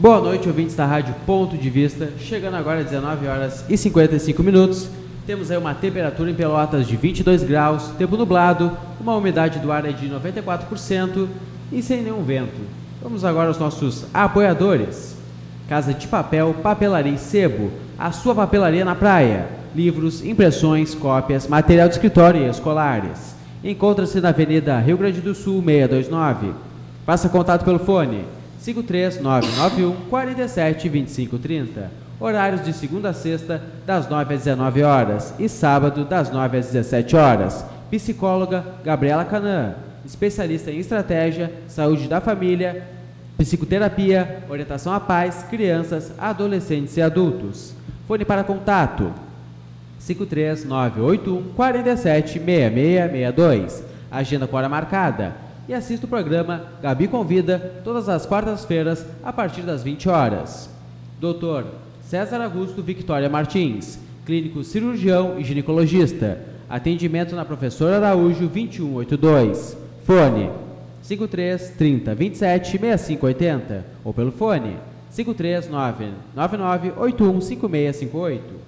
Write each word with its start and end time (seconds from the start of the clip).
Boa 0.00 0.18
noite, 0.18 0.48
ouvintes 0.48 0.74
da 0.74 0.86
Rádio 0.86 1.14
Ponto 1.26 1.58
de 1.58 1.68
Vista. 1.68 2.08
Chegando 2.18 2.54
agora 2.54 2.78
às 2.78 2.86
19 2.86 3.26
horas 3.26 3.66
e 3.68 3.76
55 3.76 4.42
minutos. 4.42 4.88
Temos 5.26 5.50
aí 5.50 5.58
uma 5.58 5.74
temperatura 5.74 6.30
em 6.30 6.34
Pelotas 6.34 6.88
de 6.88 6.96
22 6.96 7.42
graus, 7.42 7.88
tempo 7.98 8.16
nublado, 8.16 8.74
uma 8.98 9.14
umidade 9.14 9.58
do 9.58 9.70
ar 9.70 9.84
é 9.84 9.92
de 9.92 10.08
94% 10.08 11.28
e 11.70 11.82
sem 11.82 12.00
nenhum 12.00 12.22
vento. 12.22 12.62
Vamos 13.02 13.26
agora 13.26 13.48
aos 13.48 13.58
nossos 13.58 14.06
apoiadores. 14.14 15.18
Casa 15.68 15.92
de 15.92 16.08
Papel, 16.08 16.54
Papelaria 16.62 17.12
e 17.12 17.18
Sebo, 17.18 17.70
a 17.98 18.10
sua 18.10 18.34
papelaria 18.34 18.86
na 18.86 18.94
praia. 18.94 19.48
Livros, 19.76 20.24
impressões, 20.24 20.94
cópias, 20.94 21.46
material 21.46 21.88
de 21.88 21.96
escritório 21.96 22.40
e 22.40 22.48
escolares. 22.48 23.34
Encontra-se 23.62 24.18
na 24.18 24.30
Avenida 24.30 24.80
Rio 24.80 24.96
Grande 24.96 25.20
do 25.20 25.34
Sul, 25.34 25.62
629. 25.62 26.54
Faça 27.04 27.28
contato 27.28 27.66
pelo 27.66 27.78
fone 27.78 28.39
53991 28.62 30.08
47 30.08 30.88
25 30.88 31.38
30. 31.38 31.90
Horários 32.20 32.62
de 32.62 32.72
segunda 32.74 33.08
a 33.08 33.14
sexta, 33.14 33.62
das 33.86 34.08
9 34.08 34.34
às 34.34 34.44
19 34.44 34.82
horas 34.82 35.34
e 35.38 35.48
sábado, 35.48 36.04
das 36.04 36.30
9 36.30 36.58
às 36.58 36.66
17 36.66 37.16
horas. 37.16 37.64
Psicóloga 37.90 38.62
Gabriela 38.84 39.24
Canã, 39.24 39.74
especialista 40.04 40.70
em 40.70 40.78
estratégia, 40.78 41.50
saúde 41.66 42.06
da 42.06 42.20
família, 42.20 42.86
psicoterapia, 43.38 44.44
orientação 44.50 44.92
à 44.92 45.00
paz, 45.00 45.46
crianças, 45.48 46.12
adolescentes 46.18 46.96
e 46.98 47.02
adultos. 47.02 47.74
Fone 48.06 48.24
para 48.26 48.44
contato 48.44 49.12
53981 49.98 51.54
47 51.54 52.32
6662. 52.32 53.84
Agenda 54.10 54.46
com 54.46 54.56
hora 54.56 54.68
marcada. 54.68 55.49
E 55.70 55.72
assista 55.72 56.04
o 56.04 56.08
programa 56.08 56.64
Gabi 56.82 57.06
Convida 57.06 57.80
todas 57.84 58.08
as 58.08 58.26
quartas-feiras 58.26 59.06
a 59.22 59.32
partir 59.32 59.62
das 59.62 59.84
20 59.84 60.08
horas. 60.08 60.68
Doutor 61.20 61.64
César 62.02 62.40
Augusto 62.40 62.82
Victoria 62.82 63.28
Martins, 63.28 63.96
clínico 64.26 64.64
cirurgião 64.64 65.38
e 65.38 65.44
ginecologista. 65.44 66.40
Atendimento 66.68 67.36
na 67.36 67.44
Professora 67.44 67.98
Araújo 67.98 68.48
2182. 68.48 69.76
Fone 70.04 70.50
53 71.02 71.70
30 71.78 72.14
27 72.16 72.70
65 72.72 73.26
80 73.26 73.86
ou 74.02 74.12
pelo 74.12 74.32
fone 74.32 74.76
539 75.14 76.08
99 76.34 76.92
81 76.96 77.40
5658. 77.42 78.59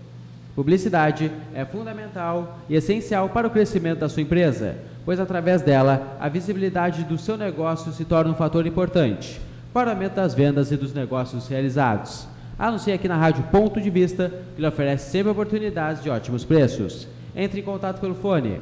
Publicidade 0.55 1.33
é 1.55 1.65
fundamental 1.65 2.59
e 2.69 2.75
essencial 2.75 3.31
para 3.31 3.47
o 3.47 3.51
crescimento 3.51 4.01
da 4.01 4.09
sua 4.09 4.23
empresa, 4.23 4.77
pois 5.03 5.19
através 5.19 5.63
dela 5.63 6.17
a 6.21 6.29
visibilidade 6.29 7.05
do 7.05 7.17
seu 7.17 7.39
negócio 7.39 7.91
se 7.91 8.05
torna 8.05 8.33
um 8.33 8.35
fator 8.35 8.67
importante 8.67 9.41
para 9.73 9.89
o 9.89 9.93
aumento 9.93 10.15
das 10.15 10.35
vendas 10.35 10.71
e 10.71 10.77
dos 10.77 10.93
negócios 10.93 11.49
realizados. 11.49 12.29
Anuncie 12.59 12.93
aqui 12.93 13.09
na 13.09 13.17
Rádio 13.17 13.43
Ponto 13.45 13.81
de 13.81 13.89
Vista, 13.89 14.31
que 14.55 14.61
lhe 14.61 14.69
oferece 14.69 15.11
sempre 15.11 15.33
oportunidades 15.33 16.03
de 16.03 16.11
ótimos 16.11 16.45
preços. 16.45 17.09
Entre 17.35 17.61
em 17.61 17.65
contato 17.65 17.99
pelo 17.99 18.15
fone 18.15 18.61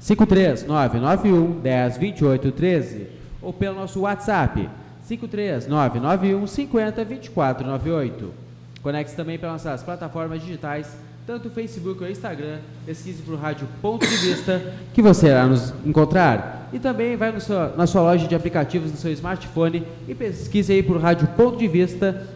53991 0.00 1.60
10 1.60 1.98
28 1.98 2.50
13 2.50 3.06
ou 3.40 3.52
pelo 3.52 3.76
nosso 3.76 4.00
WhatsApp 4.00 4.68
53991 5.06 6.46
50 6.48 7.04
24 7.04 7.66
98. 7.66 8.34
Conecte 8.82 9.14
também 9.14 9.38
pelas 9.38 9.64
nossas 9.64 9.84
plataformas 9.84 10.42
digitais 10.42 10.96
tanto 11.28 11.48
o 11.48 11.50
Facebook 11.50 12.02
ou 12.02 12.08
o 12.08 12.10
Instagram, 12.10 12.56
pesquise 12.86 13.20
por 13.20 13.38
Rádio 13.38 13.68
Ponto 13.82 14.06
de 14.06 14.16
Vista, 14.16 14.62
que 14.94 15.02
você 15.02 15.26
irá 15.26 15.46
nos 15.46 15.74
encontrar. 15.84 16.70
E 16.72 16.78
também 16.78 17.18
vai 17.18 17.38
seu, 17.38 17.76
na 17.76 17.86
sua 17.86 18.00
loja 18.00 18.26
de 18.26 18.34
aplicativos 18.34 18.90
no 18.90 18.96
seu 18.96 19.12
smartphone 19.12 19.86
e 20.08 20.14
pesquise 20.14 20.72
aí 20.72 20.82
por 20.82 20.98
Rádio 20.98 21.28
Ponto 21.36 21.58
de 21.58 21.68
Vista. 21.68 22.26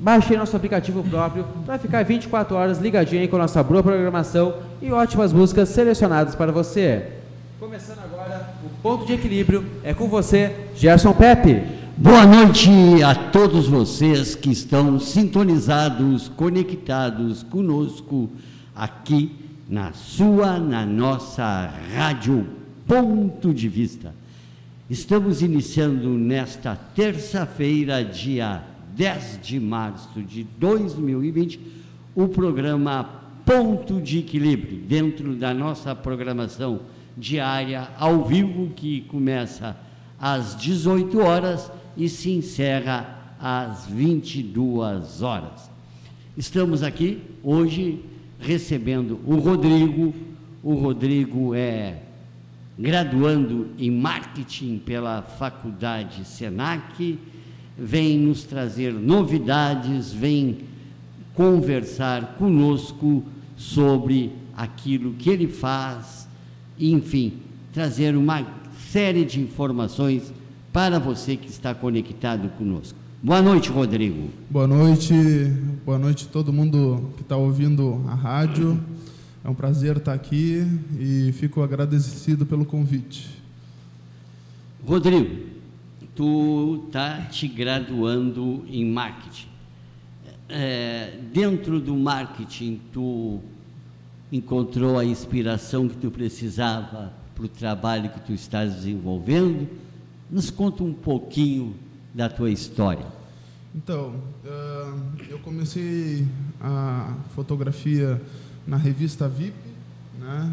Baixe 0.00 0.34
nosso 0.34 0.56
aplicativo 0.56 1.04
próprio 1.04 1.44
para 1.66 1.78
ficar 1.78 2.02
24 2.06 2.56
horas 2.56 2.78
ligadinho 2.78 3.20
aí 3.20 3.28
com 3.28 3.36
nossa 3.36 3.62
boa 3.62 3.82
programação 3.82 4.54
e 4.80 4.90
ótimas 4.90 5.30
músicas 5.30 5.68
selecionadas 5.68 6.34
para 6.34 6.50
você. 6.50 7.08
Começando 7.60 7.98
agora, 7.98 8.48
o 8.64 8.82
Ponto 8.82 9.04
de 9.04 9.12
Equilíbrio 9.12 9.62
é 9.84 9.92
com 9.92 10.08
você, 10.08 10.56
Gerson 10.74 11.12
Pepe. 11.12 11.81
Boa 12.02 12.26
noite 12.26 12.68
a 13.04 13.14
todos 13.14 13.68
vocês 13.68 14.34
que 14.34 14.50
estão 14.50 14.98
sintonizados, 14.98 16.28
conectados 16.30 17.44
conosco 17.44 18.28
aqui 18.74 19.30
na 19.68 19.92
sua, 19.92 20.58
na 20.58 20.84
nossa 20.84 21.72
rádio 21.94 22.44
Ponto 22.88 23.54
de 23.54 23.68
Vista. 23.68 24.12
Estamos 24.90 25.42
iniciando 25.42 26.08
nesta 26.08 26.74
terça-feira, 26.74 28.04
dia 28.04 28.64
10 28.96 29.38
de 29.40 29.60
março 29.60 30.20
de 30.22 30.42
2020, 30.58 31.60
o 32.16 32.26
programa 32.26 33.08
Ponto 33.46 34.00
de 34.00 34.18
Equilíbrio, 34.18 34.78
dentro 34.88 35.36
da 35.36 35.54
nossa 35.54 35.94
programação 35.94 36.80
diária 37.16 37.90
ao 37.96 38.24
vivo 38.24 38.72
que 38.74 39.02
começa 39.02 39.76
às 40.18 40.56
18 40.56 41.20
horas 41.20 41.70
e 41.96 42.08
se 42.08 42.30
encerra 42.30 43.34
às 43.40 43.86
22 43.86 45.22
horas. 45.22 45.70
Estamos 46.36 46.82
aqui 46.82 47.20
hoje 47.42 48.04
recebendo 48.38 49.20
o 49.26 49.36
Rodrigo. 49.36 50.14
O 50.62 50.74
Rodrigo 50.74 51.54
é 51.54 52.02
graduando 52.78 53.68
em 53.78 53.90
marketing 53.90 54.78
pela 54.78 55.22
Faculdade 55.22 56.24
Senac, 56.24 57.18
vem 57.76 58.18
nos 58.18 58.44
trazer 58.44 58.92
novidades, 58.92 60.12
vem 60.12 60.58
conversar 61.34 62.34
conosco 62.38 63.22
sobre 63.56 64.32
aquilo 64.56 65.14
que 65.14 65.30
ele 65.30 65.48
faz, 65.48 66.28
enfim, 66.78 67.34
trazer 67.72 68.16
uma 68.16 68.46
série 68.90 69.24
de 69.24 69.40
informações 69.40 70.32
para 70.72 70.98
você 70.98 71.36
que 71.36 71.48
está 71.48 71.74
conectado 71.74 72.48
conosco. 72.56 72.98
Boa 73.22 73.42
noite, 73.42 73.68
Rodrigo. 73.68 74.30
Boa 74.48 74.66
noite, 74.66 75.14
boa 75.84 75.98
noite 75.98 76.26
a 76.26 76.32
todo 76.32 76.52
mundo 76.52 77.12
que 77.16 77.22
está 77.22 77.36
ouvindo 77.36 78.02
a 78.08 78.14
rádio. 78.14 78.82
É 79.44 79.50
um 79.50 79.54
prazer 79.54 79.98
estar 79.98 80.14
aqui 80.14 80.66
e 80.98 81.30
fico 81.32 81.62
agradecido 81.62 82.46
pelo 82.46 82.64
convite. 82.64 83.28
Rodrigo, 84.86 85.46
tu 86.16 86.84
está 86.86 87.20
te 87.26 87.46
graduando 87.46 88.64
em 88.66 88.84
marketing. 88.90 89.48
É, 90.48 91.18
dentro 91.32 91.80
do 91.80 91.94
marketing, 91.94 92.80
tu 92.92 93.40
encontrou 94.32 94.98
a 94.98 95.04
inspiração 95.04 95.86
que 95.86 95.96
tu 95.96 96.10
precisava 96.10 97.12
para 97.34 97.44
o 97.44 97.48
trabalho 97.48 98.08
que 98.08 98.20
tu 98.20 98.32
estás 98.32 98.74
desenvolvendo? 98.74 99.68
Nos 100.32 100.48
conta 100.50 100.82
um 100.82 100.94
pouquinho 100.94 101.76
da 102.14 102.26
tua 102.26 102.50
história. 102.50 103.04
Então, 103.74 104.14
eu 105.28 105.38
comecei 105.40 106.26
a 106.58 107.14
fotografia 107.34 108.18
na 108.66 108.78
revista 108.78 109.28
VIP, 109.28 109.52
né? 110.18 110.50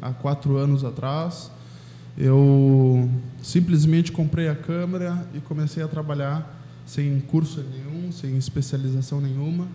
Há 0.00 0.10
quatro 0.14 0.56
anos 0.56 0.84
atrás. 0.84 1.50
Eu 2.16 3.10
simplesmente 3.42 4.10
comprei 4.10 4.48
a 4.48 4.56
câmera 4.56 5.28
e 5.34 5.40
comecei 5.40 5.82
a 5.82 5.88
trabalhar 5.88 6.64
sem 6.86 7.20
curso 7.20 7.62
nenhum, 7.62 8.10
sem 8.10 8.38
especialização 8.38 9.20
nenhuma, 9.20 9.68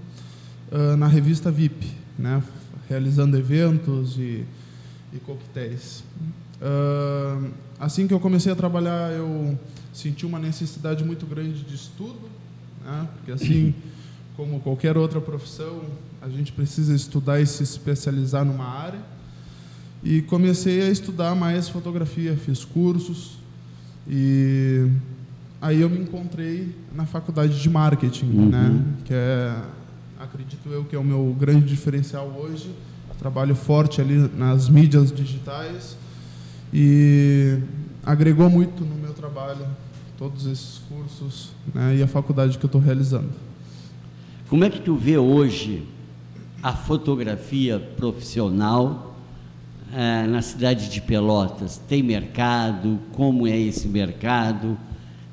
na 0.98 1.06
revista 1.06 1.52
VIP, 1.52 1.86
né? 2.18 2.42
realizando 2.90 3.38
eventos 3.38 4.18
e, 4.18 4.44
e 5.14 5.20
coquetéis. 5.20 6.04
Uh, 6.62 7.52
assim 7.80 8.08
que 8.08 8.14
eu 8.14 8.20
comecei 8.20 8.52
a 8.52 8.56
trabalhar, 8.56 9.12
eu 9.14 9.58
senti 9.94 10.26
uma 10.26 10.40
necessidade 10.40 11.04
muito 11.04 11.26
grande 11.26 11.64
de 11.64 11.76
estudo, 11.76 12.30
né? 12.86 13.08
porque 13.16 13.32
assim 13.32 13.74
como 14.36 14.60
qualquer 14.60 14.98
outra 14.98 15.20
profissão, 15.20 15.82
a 16.22 16.30
gente 16.30 16.52
precisa 16.52 16.94
estudar 16.94 17.42
e 17.42 17.46
se 17.46 17.64
especializar 17.64 18.46
numa 18.46 18.66
área. 18.66 19.00
E 20.02 20.22
comecei 20.22 20.82
a 20.82 20.90
estudar 20.90 21.36
mais 21.36 21.68
fotografia, 21.68 22.36
fiz 22.38 22.64
cursos 22.64 23.38
e 24.08 24.90
aí 25.62 25.82
eu 25.82 25.90
me 25.90 26.00
encontrei 26.00 26.74
na 26.96 27.06
faculdade 27.06 27.62
de 27.62 27.70
marketing, 27.70 28.26
uhum. 28.26 28.50
né? 28.50 28.86
Que 29.04 29.14
é, 29.14 29.62
acredito 30.18 30.70
eu, 30.70 30.86
que 30.86 30.96
é 30.96 31.00
o 31.00 31.04
meu 31.04 31.36
grande 31.38 31.66
diferencial 31.66 32.28
hoje. 32.40 32.74
Trabalho 33.18 33.54
forte 33.54 34.00
ali 34.00 34.32
nas 34.38 34.70
mídias 34.70 35.12
digitais 35.12 35.99
e 36.74 37.60
agregou 38.04 38.50
muito 38.50 38.84
no 38.84 38.96
meu 38.96 39.14
trabalho 39.14 39.66
todos 40.18 40.46
esses 40.46 40.82
cursos 40.90 41.52
né, 41.74 41.96
e 41.98 42.04
a 42.04 42.08
faculdade 42.08 42.58
que 42.58 42.66
eu 42.66 42.68
estou 42.68 42.82
realizando. 42.82 43.30
Como 44.50 44.64
é 44.64 44.70
que 44.70 44.82
tu 44.82 44.96
vê 44.96 45.18
hoje 45.18 45.84
a 46.62 46.74
fotografia 46.74 47.80
profissional 47.80 49.16
é, 49.94 50.28
na 50.28 50.42
cidade 50.42 50.90
de 50.90 51.02
Pelotas? 51.02 51.78
Tem 51.88 52.04
mercado? 52.04 53.00
Como 53.14 53.48
é 53.48 53.58
esse 53.58 53.88
mercado? 53.88 54.78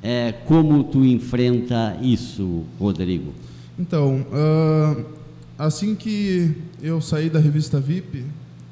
É, 0.03 0.33
como 0.33 0.85
tu 0.85 1.05
enfrenta 1.05 1.97
isso, 2.01 2.65
Rodrigo? 2.79 3.33
Então, 3.79 4.25
uh, 4.31 5.05
assim 5.59 5.95
que 5.95 6.55
eu 6.81 7.01
saí 7.01 7.29
da 7.29 7.41
revista 7.41 7.81
VIP, 7.81 8.25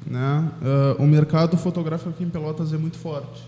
né, 0.05 0.51
uh, 0.99 1.03
o 1.03 1.07
mercado 1.07 1.57
fotográfico 1.57 2.09
aqui 2.09 2.23
em 2.23 2.29
Pelotas 2.29 2.73
é 2.73 2.77
muito 2.77 2.97
forte. 2.97 3.43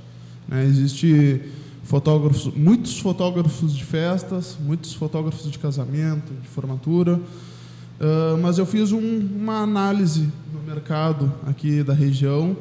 Né? 0.48 0.66
Existe 0.66 1.42
fotógrafos, 1.84 2.54
muitos 2.54 3.00
fotógrafos 3.00 3.76
de 3.76 3.84
festas, 3.84 4.58
muitos 4.60 4.94
fotógrafos 4.94 5.50
de 5.50 5.58
casamento, 5.60 6.34
de 6.42 6.48
formatura, 6.48 7.14
uh, 7.14 8.38
mas 8.42 8.58
eu 8.58 8.66
fiz 8.66 8.92
um, 8.92 9.00
uma 9.00 9.62
análise 9.62 10.30
no 10.54 10.62
mercado 10.66 11.32
aqui 11.46 11.84
da 11.84 11.94
região 11.94 12.58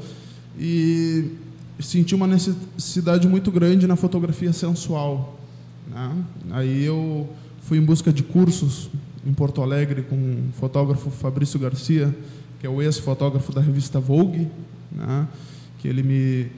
e 0.58 1.32
senti 1.80 2.14
uma 2.14 2.26
necessidade 2.26 3.26
muito 3.28 3.50
grande 3.50 3.86
na 3.86 3.96
fotografia 3.96 4.52
sensual. 4.52 5.38
Né? 5.88 6.12
Aí 6.50 6.84
eu 6.84 7.28
fui 7.62 7.78
em 7.78 7.82
busca 7.82 8.12
de 8.12 8.22
cursos 8.22 8.88
em 9.26 9.32
Porto 9.32 9.60
Alegre 9.60 10.02
com 10.02 10.14
o 10.14 10.52
fotógrafo 10.52 11.10
Fabrício 11.10 11.58
Garcia, 11.58 12.14
que 12.66 12.68
é 12.68 12.70
o 12.74 12.82
ex-fotógrafo 12.82 13.52
da 13.52 13.60
revista 13.60 14.00
Vogue, 14.00 14.48
né? 14.90 15.28
que 15.78 15.86
ele 15.86 16.02
me 16.02 16.50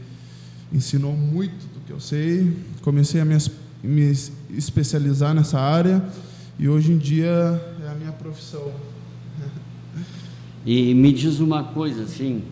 ensinou 0.73 1.13
muito 1.13 1.67
do 1.67 1.81
que 1.87 1.93
eu 1.93 2.01
sei. 2.01 2.57
Comecei 2.81 3.21
a 3.21 3.27
me, 3.27 3.37
me 3.85 4.17
especializar 4.49 5.35
nessa 5.35 5.61
área 5.61 6.03
e 6.59 6.67
hoje 6.67 6.93
em 6.93 6.97
dia 6.97 7.29
é 7.85 7.91
a 7.91 7.95
minha 7.95 8.13
profissão. 8.13 8.73
E 10.65 10.95
me 10.95 11.13
diz 11.13 11.41
uma 11.41 11.63
coisa 11.63 12.05
assim, 12.05 12.43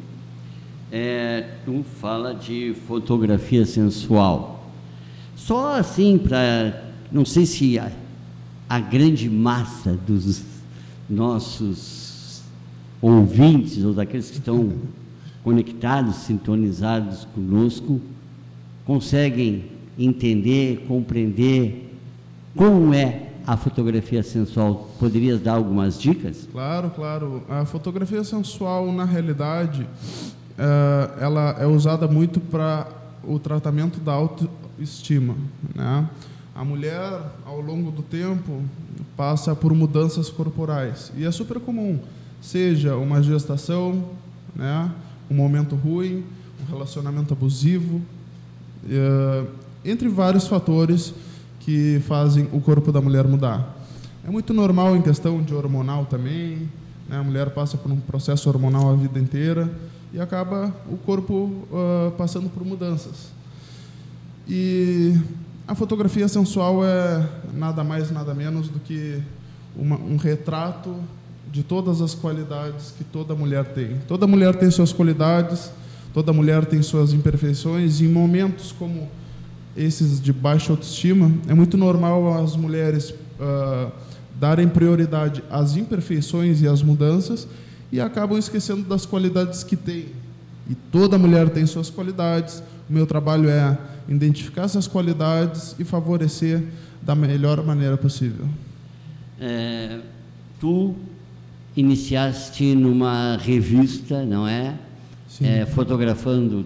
é, 0.92 1.54
tu 1.64 1.82
fala 1.98 2.34
de 2.34 2.76
fotografia 2.86 3.64
sensual. 3.64 4.70
Só 5.34 5.78
assim 5.78 6.18
para, 6.18 6.92
não 7.10 7.24
sei 7.24 7.46
se 7.46 7.78
a, 7.78 7.90
a 8.68 8.78
grande 8.80 9.30
massa 9.30 9.98
dos 10.06 10.42
nossos 11.08 12.05
ouvintes 13.06 13.84
ou 13.84 13.94
daqueles 13.94 14.30
que 14.30 14.38
estão 14.38 14.72
conectados, 15.44 16.16
sintonizados 16.16 17.24
conosco, 17.34 18.00
conseguem 18.84 19.66
entender, 19.96 20.84
compreender 20.88 21.94
como 22.56 22.92
é 22.92 23.28
a 23.46 23.56
fotografia 23.56 24.22
sensual. 24.22 24.90
Poderias 24.98 25.40
dar 25.40 25.54
algumas 25.54 26.00
dicas? 26.00 26.48
Claro, 26.50 26.90
claro. 26.90 27.42
A 27.48 27.64
fotografia 27.64 28.24
sensual, 28.24 28.90
na 28.92 29.04
realidade, 29.04 29.86
é, 30.58 31.10
ela 31.20 31.56
é 31.60 31.66
usada 31.66 32.08
muito 32.08 32.40
para 32.40 32.88
o 33.22 33.38
tratamento 33.38 34.00
da 34.00 34.12
autoestima. 34.12 35.36
Né? 35.74 36.08
A 36.54 36.64
mulher, 36.64 37.20
ao 37.44 37.60
longo 37.60 37.92
do 37.92 38.02
tempo, 38.02 38.62
passa 39.16 39.54
por 39.54 39.72
mudanças 39.72 40.28
corporais. 40.28 41.12
E 41.16 41.24
é 41.24 41.30
super 41.30 41.60
comum, 41.60 42.00
seja 42.40 42.96
uma 42.96 43.22
gestação, 43.22 44.04
né? 44.54 44.90
um 45.30 45.34
momento 45.34 45.74
ruim, 45.74 46.24
um 46.62 46.70
relacionamento 46.70 47.32
abusivo, 47.34 48.00
é, 48.88 49.44
entre 49.84 50.08
vários 50.08 50.46
fatores 50.46 51.14
que 51.60 52.00
fazem 52.06 52.48
o 52.52 52.60
corpo 52.60 52.92
da 52.92 53.00
mulher 53.00 53.26
mudar. 53.26 53.76
É 54.26 54.30
muito 54.30 54.52
normal 54.52 54.96
em 54.96 55.02
questão 55.02 55.42
de 55.42 55.54
hormonal 55.54 56.06
também, 56.06 56.68
né? 57.08 57.18
a 57.18 57.22
mulher 57.22 57.50
passa 57.50 57.76
por 57.76 57.90
um 57.90 58.00
processo 58.00 58.48
hormonal 58.48 58.92
a 58.92 58.96
vida 58.96 59.18
inteira 59.18 59.70
e 60.12 60.20
acaba 60.20 60.74
o 60.90 60.96
corpo 60.96 61.34
uh, 61.34 62.10
passando 62.16 62.48
por 62.48 62.64
mudanças. 62.64 63.30
E 64.48 65.14
a 65.66 65.74
fotografia 65.74 66.28
sensual 66.28 66.84
é 66.84 67.28
nada 67.52 67.82
mais, 67.82 68.10
nada 68.10 68.32
menos 68.32 68.68
do 68.68 68.78
que 68.78 69.20
uma, 69.76 69.96
um 69.96 70.16
retrato 70.16 70.94
de 71.56 71.62
todas 71.62 72.02
as 72.02 72.14
qualidades 72.14 72.92
que 72.98 73.02
toda 73.02 73.34
mulher 73.34 73.64
tem. 73.64 73.96
Toda 74.06 74.26
mulher 74.26 74.54
tem 74.56 74.70
suas 74.70 74.92
qualidades, 74.92 75.70
toda 76.12 76.30
mulher 76.30 76.66
tem 76.66 76.82
suas 76.82 77.14
imperfeições, 77.14 77.98
e 77.98 78.04
em 78.04 78.08
momentos 78.08 78.72
como 78.72 79.08
esses 79.74 80.20
de 80.20 80.34
baixa 80.34 80.70
autoestima, 80.70 81.32
é 81.48 81.54
muito 81.54 81.78
normal 81.78 82.44
as 82.44 82.54
mulheres 82.56 83.08
uh, 83.10 83.90
darem 84.38 84.68
prioridade 84.68 85.42
às 85.50 85.76
imperfeições 85.76 86.60
e 86.60 86.68
às 86.68 86.82
mudanças 86.82 87.48
e 87.90 88.02
acabam 88.02 88.36
esquecendo 88.38 88.82
das 88.82 89.06
qualidades 89.06 89.64
que 89.64 89.76
têm. 89.76 90.08
E 90.68 90.74
toda 90.74 91.16
mulher 91.16 91.48
tem 91.48 91.64
suas 91.64 91.88
qualidades. 91.88 92.62
O 92.86 92.92
meu 92.92 93.06
trabalho 93.06 93.48
é 93.48 93.78
identificar 94.06 94.64
essas 94.64 94.86
qualidades 94.86 95.74
e 95.78 95.84
favorecer 95.84 96.62
da 97.00 97.14
melhor 97.14 97.64
maneira 97.64 97.96
possível. 97.96 98.46
É, 99.40 100.00
tu 100.60 100.94
iniciaste 101.76 102.74
numa 102.74 103.36
revista, 103.36 104.24
não 104.24 104.48
é? 104.48 104.74
é? 105.42 105.66
fotografando 105.66 106.64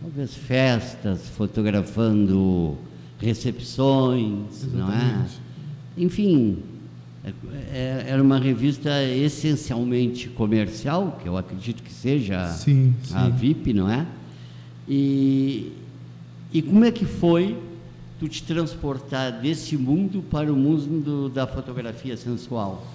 talvez 0.00 0.34
festas, 0.34 1.28
fotografando 1.30 2.76
recepções, 3.18 4.64
Exatamente. 4.64 4.76
não 4.76 4.92
é? 4.92 5.26
Enfim, 5.96 6.58
é, 7.24 7.32
é, 7.72 8.04
era 8.08 8.22
uma 8.22 8.38
revista 8.38 9.02
essencialmente 9.04 10.28
comercial, 10.28 11.18
que 11.22 11.28
eu 11.28 11.36
acredito 11.36 11.82
que 11.82 11.92
seja 11.92 12.48
sim, 12.48 12.94
a 13.14 13.26
sim. 13.26 13.30
VIP, 13.32 13.72
não 13.72 13.90
é? 13.90 14.06
E, 14.88 15.72
e 16.52 16.62
como 16.62 16.84
é 16.84 16.90
que 16.90 17.04
foi 17.04 17.56
tu 18.18 18.28
te 18.28 18.42
transportar 18.42 19.40
desse 19.40 19.76
mundo 19.76 20.22
para 20.30 20.52
o 20.52 20.56
mundo 20.56 21.28
da 21.28 21.46
fotografia 21.46 22.16
sensual? 22.16 22.86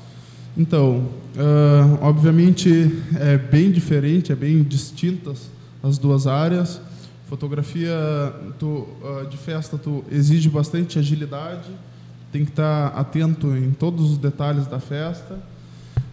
Então, 0.58 1.08
uh, 1.36 1.98
obviamente 2.02 2.92
é 3.20 3.38
bem 3.38 3.72
diferente, 3.72 4.32
é 4.32 4.36
bem 4.36 4.64
distintas 4.64 5.50
as 5.84 5.98
duas 5.98 6.28
áreas. 6.28 6.80
Fotografia 7.28 7.92
tu, 8.58 8.68
uh, 8.68 9.28
de 9.30 9.38
festa 9.38 9.78
tu 9.78 10.04
exige 10.12 10.50
bastante 10.50 10.98
agilidade, 10.98 11.70
tem 12.32 12.46
que 12.46 12.52
estar 12.52 12.88
atento 12.88 13.56
em 13.56 13.72
todos 13.72 14.12
os 14.12 14.18
detalhes 14.18 14.68
da 14.68 14.80
festa. 14.80 15.38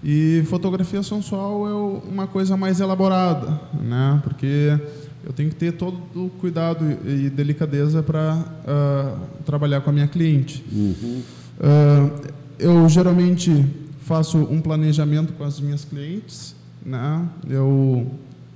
E 0.04 0.42
fotografia 0.46 1.02
sensual 1.02 1.68
é 1.68 2.08
uma 2.08 2.26
coisa 2.26 2.56
mais 2.56 2.80
elaborada, 2.80 3.60
né? 3.80 4.20
Porque 4.24 4.76
eu 5.24 5.32
tenho 5.32 5.48
que 5.48 5.54
ter 5.54 5.72
todo 5.72 5.96
o 6.16 6.28
cuidado 6.40 6.84
e 7.06 7.30
delicadeza 7.30 8.02
para 8.02 8.34
uh, 8.34 8.44
ah, 8.66 9.16
trabalhar 9.44 9.80
com 9.80 9.90
a 9.90 9.92
minha 9.92 10.08
cliente. 10.08 10.64
Uhum. 10.72 11.22
Uh, 11.60 12.32
eu 12.58 12.88
geralmente 12.88 13.64
faço 14.12 14.36
um 14.36 14.60
planejamento 14.60 15.32
com 15.32 15.42
as 15.42 15.58
minhas 15.58 15.86
clientes, 15.86 16.54
né? 16.84 17.26
Eu 17.48 18.06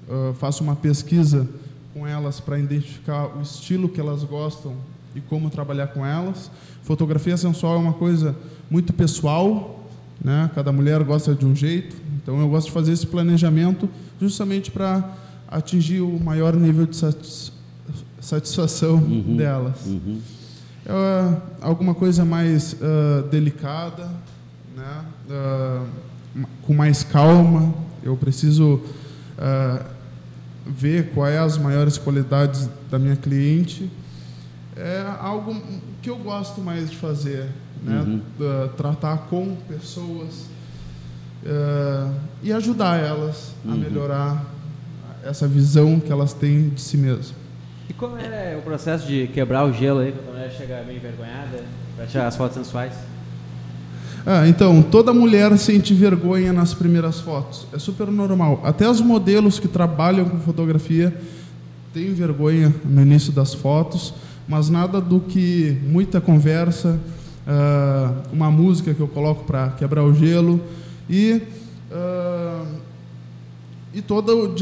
uh, 0.07 0.35
faço 0.35 0.63
uma 0.63 0.77
pesquisa 0.77 1.49
com 1.95 2.07
elas 2.07 2.41
para 2.41 2.59
identificar 2.59 3.35
o 3.35 3.41
estilo 3.41 3.89
que 3.89 3.99
elas 3.99 4.23
gostam 4.23 4.75
e 5.15 5.21
como 5.23 5.49
trabalhar 5.49 5.87
com 5.87 6.05
elas. 6.05 6.51
Fotografia 6.83 7.39
sensual 7.39 7.77
é 7.77 7.79
uma 7.79 7.95
coisa 7.95 8.37
muito 8.71 8.93
pessoal, 8.93 9.83
né? 10.23 10.51
Cada 10.55 10.71
mulher 10.71 11.03
gosta 11.03 11.35
de 11.35 11.47
um 11.47 11.57
jeito, 11.57 11.97
então 12.23 12.39
eu 12.39 12.51
gosto 12.51 12.67
de 12.67 12.73
fazer 12.73 12.93
esse 12.93 13.07
planejamento 13.07 13.89
justamente 14.21 14.71
para 14.71 15.11
atingir 15.49 16.03
o 16.03 16.21
maior 16.21 16.55
nível 16.55 16.85
de 16.85 16.99
satisfação 18.21 18.97
uhum, 18.97 19.39
delas. 19.39 19.87
Uhum. 19.87 20.21
É 20.85 21.37
alguma 21.63 21.95
coisa 21.95 22.27
mais 22.27 22.75
uh, 22.75 23.27
delicada, 23.31 24.11
né? 24.77 25.05
Uh, 25.29 26.47
com 26.63 26.75
mais 26.75 27.03
calma. 27.03 27.75
Eu 28.03 28.17
preciso 28.17 28.75
uh, 28.75 29.85
ver 30.67 31.11
quais 31.15 31.35
é 31.35 31.39
as 31.39 31.57
maiores 31.57 31.97
qualidades 31.97 32.69
da 32.91 32.99
minha 32.99 33.17
cliente. 33.17 33.91
É 34.77 35.07
algo 35.19 35.57
que 36.03 36.11
eu 36.11 36.19
gosto 36.19 36.61
mais 36.61 36.91
de 36.91 36.97
fazer, 36.97 37.49
né? 37.83 38.01
Uhum. 38.01 38.21
tratar 38.77 39.27
com 39.31 39.57
pessoas 39.67 40.47
e 42.43 42.53
ajudar 42.53 42.99
elas 43.01 43.55
a 43.65 43.71
uhum. 43.71 43.79
melhorar 43.79 44.45
essa 45.25 45.49
visão 45.49 45.99
que 45.99 46.13
elas 46.13 46.35
têm 46.35 46.69
de 46.69 46.81
si 46.81 46.99
mesmas. 46.99 47.33
E 47.89 47.95
como 47.95 48.19
é 48.19 48.57
o 48.59 48.63
processo 48.63 49.07
de 49.07 49.29
quebrar 49.29 49.65
o 49.65 49.73
gelo 49.73 50.01
aí, 50.01 50.13
quando 50.13 50.29
a 50.29 50.33
mulher 50.33 50.51
chega 50.51 50.83
meio 50.83 50.99
envergonhada 50.99 51.65
para 51.97 52.07
tirar 52.07 52.27
as 52.27 52.37
fotos 52.37 52.57
sensuais? 52.57 52.93
Ah, 54.29 54.49
então, 54.49 54.83
toda 54.83 55.15
mulher 55.15 55.57
sente 55.57 55.95
vergonha 55.95 56.53
nas 56.53 56.75
primeiras 56.75 57.21
fotos. 57.21 57.65
É 57.73 57.79
super 57.79 58.09
normal. 58.09 58.61
Até 58.65 58.91
os 58.91 59.01
modelos 59.01 59.61
que 59.61 59.69
trabalham 59.69 60.29
com 60.29 60.41
fotografia 60.41 61.17
têm 61.95 62.13
vergonha 62.13 62.75
no 62.85 63.03
início 63.03 63.33
das 63.33 63.55
fotos, 63.55 64.13
mas 64.49 64.69
nada 64.69 65.01
do 65.01 65.21
que 65.21 65.79
muita 65.87 66.21
conversa, 66.21 66.99
uh, 67.47 68.15
uma 68.33 68.51
música 68.51 68.93
que 68.93 68.99
eu 68.99 69.07
coloco 69.07 69.45
para 69.45 69.69
quebrar 69.71 70.03
o 70.03 70.13
gelo 70.13 70.61
e 71.09 71.41
uh, 71.93 72.67
e 73.95 74.03
todo 74.03 74.53
o 74.53 74.55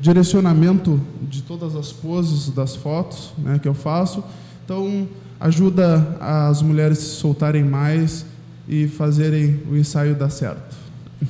direcionamento 0.00 1.00
de 1.20 1.42
todas 1.42 1.74
as 1.74 1.92
poses 1.92 2.48
das 2.48 2.76
fotos 2.76 3.32
né, 3.36 3.58
que 3.58 3.66
eu 3.68 3.74
faço. 3.74 4.22
Então, 4.64 5.08
ajuda 5.38 6.16
as 6.20 6.62
mulheres 6.62 6.98
se 6.98 7.16
soltarem 7.16 7.64
mais 7.64 8.24
e 8.68 8.88
fazerem 8.88 9.62
o 9.70 9.76
ensaio 9.76 10.14
dar 10.14 10.30
certo. 10.30 10.76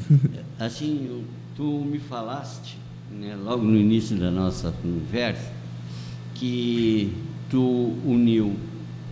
Assim, 0.59 1.25
tu 1.55 1.85
me 1.85 1.99
falaste, 1.99 2.79
né, 3.11 3.37
logo 3.37 3.65
no 3.65 3.77
início 3.77 4.17
da 4.17 4.31
nossa 4.31 4.73
conversa, 4.83 5.53
que 6.35 7.13
tu 7.51 7.95
uniu 8.05 8.57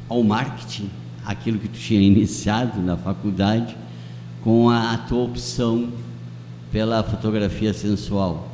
ao 0.09 0.23
marketing 0.23 0.91
aquilo 1.25 1.59
que 1.59 1.69
tu 1.69 1.79
tinha 1.79 2.01
iniciado 2.01 2.81
na 2.83 2.97
faculdade 2.97 3.77
com 4.43 4.69
a, 4.69 4.93
a 4.93 4.99
tua 4.99 5.23
opção 5.23 5.89
pela 6.71 7.03
fotografia 7.03 7.73
sensual. 7.73 8.51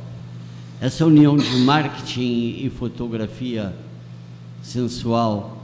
Essa 0.79 1.05
união 1.05 1.35
de 1.35 1.57
marketing 1.57 2.65
e 2.65 2.71
fotografia 2.73 3.73
sensual 4.63 5.57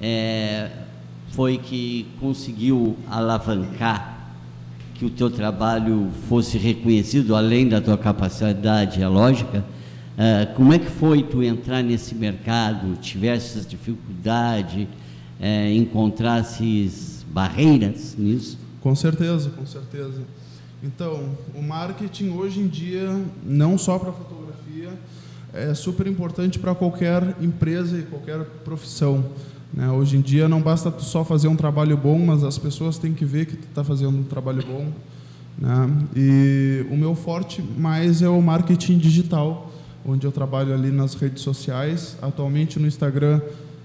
é, 0.00 0.70
foi 1.34 1.58
que 1.58 2.06
conseguiu 2.20 2.96
alavancar 3.10 4.14
que 4.94 5.04
o 5.04 5.10
teu 5.10 5.28
trabalho 5.28 6.10
fosse 6.28 6.56
reconhecido 6.56 7.34
além 7.34 7.68
da 7.68 7.80
tua 7.80 7.98
capacidade 7.98 9.02
é 9.02 9.08
lógica. 9.08 9.64
É, 10.16 10.46
como 10.54 10.72
é 10.72 10.78
que 10.78 10.88
foi 10.88 11.24
tu 11.24 11.42
entrar 11.42 11.82
nesse 11.82 12.14
mercado? 12.14 12.96
Tivesses 13.00 13.66
dificuldade, 13.66 14.88
é, 15.40 15.72
encontrasses 15.74 17.26
barreiras 17.28 18.14
nisso? 18.16 18.56
Com 18.80 18.94
certeza, 18.94 19.50
com 19.50 19.66
certeza. 19.66 20.22
Então, 20.82 21.30
o 21.54 21.62
marketing 21.62 22.30
hoje 22.30 22.60
em 22.60 22.68
dia, 22.68 23.10
não 23.44 23.76
só 23.76 23.98
para 23.98 24.12
fotografia, 24.12 24.90
é 25.52 25.74
super 25.74 26.06
importante 26.06 26.58
para 26.58 26.74
qualquer 26.74 27.36
empresa 27.40 27.98
e 27.98 28.02
qualquer 28.02 28.44
profissão. 28.64 29.24
Né? 29.74 29.90
Hoje 29.90 30.16
em 30.16 30.20
dia 30.20 30.48
não 30.48 30.62
basta 30.62 30.90
tu 30.90 31.02
só 31.02 31.24
fazer 31.24 31.48
um 31.48 31.56
trabalho 31.56 31.96
bom, 31.96 32.18
mas 32.18 32.44
as 32.44 32.56
pessoas 32.56 32.96
têm 32.96 33.12
que 33.12 33.24
ver 33.24 33.46
que 33.46 33.56
tu 33.56 33.66
está 33.66 33.82
fazendo 33.82 34.16
um 34.16 34.22
trabalho 34.22 34.64
bom. 34.64 34.92
Né? 35.58 35.90
E 36.14 36.86
o 36.90 36.96
meu 36.96 37.14
forte 37.14 37.62
mais 37.76 38.22
é 38.22 38.28
o 38.28 38.40
marketing 38.40 38.98
digital, 38.98 39.72
onde 40.06 40.26
eu 40.26 40.32
trabalho 40.32 40.72
ali 40.72 40.90
nas 40.90 41.14
redes 41.14 41.42
sociais. 41.42 42.16
Atualmente 42.22 42.78
no 42.78 42.86
Instagram 42.86 43.40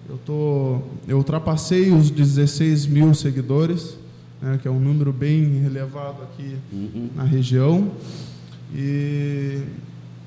eu, 0.08 0.18
tô, 0.26 0.82
eu 1.08 1.18
ultrapassei 1.18 1.92
os 1.92 2.12
16 2.12 2.86
mil 2.86 3.14
seguidores, 3.16 3.96
né? 4.42 4.60
que 4.62 4.68
é 4.68 4.72
um 4.72 4.80
número 4.80 5.12
bem 5.12 5.66
elevado 5.66 6.22
aqui 6.24 6.56
uhum. 6.72 7.10
na 7.16 7.24
região. 7.24 7.92
E 8.76 9.64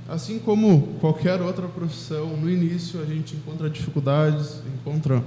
assim 0.08 0.40
como 0.40 0.96
qualquer 1.00 1.40
outra 1.40 1.68
profissão, 1.68 2.36
no 2.36 2.50
início 2.50 3.00
a 3.00 3.04
gente 3.04 3.36
encontra 3.36 3.70
dificuldades, 3.70 4.60
encontra 4.80 5.22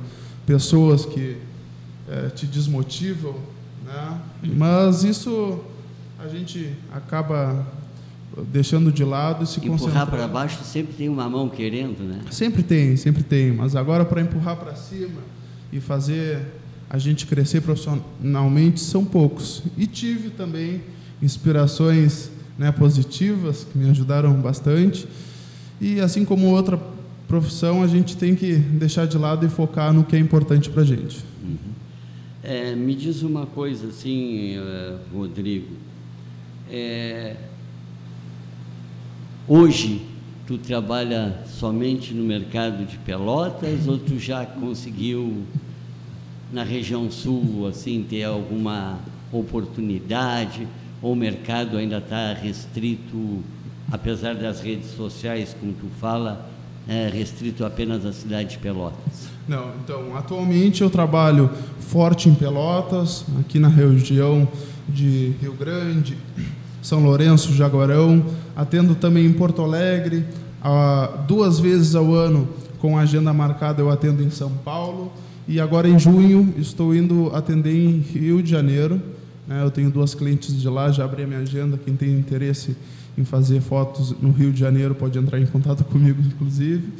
pessoas 0.45 1.05
que 1.05 1.37
é, 2.09 2.29
te 2.29 2.45
desmotivam, 2.45 3.35
né? 3.85 4.21
Mas 4.55 5.03
isso 5.03 5.59
a 6.19 6.27
gente 6.27 6.73
acaba 6.93 7.65
deixando 8.51 8.91
de 8.91 9.03
lado 9.03 9.43
e 9.43 9.47
se 9.47 9.59
empurrar 9.59 9.79
Empurrar 9.79 10.07
para 10.07 10.27
baixo 10.27 10.63
sempre 10.63 10.93
tem 10.93 11.09
uma 11.09 11.29
mão 11.29 11.49
querendo, 11.49 12.03
né? 12.03 12.21
Sempre 12.31 12.63
tem, 12.63 12.95
sempre 12.97 13.23
tem. 13.23 13.51
Mas 13.51 13.75
agora 13.75 14.03
para 14.03 14.21
empurrar 14.21 14.57
para 14.57 14.75
cima 14.75 15.21
e 15.71 15.79
fazer 15.79 16.45
a 16.89 16.97
gente 16.97 17.25
crescer 17.25 17.61
profissionalmente 17.61 18.79
são 18.79 19.03
poucos. 19.03 19.63
E 19.77 19.87
tive 19.87 20.29
também 20.29 20.81
inspirações 21.21 22.29
né, 22.57 22.71
positivas 22.71 23.65
que 23.71 23.77
me 23.77 23.89
ajudaram 23.89 24.33
bastante. 24.33 25.07
E 25.79 25.99
assim 25.99 26.23
como 26.23 26.47
outra 26.47 26.79
profissão, 27.27 27.81
a 27.81 27.87
gente 27.87 28.15
tem 28.15 28.35
que 28.35 28.55
deixar 28.55 29.05
de 29.07 29.17
lado 29.17 29.45
e 29.45 29.49
focar 29.49 29.91
no 29.93 30.03
que 30.03 30.15
é 30.15 30.19
importante 30.19 30.69
para 30.69 30.83
a 30.83 30.85
gente. 30.85 31.23
Uhum. 31.43 31.57
É, 32.43 32.75
me 32.75 32.93
diz 32.93 33.23
uma 33.23 33.45
coisa 33.45 33.87
assim, 33.87 34.57
uh, 34.57 34.99
Rodrigo. 35.13 35.73
É, 36.69 37.35
hoje, 39.47 40.01
tu 40.45 40.57
trabalha 40.57 41.43
somente 41.47 42.13
no 42.13 42.23
mercado 42.23 42.85
de 42.85 42.97
Pelotas 42.99 43.87
ou 43.87 43.97
tu 43.97 44.19
já 44.19 44.45
conseguiu 44.45 45.43
na 46.53 46.63
região 46.63 47.09
sul 47.09 47.67
assim 47.67 48.05
ter 48.07 48.23
alguma 48.23 48.99
oportunidade 49.31 50.67
ou 51.01 51.13
o 51.13 51.15
mercado 51.15 51.77
ainda 51.77 51.97
está 51.97 52.33
restrito 52.33 53.43
apesar 53.91 54.35
das 54.35 54.61
redes 54.61 54.91
sociais 54.91 55.55
como 55.59 55.73
tu 55.73 55.87
fala 55.99 56.49
é, 56.87 57.09
restrito 57.09 57.65
apenas 57.65 58.05
à 58.05 58.13
cidade 58.13 58.51
de 58.51 58.57
Pelotas? 58.57 59.27
Não, 59.47 59.71
então, 59.83 60.15
atualmente 60.15 60.81
eu 60.81 60.89
trabalho 60.89 61.49
forte 61.79 62.29
em 62.29 62.33
Pelotas, 62.33 63.25
aqui 63.39 63.59
na 63.59 63.67
região 63.67 64.47
de 64.87 65.33
Rio 65.41 65.53
Grande, 65.53 66.17
São 66.81 67.03
Lourenço, 67.03 67.53
Jaguarão, 67.53 68.25
atendo 68.55 68.95
também 68.95 69.25
em 69.25 69.33
Porto 69.33 69.61
Alegre, 69.61 70.25
duas 71.27 71.59
vezes 71.59 71.95
ao 71.95 72.13
ano 72.13 72.47
com 72.79 72.97
agenda 72.97 73.33
marcada 73.33 73.81
eu 73.81 73.89
atendo 73.89 74.23
em 74.23 74.29
São 74.29 74.51
Paulo 74.51 75.11
e 75.47 75.59
agora 75.59 75.87
em 75.87 75.97
junho 75.97 76.53
estou 76.57 76.95
indo 76.95 77.31
atender 77.35 77.73
em 77.73 77.99
Rio 77.99 78.41
de 78.41 78.49
Janeiro. 78.49 79.01
Né? 79.47 79.61
Eu 79.63 79.69
tenho 79.69 79.89
duas 79.89 80.15
clientes 80.15 80.59
de 80.59 80.67
lá, 80.67 80.91
já 80.91 81.05
abri 81.05 81.23
a 81.23 81.27
minha 81.27 81.39
agenda, 81.39 81.79
quem 81.83 81.95
tem 81.95 82.11
interesse 82.11 82.75
em 83.17 83.23
fazer 83.23 83.61
fotos 83.61 84.13
no 84.21 84.31
Rio 84.31 84.51
de 84.51 84.59
Janeiro 84.59 84.93
pode 84.93 85.17
entrar 85.17 85.39
em 85.39 85.45
contato 85.45 85.83
comigo, 85.85 86.21
inclusive. 86.21 86.91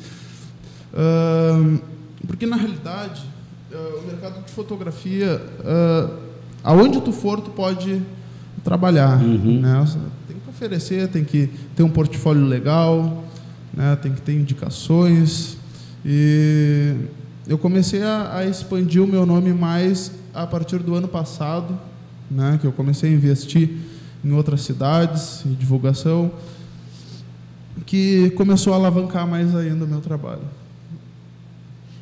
Uh, 0.93 1.79
porque, 2.25 2.45
na 2.45 2.55
realidade, 2.55 3.23
uh, 3.71 3.99
o 3.99 4.07
mercado 4.07 4.43
de 4.45 4.51
fotografia, 4.51 5.41
uh, 5.59 6.17
aonde 6.63 7.01
tu 7.01 7.11
for, 7.11 7.41
tu 7.41 7.51
pode 7.51 8.01
trabalhar. 8.63 9.21
Uhum. 9.21 9.61
Né? 9.61 9.85
Tem 10.27 10.37
que 10.37 10.49
oferecer, 10.49 11.07
tem 11.09 11.23
que 11.23 11.49
ter 11.75 11.83
um 11.83 11.89
portfólio 11.89 12.45
legal, 12.45 13.25
né? 13.73 13.95
tem 13.97 14.13
que 14.13 14.21
ter 14.21 14.33
indicações. 14.33 15.57
E 16.03 16.95
eu 17.47 17.57
comecei 17.57 18.01
a, 18.01 18.37
a 18.37 18.45
expandir 18.45 19.03
o 19.03 19.07
meu 19.07 19.25
nome 19.25 19.53
mais 19.53 20.11
a 20.33 20.47
partir 20.47 20.79
do 20.79 20.95
ano 20.95 21.07
passado, 21.07 21.77
né? 22.31 22.57
que 22.59 22.65
eu 22.65 22.71
comecei 22.71 23.11
a 23.11 23.13
investir 23.13 23.77
em 24.25 24.31
outras 24.31 24.61
cidades, 24.61 25.45
em 25.45 25.53
divulgação, 25.53 26.31
que 27.85 28.31
começou 28.31 28.73
a 28.73 28.77
alavancar 28.77 29.27
mais 29.27 29.55
ainda 29.55 29.85
o 29.85 29.87
meu 29.87 30.01
trabalho. 30.01 30.41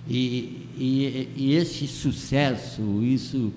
E, 0.10 0.68
e, 0.78 1.30
e 1.36 1.54
esse 1.54 1.86
sucesso, 1.86 2.82
isso 3.04 3.52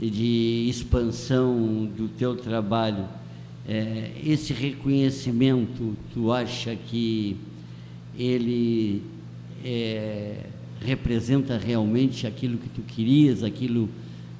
de 0.00 0.66
expansão 0.68 1.90
do 1.96 2.08
teu 2.08 2.34
trabalho, 2.36 3.04
é, 3.68 4.12
esse 4.24 4.54
reconhecimento, 4.54 5.94
tu 6.14 6.32
acha 6.32 6.74
que 6.74 7.36
ele 8.18 9.02
é, 9.62 10.46
representa 10.80 11.58
realmente 11.58 12.26
aquilo 12.26 12.56
que 12.56 12.68
tu 12.68 12.80
querias, 12.80 13.42
aquilo 13.42 13.90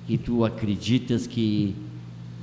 que 0.06 0.16
tu 0.16 0.44
acreditas 0.44 1.26
que 1.26 1.74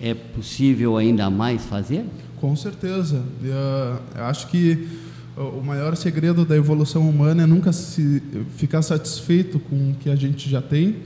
é 0.01 0.13
possível 0.13 0.97
ainda 0.97 1.29
mais 1.29 1.63
fazer? 1.65 2.05
Com 2.39 2.55
certeza. 2.55 3.21
Eu 3.43 4.23
acho 4.25 4.47
que 4.47 4.87
o 5.35 5.61
maior 5.63 5.95
segredo 5.95 6.45
da 6.45 6.55
evolução 6.55 7.09
humana 7.09 7.43
é 7.43 7.45
nunca 7.45 7.71
se 7.71 8.21
ficar 8.57 8.81
satisfeito 8.81 9.59
com 9.59 9.91
o 9.91 9.95
que 9.95 10.09
a 10.09 10.15
gente 10.15 10.49
já 10.49 10.61
tem, 10.61 10.97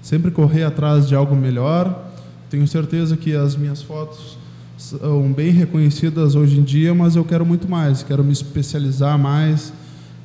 sempre 0.00 0.30
correr 0.30 0.62
atrás 0.62 1.08
de 1.08 1.14
algo 1.14 1.34
melhor. 1.34 2.10
Tenho 2.48 2.66
certeza 2.66 3.16
que 3.16 3.34
as 3.34 3.56
minhas 3.56 3.82
fotos 3.82 4.38
são 4.78 5.32
bem 5.32 5.50
reconhecidas 5.50 6.34
hoje 6.34 6.58
em 6.58 6.62
dia, 6.62 6.94
mas 6.94 7.16
eu 7.16 7.24
quero 7.24 7.44
muito 7.44 7.68
mais, 7.68 8.02
quero 8.02 8.22
me 8.22 8.32
especializar 8.32 9.18
mais, 9.18 9.72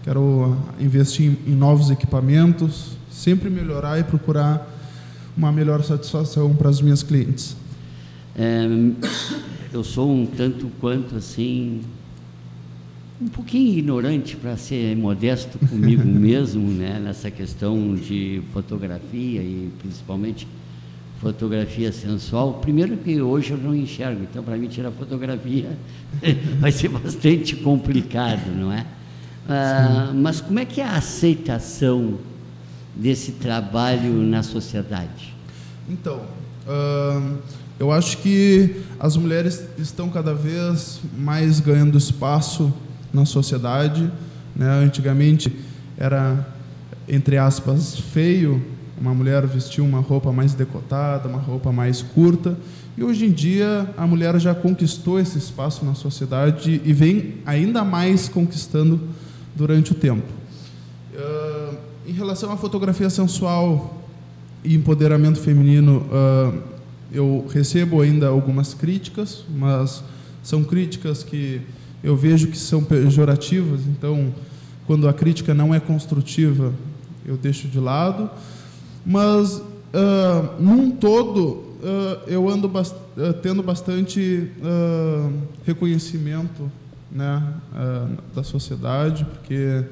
quero 0.03 0.55
investir 0.79 1.37
em 1.47 1.55
novos 1.55 1.89
equipamentos, 1.89 2.97
sempre 3.11 3.49
melhorar 3.49 3.99
e 3.99 4.03
procurar 4.03 4.67
uma 5.35 5.51
melhor 5.51 5.83
satisfação 5.83 6.53
para 6.53 6.69
as 6.69 6.81
minhas 6.81 7.03
clientes. 7.03 7.55
É, 8.41 8.65
eu 9.73 9.83
sou 9.83 10.09
um 10.09 10.25
tanto 10.25 10.71
quanto 10.79 11.17
assim, 11.17 11.81
um 13.21 13.27
pouquinho 13.27 13.77
ignorante 13.77 14.37
para 14.37 14.55
ser 14.55 14.95
modesto 14.95 15.59
comigo 15.59 16.05
mesmo, 16.07 16.71
né, 16.71 17.01
nessa 17.03 17.29
questão 17.29 17.93
de 17.95 18.41
fotografia 18.53 19.41
e 19.41 19.69
principalmente 19.79 20.47
fotografia 21.19 21.91
sensual. 21.91 22.53
Primeiro 22.61 22.95
que 22.95 23.21
hoje 23.21 23.51
eu 23.51 23.57
não 23.57 23.75
enxergo, 23.75 24.23
então 24.23 24.41
para 24.41 24.55
mim 24.55 24.69
tirar 24.69 24.91
fotografia 24.91 25.77
vai 26.61 26.71
ser 26.71 26.87
bastante 26.87 27.57
complicado, 27.57 28.55
não 28.55 28.71
é? 28.71 28.85
Ah, 29.49 30.13
mas 30.15 30.39
como 30.39 30.59
é 30.59 30.65
que 30.65 30.79
é 30.79 30.85
a 30.85 30.95
aceitação 30.95 32.17
desse 32.95 33.33
trabalho 33.33 34.13
na 34.13 34.43
sociedade? 34.43 35.35
Então, 35.89 36.21
uh, 36.65 37.37
eu 37.79 37.91
acho 37.91 38.17
que 38.17 38.75
as 38.99 39.15
mulheres 39.15 39.63
estão 39.77 40.09
cada 40.09 40.33
vez 40.33 40.99
mais 41.17 41.61
ganhando 41.61 41.97
espaço 41.97 42.73
na 43.13 43.25
sociedade. 43.25 44.11
Né? 44.53 44.69
Antigamente 44.83 45.55
era, 45.97 46.45
entre 47.07 47.37
aspas, 47.37 47.97
feio 47.97 48.61
uma 48.99 49.13
mulher 49.13 49.47
vestir 49.47 49.81
uma 49.81 50.01
roupa 50.01 50.31
mais 50.31 50.53
decotada, 50.53 51.29
uma 51.29 51.39
roupa 51.39 51.71
mais 51.71 52.01
curta. 52.01 52.57
E 52.97 53.03
hoje 53.03 53.25
em 53.25 53.31
dia 53.31 53.89
a 53.97 54.05
mulher 54.05 54.37
já 54.39 54.53
conquistou 54.53 55.17
esse 55.17 55.37
espaço 55.37 55.85
na 55.85 55.95
sociedade 55.95 56.81
e 56.83 56.91
vem 56.91 57.35
ainda 57.45 57.83
mais 57.85 58.27
conquistando 58.27 58.99
durante 59.55 59.93
o 59.93 59.95
tempo. 59.95 60.27
Uh, 61.13 61.77
em 62.05 62.11
relação 62.11 62.51
à 62.51 62.57
fotografia 62.57 63.09
sensual 63.09 64.03
e 64.65 64.75
empoderamento 64.75 65.39
feminino, 65.39 66.05
uh, 66.11 66.78
eu 67.11 67.47
recebo 67.51 68.01
ainda 68.01 68.27
algumas 68.27 68.73
críticas, 68.73 69.43
mas 69.49 70.03
são 70.43 70.63
críticas 70.63 71.23
que 71.23 71.61
eu 72.03 72.15
vejo 72.15 72.47
que 72.47 72.57
são 72.57 72.83
pejorativas, 72.83 73.81
então, 73.87 74.33
quando 74.87 75.07
a 75.07 75.13
crítica 75.13 75.53
não 75.53 75.73
é 75.73 75.79
construtiva, 75.79 76.73
eu 77.25 77.37
deixo 77.37 77.67
de 77.67 77.79
lado. 77.79 78.29
Mas, 79.05 79.57
uh, 79.57 80.61
num 80.61 80.91
todo, 80.91 81.47
uh, 81.47 82.21
eu 82.27 82.49
ando 82.49 82.67
bast 82.67 82.95
uh, 82.95 83.33
tendo 83.41 83.61
bastante 83.61 84.49
reconhecimento 85.65 86.71
né, 87.11 87.43
da 88.35 88.43
sociedade, 88.43 89.25
porque, 89.25 89.83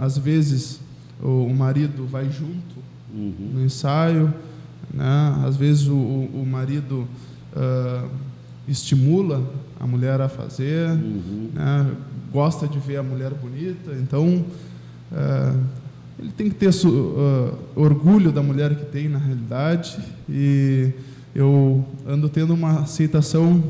às 0.00 0.18
vezes, 0.18 0.80
o, 1.22 1.44
o, 1.44 1.54
marido 1.54 2.04
vai 2.04 2.24
junto 2.24 2.76
uhum. 3.14 3.50
no 3.54 3.64
ensaio, 3.64 4.34
né, 4.96 5.42
às 5.46 5.56
vezes, 5.56 5.86
o, 5.86 5.94
o 5.94 6.44
marido 6.46 7.06
estimula 8.68 9.42
a 9.80 9.86
mulher 9.86 10.20
a 10.20 10.28
fazer, 10.28 10.90
uhum. 10.90 11.50
né, 11.54 11.90
gosta 12.32 12.68
de 12.68 12.78
ver 12.78 12.98
a 12.98 13.02
mulher 13.02 13.32
bonita, 13.32 13.92
então 13.92 14.44
ele 16.18 16.32
tem 16.32 16.48
que 16.48 16.54
ter 16.54 16.68
uh, 16.68 17.58
orgulho 17.74 18.32
da 18.32 18.42
mulher 18.42 18.74
que 18.74 18.86
tem 18.86 19.08
na 19.08 19.18
realidade 19.18 19.98
e 20.28 20.90
eu 21.34 21.84
ando 22.06 22.28
tendo 22.28 22.54
uma 22.54 22.80
aceitação 22.80 23.62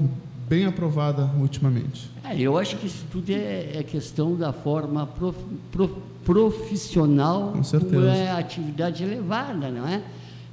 bem 0.49 0.65
aprovada 0.65 1.29
ultimamente. 1.41 2.09
É, 2.23 2.39
eu 2.39 2.57
acho 2.57 2.77
que 2.77 2.87
isso 2.87 3.05
tudo 3.11 3.31
é, 3.31 3.79
é 3.79 3.83
questão 3.83 4.37
da 4.37 4.53
forma 4.53 5.07
prof, 5.07 5.37
prof, 5.73 5.93
profissional 6.25 7.53
Com 7.53 7.65
certeza. 7.65 7.95
como 7.95 8.07
é 8.07 8.31
a 8.31 8.39
atividade 8.39 9.03
elevada, 9.03 9.69
não 9.69 9.87
é? 9.87 10.03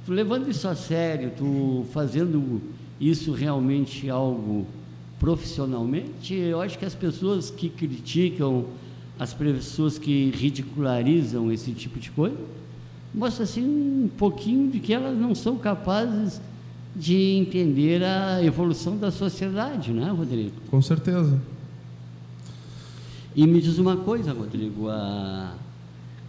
Tu 0.04 0.12
levando 0.12 0.48
isso 0.48 0.68
a 0.68 0.74
sério, 0.74 1.32
tu 1.36 1.86
fazendo 1.92 2.60
isso 3.00 3.32
realmente 3.32 4.08
algo 4.10 4.66
profissionalmente, 5.18 6.34
eu 6.34 6.60
acho 6.60 6.78
que 6.78 6.84
as 6.84 6.94
pessoas 6.94 7.50
que 7.50 7.68
criticam 7.68 8.66
as 9.18 9.32
pessoas 9.32 9.98
que 9.98 10.30
ridicularizam 10.30 11.50
esse 11.52 11.72
tipo 11.72 11.98
de 11.98 12.10
coisa, 12.10 12.36
mostra 13.14 13.44
assim 13.44 13.64
um 13.64 14.08
pouquinho 14.08 14.70
de 14.70 14.80
que 14.80 14.92
elas 14.92 15.16
não 15.16 15.34
são 15.34 15.56
capazes 15.56 16.40
de 16.96 17.16
entender 17.36 18.02
a 18.02 18.42
evolução 18.42 18.96
da 18.96 19.10
sociedade, 19.10 19.92
não 19.92 20.06
é, 20.06 20.10
Rodrigo? 20.10 20.52
Com 20.70 20.80
certeza. 20.82 21.40
E 23.34 23.46
me 23.46 23.60
diz 23.60 23.78
uma 23.78 23.96
coisa, 23.96 24.32
Rodrigo, 24.32 24.88
a... 24.88 25.54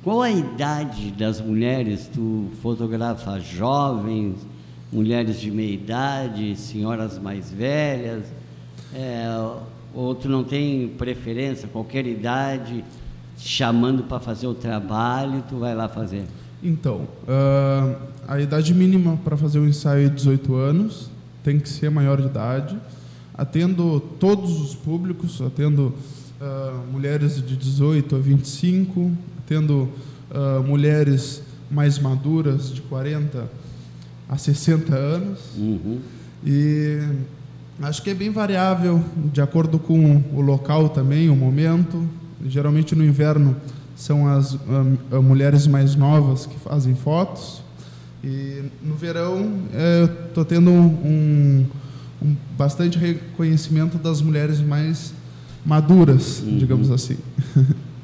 qual 0.06 0.22
a 0.22 0.30
idade 0.30 1.10
das 1.10 1.42
mulheres? 1.42 2.08
Tu 2.14 2.46
fotografa 2.62 3.40
jovens, 3.40 4.36
mulheres 4.94 5.42
de 5.42 5.50
meia 5.50 5.74
idade, 5.74 6.56
senhoras 6.56 7.18
mais 7.18 7.52
velhas? 7.52 8.24
É, 8.94 9.26
ou 9.96 10.14
tu 10.14 10.30
não 10.30 10.44
tem 10.44 10.90
preferência, 10.90 11.68
qualquer 11.68 12.06
idade, 12.06 12.86
chamando 13.36 14.04
para 14.04 14.20
fazer 14.20 14.46
o 14.46 14.54
trabalho, 14.54 15.44
tu 15.50 15.58
vai 15.58 15.74
lá 15.74 15.90
fazer? 15.90 16.26
Então, 16.62 17.08
uh, 17.24 17.98
a 18.28 18.40
idade 18.40 18.76
mínima 18.76 19.18
para 19.24 19.36
fazer 19.36 19.58
o 19.58 19.68
ensaio 19.68 20.06
é 20.06 20.10
18 20.10 20.54
anos, 20.54 21.10
tem 21.44 21.60
que 21.60 21.68
ser 21.68 21.90
maior 21.90 22.22
de 22.22 22.28
idade. 22.28 22.78
Atendo 23.34 24.00
todos 24.20 24.62
os 24.62 24.76
públicos, 24.76 25.42
atendo 25.42 25.96
uh, 26.40 26.92
mulheres 26.92 27.44
de 27.44 27.58
18 27.58 28.16
a 28.16 28.20
25, 28.20 29.12
atendo 29.46 29.90
uh, 30.32 30.64
mulheres 30.64 31.42
mais 31.70 32.00
maduras, 32.00 32.74
de 32.74 32.82
40 32.82 33.48
a 34.28 34.38
60 34.38 34.96
anos. 34.96 35.40
Uhum. 35.58 36.00
E 36.46 37.00
Acho 37.82 38.02
que 38.02 38.10
é 38.10 38.14
bem 38.14 38.30
variável, 38.30 39.04
de 39.34 39.42
acordo 39.42 39.78
com 39.78 40.24
o 40.34 40.40
local 40.40 40.88
também, 40.90 41.30
o 41.30 41.36
momento. 41.36 42.08
Geralmente 42.46 42.96
no 42.96 43.04
inverno 43.04 43.56
são 43.98 44.28
as 44.28 44.54
uh, 44.54 45.22
mulheres 45.22 45.68
mais 45.68 45.94
novas 45.94 46.46
que 46.46 46.58
fazem 46.58 46.96
fotos. 46.96 47.62
E 48.24 48.64
no 48.82 48.96
verão 48.96 49.60
estou 50.28 50.46
tendo 50.46 50.72
um, 50.72 51.66
um, 52.22 52.36
bastante 52.58 52.98
reconhecimento 52.98 53.98
das 53.98 54.22
mulheres 54.22 54.62
mais 54.62 55.14
maduras, 55.66 56.40
uhum. 56.40 56.58
digamos 56.58 56.90
assim. 56.90 57.18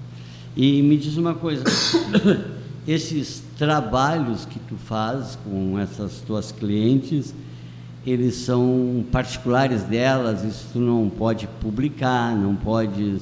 E 0.55 0.81
me 0.81 0.97
diz 0.97 1.17
uma 1.17 1.33
coisa, 1.33 1.63
esses 2.87 3.43
trabalhos 3.57 4.45
que 4.45 4.59
tu 4.59 4.75
fazes 4.75 5.37
com 5.43 5.79
essas 5.79 6.21
tuas 6.21 6.51
clientes, 6.51 7.33
eles 8.05 8.35
são 8.35 9.05
particulares 9.11 9.83
delas, 9.83 10.43
isso 10.43 10.67
tu 10.73 10.79
não 10.79 11.09
pode 11.09 11.47
publicar, 11.59 12.35
não 12.35 12.55
pode 12.55 13.21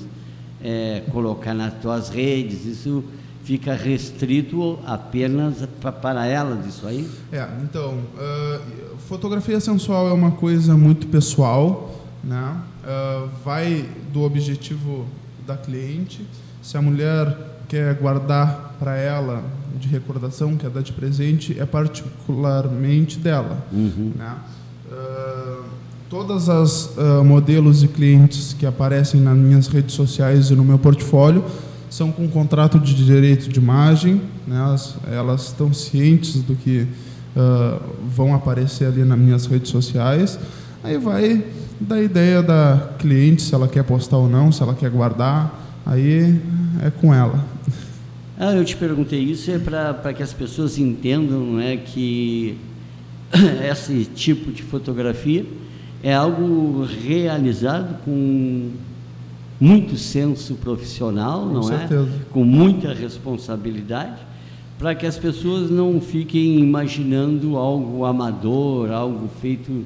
é, 0.61 1.03
colocar 1.11 1.53
nas 1.53 1.73
tuas 1.75 2.09
redes, 2.09 2.65
isso 2.65 3.03
fica 3.43 3.73
restrito 3.73 4.79
apenas 4.85 5.67
para 5.81 6.25
elas, 6.25 6.65
isso 6.65 6.87
aí? 6.87 7.09
É, 7.31 7.47
então, 7.63 7.95
uh, 7.95 8.97
fotografia 9.07 9.59
sensual 9.59 10.07
é 10.07 10.13
uma 10.13 10.31
coisa 10.31 10.77
muito 10.77 11.07
pessoal, 11.07 11.99
né? 12.23 12.61
Uh, 12.83 13.29
vai 13.43 13.89
do 14.13 14.21
objetivo 14.21 15.05
da 15.45 15.57
cliente. 15.57 16.25
Se 16.61 16.77
a 16.77 16.81
mulher 16.81 17.35
quer 17.67 17.93
guardar 17.95 18.75
para 18.79 18.95
ela 18.95 19.43
de 19.79 19.87
recordação, 19.87 20.57
quer 20.57 20.69
dar 20.69 20.81
de 20.81 20.91
presente, 20.91 21.59
é 21.59 21.65
particularmente 21.65 23.19
dela, 23.19 23.65
uhum. 23.71 24.13
né? 24.15 24.35
todas 26.09 26.49
as 26.49 26.97
uh, 26.97 27.23
modelos 27.23 27.83
e 27.83 27.87
clientes 27.87 28.53
que 28.57 28.65
aparecem 28.65 29.21
nas 29.21 29.37
minhas 29.37 29.67
redes 29.67 29.93
sociais 29.93 30.49
e 30.49 30.55
no 30.55 30.65
meu 30.65 30.79
portfólio 30.79 31.45
são 31.89 32.11
com 32.11 32.27
contrato 32.27 32.79
de 32.79 32.93
direito 32.93 33.47
de 33.47 33.59
imagem, 33.59 34.21
né? 34.47 34.57
elas, 34.57 34.95
elas 35.11 35.41
estão 35.47 35.71
cientes 35.71 36.41
do 36.41 36.55
que 36.55 36.87
uh, 37.35 37.79
vão 38.15 38.33
aparecer 38.33 38.85
ali 38.85 39.03
nas 39.03 39.17
minhas 39.17 39.45
redes 39.45 39.69
sociais. 39.69 40.39
Aí 40.83 40.97
vai 40.97 41.43
da 41.79 42.01
ideia 42.01 42.41
da 42.41 42.89
cliente, 42.99 43.41
se 43.41 43.53
ela 43.53 43.67
quer 43.67 43.83
postar 43.83 44.17
ou 44.17 44.29
não, 44.29 44.51
se 44.51 44.61
ela 44.61 44.73
quer 44.73 44.89
guardar, 44.89 45.68
aí 45.89 46.39
é 46.84 46.89
com 46.89 47.13
ela. 47.13 47.43
Ah, 48.38 48.54
eu 48.54 48.63
te 48.63 48.78
perguntei 48.78 49.19
isso 49.19 49.52
é 49.52 49.60
para 49.60 50.13
que 50.13 50.23
as 50.23 50.32
pessoas 50.32 50.78
entendam 50.78 51.39
não 51.39 51.60
é, 51.60 51.75
que 51.75 52.58
esse 53.69 54.06
tipo 54.06 54.52
de 54.52 54.63
fotografia 54.63 55.45
é 56.02 56.13
algo 56.13 56.86
realizado 56.86 58.02
com 58.06 58.71
muito 59.60 59.97
senso 59.97 60.56
profissional, 60.56 61.41
com 61.41 61.54
não 61.54 61.62
é? 61.73 61.80
certeza. 61.80 62.10
é? 62.10 62.32
Com 62.32 62.45
muita 62.45 62.93
responsabilidade, 62.93 64.21
para 64.78 64.95
que 64.95 65.06
as 65.06 65.17
pessoas 65.17 65.69
não 65.69 65.99
fiquem 65.99 66.60
imaginando 66.60 67.58
algo 67.58 68.06
amador, 68.06 68.89
algo 68.91 69.30
feito 69.41 69.84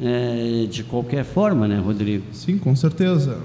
é, 0.00 0.66
de 0.68 0.82
qualquer 0.82 1.24
forma, 1.24 1.68
né, 1.68 1.78
Rodrigo? 1.78 2.24
Sim, 2.32 2.58
com 2.58 2.74
certeza. 2.74 3.38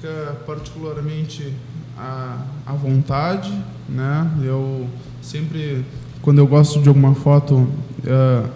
Fica 0.00 0.36
particularmente 0.46 1.52
à, 1.96 2.38
à 2.64 2.72
vontade, 2.72 3.52
né? 3.86 4.30
Eu 4.42 4.86
sempre 5.20 5.84
quando 6.22 6.38
eu 6.38 6.46
gosto 6.46 6.80
de 6.80 6.88
alguma 6.88 7.14
foto, 7.14 7.54
uh, 7.54 7.68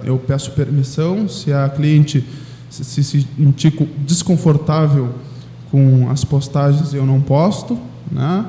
eu 0.05 0.19
peço 0.19 0.51
permissão. 0.53 1.29
Se 1.29 1.53
a 1.53 1.69
cliente 1.69 2.25
se, 2.69 2.85
se 2.85 3.05
sentir 3.05 3.73
desconfortável 3.99 5.15
com 5.71 6.11
as 6.11 6.25
postagens, 6.25 6.93
eu 6.93 7.07
não 7.07 7.21
posto, 7.21 7.79
né? 8.11 8.47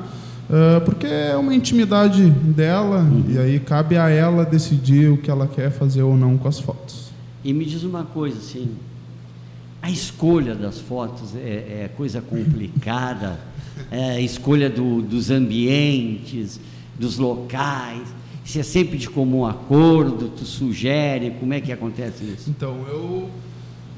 Uh, 0.48 0.80
porque 0.84 1.06
é 1.06 1.36
uma 1.36 1.54
intimidade 1.54 2.30
dela 2.30 3.00
uhum. 3.00 3.24
e 3.28 3.38
aí 3.38 3.58
cabe 3.58 3.96
a 3.96 4.08
ela 4.08 4.44
decidir 4.44 5.10
o 5.10 5.16
que 5.16 5.28
ela 5.28 5.48
quer 5.48 5.72
fazer 5.72 6.02
ou 6.02 6.16
não 6.16 6.38
com 6.38 6.46
as 6.46 6.60
fotos. 6.60 7.10
E 7.42 7.52
me 7.52 7.64
diz 7.64 7.82
uma 7.82 8.04
coisa 8.04 8.38
assim, 8.38 8.70
a 9.86 9.90
escolha 9.90 10.54
das 10.54 10.80
fotos 10.80 11.34
é, 11.36 11.84
é 11.84 11.90
coisa 11.96 12.20
complicada, 12.20 13.38
é 13.90 14.16
a 14.16 14.20
escolha 14.20 14.68
do, 14.68 15.00
dos 15.00 15.30
ambientes, 15.30 16.58
dos 16.98 17.18
locais 17.18 18.16
se 18.46 18.60
é 18.60 18.62
sempre 18.62 18.96
de 18.96 19.10
comum 19.10 19.44
acordo, 19.44 20.28
tu 20.28 20.44
sugere, 20.44 21.32
como 21.32 21.52
é 21.52 21.60
que 21.60 21.72
acontece 21.72 22.22
isso? 22.24 22.48
Então, 22.48 22.76
eu 22.88 23.28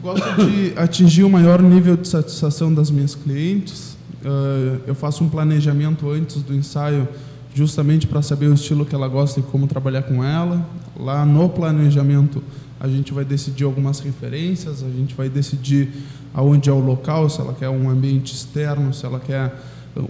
gosto 0.02 0.24
de 0.46 0.72
atingir 0.74 1.22
o 1.22 1.28
maior 1.28 1.62
nível 1.62 1.98
de 1.98 2.08
satisfação 2.08 2.72
das 2.72 2.90
minhas 2.90 3.14
clientes. 3.14 3.94
Uh, 4.24 4.80
eu 4.86 4.94
faço 4.94 5.22
um 5.22 5.28
planejamento 5.28 6.08
antes 6.08 6.42
do 6.42 6.54
ensaio 6.54 7.06
justamente 7.54 8.06
para 8.06 8.22
saber 8.22 8.46
o 8.46 8.54
estilo 8.54 8.86
que 8.86 8.94
ela 8.94 9.06
gosta 9.06 9.38
e 9.38 9.42
como 9.42 9.66
trabalhar 9.66 10.02
com 10.02 10.24
ela. 10.24 10.66
Lá 10.98 11.26
no 11.26 11.50
planejamento, 11.50 12.42
a 12.80 12.88
gente 12.88 13.12
vai 13.12 13.24
decidir 13.24 13.64
algumas 13.64 14.00
referências, 14.00 14.82
a 14.82 14.88
gente 14.88 15.14
vai 15.14 15.28
decidir 15.28 15.90
aonde 16.32 16.68
é 16.68 16.72
o 16.72 16.78
local, 16.78 17.28
se 17.28 17.40
ela 17.40 17.52
quer 17.52 17.68
um 17.68 17.88
ambiente 17.90 18.34
externo, 18.34 18.92
se 18.94 19.04
ela 19.04 19.18
quer 19.18 19.52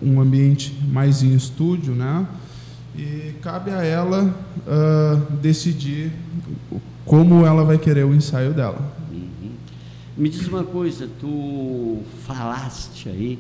um 0.03 0.21
ambiente 0.21 0.77
mais 0.91 1.23
em 1.23 1.35
estúdio, 1.35 1.95
né? 1.95 2.27
E 2.97 3.35
cabe 3.41 3.71
a 3.71 3.83
ela 3.83 4.25
uh, 4.67 5.33
decidir 5.37 6.13
como 7.07 7.47
ela 7.47 7.65
vai 7.65 7.79
querer 7.79 8.05
o 8.05 8.15
ensaio 8.15 8.53
dela. 8.53 8.93
Uhum. 9.11 9.51
Me 10.17 10.29
diz 10.29 10.47
uma 10.47 10.65
coisa, 10.65 11.09
tu 11.21 12.03
falaste 12.27 13.09
aí, 13.09 13.39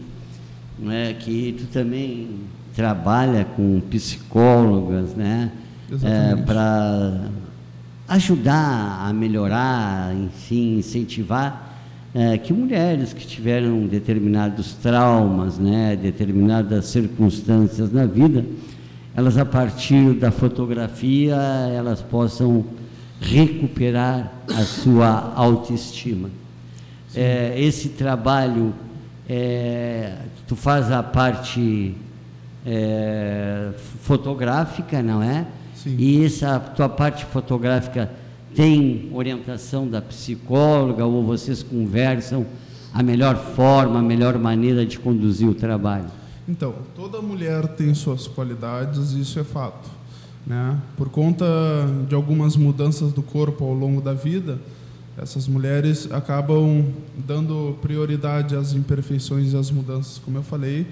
né, 0.78 1.12
que 1.14 1.56
tu 1.58 1.66
também 1.66 2.40
trabalha 2.74 3.44
com 3.44 3.80
psicólogas, 3.90 5.14
né, 5.14 5.50
é, 6.02 6.36
para 6.36 7.28
ajudar 8.09 9.07
a 9.07 9.12
melhorar, 9.12 10.14
enfim, 10.14 10.79
incentivar 10.79 11.68
é, 12.14 12.38
que 12.38 12.53
mulheres 12.53 13.12
que 13.12 13.27
tiveram 13.27 13.87
determinados 13.87 14.73
traumas, 14.75 15.59
né, 15.59 15.94
determinadas 15.94 16.87
circunstâncias 16.87 17.92
na 17.92 18.07
vida, 18.07 18.44
elas 19.14 19.37
a 19.37 19.44
partir 19.44 20.14
da 20.14 20.31
fotografia 20.31 21.37
elas 21.75 22.01
possam 22.01 22.64
recuperar 23.21 24.33
a 24.49 24.62
sua 24.62 25.33
autoestima. 25.35 26.31
É, 27.14 27.55
esse 27.61 27.90
trabalho, 27.90 28.73
é, 29.29 30.14
tu 30.47 30.57
faz 30.57 30.90
a 30.90 31.03
parte 31.03 31.94
é, 32.64 33.71
fotográfica, 34.03 35.03
não 35.03 35.23
é? 35.23 35.47
Sim. 35.82 35.96
E 35.98 36.24
essa 36.24 36.58
tua 36.58 36.88
parte 36.88 37.24
fotográfica 37.24 38.10
tem 38.54 39.10
orientação 39.12 39.86
da 39.88 40.02
psicóloga 40.02 41.04
ou 41.04 41.24
vocês 41.24 41.62
conversam 41.62 42.46
a 42.92 43.02
melhor 43.02 43.36
forma, 43.54 43.98
a 44.00 44.02
melhor 44.02 44.38
maneira 44.38 44.84
de 44.84 44.98
conduzir 44.98 45.48
o 45.48 45.54
trabalho? 45.54 46.06
Então, 46.48 46.74
toda 46.96 47.20
mulher 47.20 47.66
tem 47.68 47.94
suas 47.94 48.26
qualidades, 48.26 49.12
isso 49.12 49.38
é 49.38 49.44
fato. 49.44 49.88
Né? 50.46 50.78
Por 50.96 51.10
conta 51.10 51.44
de 52.08 52.14
algumas 52.14 52.56
mudanças 52.56 53.12
do 53.12 53.22
corpo 53.22 53.64
ao 53.64 53.74
longo 53.74 54.00
da 54.00 54.14
vida, 54.14 54.58
essas 55.16 55.46
mulheres 55.46 56.10
acabam 56.10 56.86
dando 57.16 57.76
prioridade 57.82 58.56
às 58.56 58.72
imperfeições 58.72 59.52
e 59.52 59.56
às 59.56 59.70
mudanças, 59.70 60.18
como 60.24 60.38
eu 60.38 60.42
falei, 60.42 60.86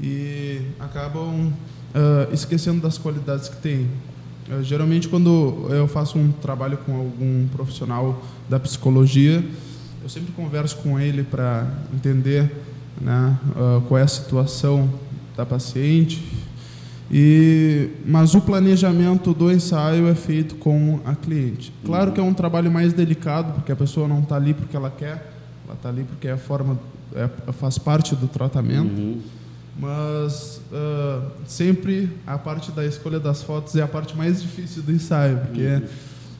e 0.00 0.62
acabam 0.80 1.52
uh, 1.94 2.32
esquecendo 2.32 2.80
das 2.80 2.98
qualidades 2.98 3.48
que 3.48 3.56
têm. 3.56 3.88
Uh, 4.48 4.62
geralmente, 4.62 5.08
quando 5.08 5.68
eu 5.70 5.86
faço 5.86 6.18
um 6.18 6.32
trabalho 6.32 6.78
com 6.78 6.96
algum 6.96 7.46
profissional 7.48 8.22
da 8.48 8.58
psicologia, 8.58 9.44
eu 10.02 10.08
sempre 10.08 10.32
converso 10.32 10.76
com 10.78 10.98
ele 10.98 11.22
para 11.22 11.66
entender 11.94 12.50
né, 13.00 13.36
uh, 13.50 13.80
qual 13.82 13.98
é 13.98 14.02
a 14.02 14.08
situação 14.08 14.88
da 15.36 15.44
paciente. 15.44 16.22
E, 17.10 17.88
mas 18.04 18.34
o 18.34 18.40
planejamento 18.40 19.32
do 19.32 19.50
ensaio 19.50 20.08
é 20.08 20.14
feito 20.14 20.56
com 20.56 21.00
a 21.06 21.14
cliente. 21.14 21.72
Claro 21.84 22.12
que 22.12 22.20
é 22.20 22.22
um 22.22 22.34
trabalho 22.34 22.70
mais 22.70 22.92
delicado, 22.92 23.54
porque 23.54 23.72
a 23.72 23.76
pessoa 23.76 24.06
não 24.06 24.20
está 24.20 24.36
ali 24.36 24.52
porque 24.52 24.76
ela 24.76 24.90
quer, 24.90 25.32
ela 25.64 25.74
está 25.74 25.88
ali 25.88 26.04
porque 26.04 26.28
é 26.28 26.36
forma, 26.36 26.78
é, 27.14 27.26
faz 27.52 27.78
parte 27.78 28.14
do 28.14 28.28
tratamento. 28.28 28.92
Uhum 28.92 29.37
mas 29.78 30.60
uh, 30.72 31.22
sempre 31.46 32.10
a 32.26 32.36
parte 32.36 32.72
da 32.72 32.84
escolha 32.84 33.20
das 33.20 33.42
fotos 33.42 33.76
é 33.76 33.82
a 33.82 33.86
parte 33.86 34.16
mais 34.16 34.42
difícil 34.42 34.82
do 34.82 34.92
ensaio, 34.92 35.38
porque 35.38 35.66
uhum. 35.66 35.82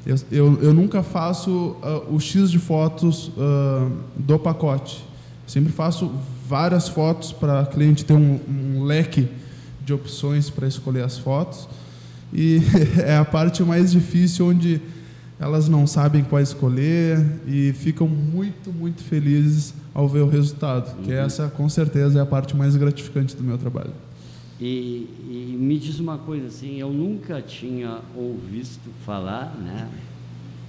eu, 0.05 0.17
eu, 0.31 0.63
eu, 0.63 0.75
nunca 0.75 1.03
faço 1.03 1.51
uh, 1.51 2.13
o 2.13 2.19
X 2.19 2.51
de 2.51 2.59
fotos 2.59 3.29
uh, 3.29 3.91
do 4.17 4.39
pacote. 4.39 5.05
sempre 5.47 5.73
faço 5.73 6.13
várias 6.49 6.89
fotos 6.89 7.33
para 7.33 7.65
cliente 7.67 8.05
ter 8.05 8.15
um, 8.15 8.41
um 8.49 8.83
leque 8.85 9.29
de 9.85 9.93
opções 9.93 10.51
para 10.51 10.67
escolher 10.67 11.05
as 11.05 11.17
fotos. 11.17 11.69
E 12.33 12.61
é 13.05 13.17
a 13.17 13.25
parte 13.25 13.63
mais 13.63 13.93
difícil 13.93 14.49
onde 14.49 14.81
elas 15.39 15.69
não 15.69 15.87
sabem 15.87 16.25
qual 16.25 16.43
escolher 16.43 17.25
e 17.47 17.73
ficam 17.73 18.09
muito, 18.09 18.73
muito 18.73 19.05
felizes 19.05 19.73
ao 19.99 20.07
ver 20.07 20.21
o 20.21 20.29
resultado, 20.29 20.97
uhum. 20.97 21.03
que 21.03 21.13
essa 21.13 21.49
com 21.49 21.69
certeza 21.69 22.21
é 22.21 22.23
a 22.23 22.27
parte 22.27 22.57
mais 22.57 22.77
gratificante 22.77 23.35
do 23.35 23.43
meu 23.43 23.59
trabalho. 23.59 23.91
E, 24.61 25.09
e, 25.29 25.57
me 25.59 25.77
diz 25.77 25.99
uma 25.99 26.17
coisa 26.19 26.47
assim, 26.47 26.77
eu 26.77 26.93
nunca 26.93 27.43
tinha 27.43 27.99
ouvido 28.15 28.93
falar, 29.05 29.57
né, 29.59 29.89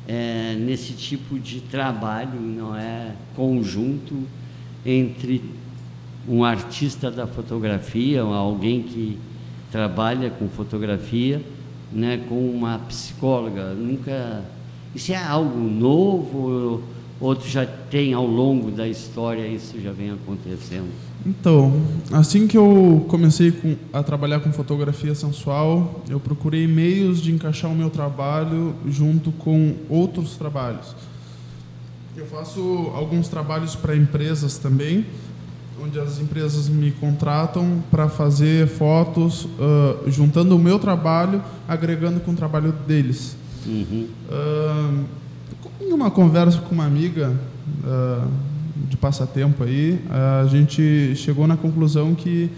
é, 0.07 0.55
nesse 0.55 0.93
tipo 0.93 1.37
de 1.37 1.61
trabalho, 1.61 2.41
não 2.41 2.75
é, 2.75 3.13
conjunto 3.35 4.23
entre 4.83 5.43
um 6.27 6.43
artista 6.43 7.11
da 7.11 7.27
fotografia, 7.27 8.23
alguém 8.23 8.81
que 8.81 9.19
trabalha 9.71 10.31
com 10.31 10.49
fotografia, 10.49 11.39
né, 11.91 12.25
com 12.27 12.49
uma 12.49 12.79
psicóloga. 12.79 13.75
Nunca 13.75 14.43
isso 14.95 15.11
é 15.11 15.17
algo 15.17 15.59
novo 15.59 16.81
ou 17.19 17.35
tu 17.35 17.47
já 17.47 17.65
tem 17.65 18.13
ao 18.13 18.25
longo 18.25 18.71
da 18.71 18.87
história 18.87 19.45
isso 19.47 19.79
já 19.81 19.91
vem 19.91 20.11
acontecendo? 20.11 20.87
Então, 21.25 21.73
assim 22.11 22.47
que 22.47 22.57
eu 22.57 23.05
comecei 23.09 23.51
com, 23.51 23.75
a 23.91 24.01
trabalhar 24.01 24.39
com 24.39 24.53
fotografia 24.53 25.13
sensual, 25.13 26.01
eu 26.09 26.19
procurei 26.19 26.65
meios 26.65 27.21
de 27.21 27.31
encaixar 27.31 27.69
o 27.69 27.75
meu 27.75 27.89
trabalho 27.89 28.73
junto 28.87 29.31
com 29.33 29.75
outros 29.89 30.37
trabalhos. 30.37 30.95
Eu 32.15 32.25
faço 32.25 32.91
alguns 32.95 33.27
trabalhos 33.27 33.75
para 33.75 33.95
empresas 33.95 34.57
também, 34.57 35.05
onde 35.81 35.99
as 35.99 36.19
empresas 36.19 36.69
me 36.69 36.91
contratam 36.91 37.83
para 37.91 38.07
fazer 38.09 38.67
fotos, 38.67 39.45
uh, 39.45 40.09
juntando 40.09 40.55
o 40.55 40.59
meu 40.59 40.79
trabalho, 40.79 41.41
agregando 41.67 42.19
com 42.21 42.31
o 42.31 42.35
trabalho 42.35 42.73
deles. 42.87 43.35
Uhum. 43.65 44.07
Uh, 44.29 45.05
em 45.81 45.91
uma 45.91 46.11
conversa 46.11 46.59
com 46.59 46.73
uma 46.73 46.85
amiga 46.85 47.35
uh, 47.83 48.27
de 48.87 48.97
passatempo 48.97 49.63
aí, 49.63 49.99
a 50.09 50.47
gente 50.47 51.15
chegou 51.15 51.45
na 51.47 51.57
conclusão 51.57 52.15
que 52.15 52.49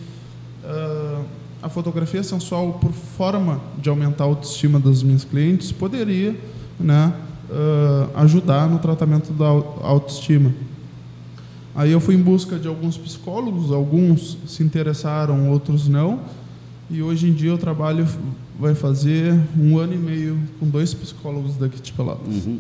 uh, 0.64 1.26
a 1.62 1.70
fotografia 1.70 2.24
sensual, 2.24 2.74
por 2.74 2.92
forma 2.92 3.60
de 3.78 3.90
aumentar 3.90 4.24
a 4.24 4.28
autoestima 4.28 4.80
das 4.80 5.04
minhas 5.04 5.24
clientes, 5.24 5.72
poderia 5.72 6.36
né, 6.80 7.14
ajudar 8.16 8.68
no 8.68 8.80
tratamento 8.80 9.32
da 9.32 9.46
autoestima. 9.46 10.52
Aí 11.76 11.92
eu 11.92 12.00
fui 12.00 12.16
em 12.16 12.22
busca 12.22 12.58
de 12.58 12.68
alguns 12.68 12.98
psicólogos, 12.98 13.72
alguns 13.72 14.38
se 14.48 14.64
interessaram, 14.64 15.52
outros 15.52 15.88
não. 15.88 16.22
E 16.90 17.02
hoje 17.02 17.30
em 17.30 17.34
dia 17.34 17.52
eu 17.52 17.58
trabalho 17.58 18.08
vai 18.60 18.76
fazer 18.76 19.40
um 19.58 19.80
ano 19.80 19.94
e 19.94 19.98
meio 19.98 20.40
com 20.60 20.68
dois 20.68 20.94
psicólogos 20.94 21.56
daqui 21.56 21.82
de 21.82 21.92
Pelotas. 21.94 22.46
Uhum. 22.46 22.60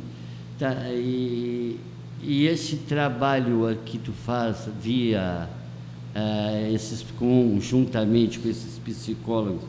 Tá, 0.61 0.75
e, 0.91 1.79
e, 2.21 2.45
esse 2.45 2.75
trabalho 2.75 3.75
que 3.83 3.97
tu 3.97 4.11
faz 4.11 4.69
via 4.79 5.49
uh, 6.15 6.71
esses 6.75 7.03
conjuntamente 7.17 8.37
com 8.37 8.47
esses 8.47 8.77
psicólogos, 8.77 9.63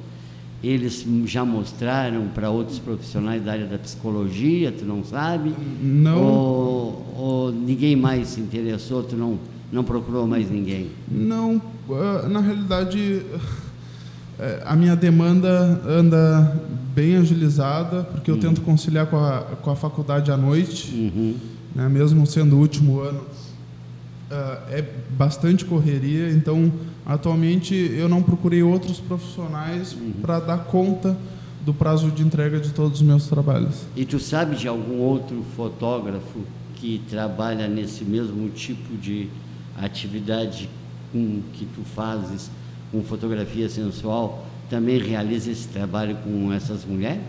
eles 0.62 1.06
já 1.24 1.46
mostraram 1.46 2.28
para 2.34 2.50
outros 2.50 2.78
profissionais 2.78 3.42
da 3.42 3.52
área 3.52 3.64
da 3.64 3.78
psicologia, 3.78 4.70
tu 4.70 4.84
não 4.84 5.02
sabe? 5.02 5.54
Não. 5.80 6.22
Ou, 6.22 7.14
ou 7.16 7.52
ninguém 7.52 7.96
mais 7.96 8.28
se 8.28 8.40
interessou, 8.42 9.02
tu 9.02 9.16
não, 9.16 9.38
não 9.72 9.82
procurou 9.82 10.26
mais 10.26 10.50
ninguém? 10.50 10.90
Não, 11.10 11.56
uh, 11.88 12.28
na 12.28 12.40
realidade 12.40 13.22
a 14.64 14.74
minha 14.74 14.96
demanda 14.96 15.80
anda 15.86 16.56
bem 16.94 17.16
agilizada, 17.16 18.04
porque 18.04 18.30
eu 18.30 18.34
uhum. 18.34 18.40
tento 18.40 18.60
conciliar 18.60 19.06
com 19.06 19.16
a, 19.16 19.40
com 19.62 19.70
a 19.70 19.76
faculdade 19.76 20.30
à 20.30 20.36
noite, 20.36 20.92
uhum. 20.92 21.36
né, 21.74 21.88
mesmo 21.88 22.26
sendo 22.26 22.56
o 22.56 22.60
último 22.60 23.00
ano. 23.00 23.20
Uh, 23.20 24.34
é 24.70 24.84
bastante 25.10 25.64
correria, 25.64 26.30
então 26.30 26.72
atualmente 27.04 27.74
eu 27.74 28.08
não 28.08 28.22
procurei 28.22 28.62
outros 28.62 28.98
profissionais 28.98 29.92
uhum. 29.92 30.12
para 30.22 30.40
dar 30.40 30.58
conta 30.64 31.16
do 31.64 31.72
prazo 31.72 32.10
de 32.10 32.22
entrega 32.22 32.58
de 32.58 32.70
todos 32.70 33.00
os 33.00 33.06
meus 33.06 33.26
trabalhos. 33.26 33.84
E 33.94 34.04
tu 34.04 34.18
sabe 34.18 34.56
de 34.56 34.66
algum 34.66 34.98
outro 34.98 35.44
fotógrafo 35.54 36.40
que 36.76 37.00
trabalha 37.08 37.68
nesse 37.68 38.04
mesmo 38.04 38.48
tipo 38.48 38.96
de 38.96 39.28
atividade 39.76 40.68
com 41.12 41.40
que 41.52 41.66
tu 41.66 41.82
fazes? 41.94 42.50
Com 42.92 43.02
fotografia 43.02 43.68
sensual 43.68 44.46
também 44.70 44.98
realiza 44.98 45.50
esse 45.50 45.66
trabalho 45.68 46.16
com 46.22 46.52
essas 46.52 46.84
mulheres? 46.84 47.22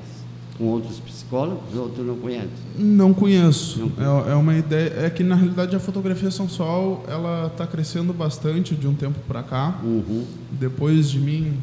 Com 0.57 0.65
outros 0.65 0.99
psicólogos 0.99 1.75
ou 1.75 1.89
tu 1.89 2.03
não 2.03 2.15
conhece? 2.17 2.47
Não 2.77 3.11
conheço. 3.13 3.91
Não. 3.97 4.27
É, 4.27 4.31
é, 4.33 4.35
uma 4.35 4.55
ideia. 4.55 4.93
É 5.05 5.09
que 5.09 5.23
na 5.23 5.33
realidade 5.35 5.75
a 5.75 5.79
fotografia 5.79 6.29
sensual 6.29 7.03
ela 7.07 7.47
está 7.47 7.65
crescendo 7.65 8.13
bastante 8.13 8.75
de 8.75 8.87
um 8.87 8.93
tempo 8.93 9.19
para 9.27 9.41
cá. 9.41 9.79
Uhum. 9.83 10.25
Depois 10.51 11.09
de 11.09 11.19
mim 11.19 11.53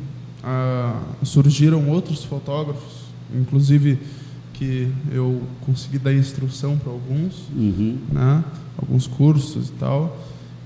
ah, 0.42 1.00
surgiram 1.22 1.88
outros 1.88 2.24
fotógrafos, 2.24 3.04
inclusive 3.32 3.98
que 4.54 4.90
eu 5.12 5.40
consegui 5.64 5.98
dar 5.98 6.12
instrução 6.12 6.76
para 6.76 6.90
alguns, 6.92 7.48
Uhum. 7.56 7.96
né? 8.12 8.44
alguns 8.76 9.06
cursos 9.06 9.68
e 9.68 9.72
tal. 9.72 10.16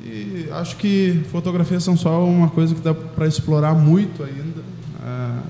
E 0.04 0.48
acho 0.52 0.76
que 0.76 1.20
fotografias 1.30 1.82
são 1.82 1.96
só 1.96 2.24
uma 2.24 2.48
coisa 2.50 2.74
que 2.74 2.80
dá 2.80 2.92
para 2.94 3.26
explorar 3.26 3.74
muito 3.74 4.22
ainda. 4.22 4.62
Ah, 5.02 5.40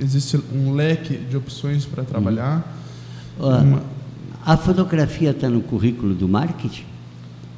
existe 0.00 0.38
um 0.54 0.72
leque 0.72 1.16
de 1.16 1.36
opções 1.36 1.84
para 1.84 2.04
trabalhar. 2.04 2.76
Ah, 3.40 3.58
Uma- 3.62 3.82
A 4.46 4.56
fotografia 4.58 5.30
está 5.30 5.48
no 5.48 5.62
currículo 5.62 6.14
do 6.14 6.28
marketing? 6.28 6.84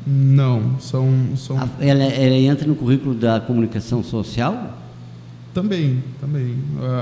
Não, 0.07 0.79
são, 0.79 1.11
são 1.37 1.59
A- 1.59 1.69
Ela, 1.81 2.05
ela 2.05 2.37
entra 2.37 2.67
no 2.67 2.77
currículo 2.77 3.15
da 3.15 3.41
comunicação 3.41 4.03
social? 4.05 4.79
também, 5.53 6.05
também. 6.21 6.55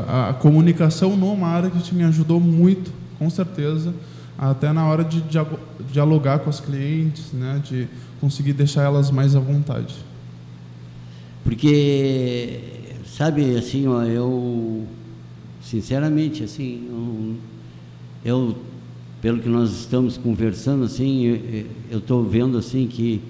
A, 0.09 0.29
a 0.31 0.33
comunicação 0.35 1.17
no 1.17 1.37
marketing 1.37 1.97
me 1.97 2.05
ajudou 2.05 2.39
muito, 2.41 2.93
com 3.19 3.29
certeza, 3.29 3.93
até 4.37 4.73
na 4.73 4.87
hora 4.87 5.05
de 5.05 5.23
dialogar 5.93 6.41
com 6.41 6.51
as 6.51 6.61
clientes, 6.61 7.33
né, 7.33 7.63
de 7.65 7.89
conseguir 8.21 8.53
deixar 8.53 8.83
elas 8.83 9.11
mais 9.11 9.37
à 9.37 9.41
vontade. 9.41 9.95
Porque, 11.43 12.61
sabe, 13.07 13.57
assim, 13.57 13.87
ó, 13.87 14.03
eu, 14.03 14.85
sinceramente, 15.63 16.43
assim, 16.43 17.39
eu, 18.25 18.57
pelo 19.21 19.39
que 19.41 19.49
nós 19.49 19.71
estamos 19.73 20.17
conversando, 20.17 20.85
assim, 20.85 21.67
eu 21.91 21.99
estou 21.99 22.25
vendo, 22.25 22.57
assim, 22.59 22.87
que 22.87 23.21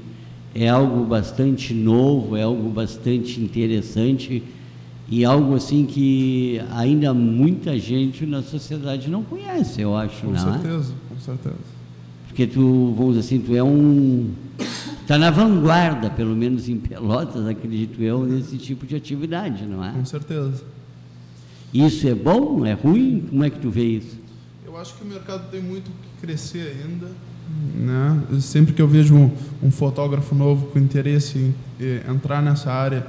é 0.55 0.69
algo 0.69 1.05
bastante 1.05 1.75
novo, 1.75 2.37
é 2.37 2.43
algo 2.43 2.71
bastante 2.71 3.41
interessante 3.41 4.43
e 5.09 5.25
algo, 5.25 5.55
assim, 5.55 5.85
que 5.85 6.61
ainda 6.71 7.13
muita 7.13 7.79
gente 7.79 8.25
na 8.25 8.43
sociedade 8.43 9.11
não 9.11 9.23
conhece, 9.23 9.81
eu 9.81 9.97
acho, 9.97 10.23
Com 10.23 10.33
não 10.33 10.37
é? 10.37 10.53
certeza, 10.53 10.95
com 11.09 11.21
certeza. 11.21 11.75
Porque 12.29 12.47
tu, 12.47 12.95
vamos 12.97 13.15
dizer 13.15 13.21
assim, 13.21 13.39
tu 13.39 13.55
é 13.55 13.63
um. 13.63 14.33
Está 15.03 15.19
na 15.19 15.31
vanguarda, 15.31 16.11
pelo 16.11 16.35
menos 16.35 16.69
em 16.69 16.79
Pelotas, 16.79 17.47
acredito 17.47 18.03
eu, 18.03 18.25
nesse 18.25 18.57
tipo 18.57 18.87
de 18.87 18.97
atividade, 18.97 19.65
não 19.67 19.85
é? 19.85 19.93
Com 19.93 20.05
certeza. 20.05 20.65
Isso 21.73 22.09
é 22.09 22.15
bom? 22.15 22.65
É 22.65 22.73
ruim? 22.73 23.27
Como 23.29 23.45
é 23.45 23.51
que 23.51 23.59
tu 23.59 23.71
vê 23.71 23.85
isso? 23.85 24.19
Eu 24.65 24.77
acho 24.77 24.95
que 24.97 25.05
o 25.05 25.07
mercado 25.07 25.51
tem 25.51 25.61
muito 25.61 25.91
que 25.91 26.27
crescer 26.27 26.77
ainda. 26.83 27.09
Né? 27.77 28.41
Sempre 28.41 28.73
que 28.73 28.81
eu 28.81 28.89
vejo 28.89 29.15
um, 29.15 29.31
um 29.63 29.71
fotógrafo 29.71 30.35
novo 30.35 30.67
com 30.67 30.79
interesse 30.79 31.39
em 31.39 31.55
eh, 31.81 32.03
entrar 32.09 32.43
nessa 32.43 32.73
área, 32.73 33.07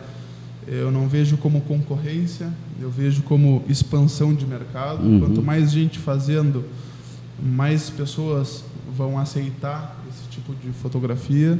eu 0.67 0.91
não 0.91 1.07
vejo 1.07 1.37
como 1.37 1.61
concorrência, 1.61 2.51
eu 2.79 2.89
vejo 2.89 3.21
como 3.23 3.63
expansão 3.67 4.33
de 4.33 4.45
mercado. 4.45 5.03
Uhum. 5.03 5.19
Quanto 5.19 5.41
mais 5.41 5.71
gente 5.71 5.99
fazendo, 5.99 6.65
mais 7.41 7.89
pessoas 7.89 8.63
vão 8.95 9.17
aceitar 9.17 10.03
esse 10.09 10.27
tipo 10.29 10.55
de 10.55 10.71
fotografia 10.71 11.59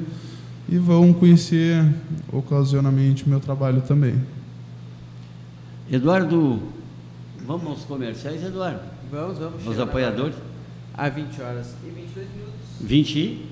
e 0.67 0.77
vão 0.77 1.13
conhecer 1.13 1.85
ocasionalmente 2.31 3.25
o 3.25 3.29
meu 3.29 3.39
trabalho 3.39 3.81
também. 3.81 4.15
Eduardo, 5.91 6.59
vamos 7.45 7.67
aos 7.67 7.83
comerciais, 7.83 8.43
Eduardo? 8.43 8.81
Vamos, 9.11 9.37
vamos. 9.37 9.67
Os 9.67 9.79
apoiadores? 9.79 10.35
agora 10.35 10.55
A 10.95 11.09
20 11.09 11.41
horas 11.41 11.75
e 11.83 11.89
22 11.89 12.27
minutos. 12.29 12.55
20 12.81 13.19
e? 13.19 13.45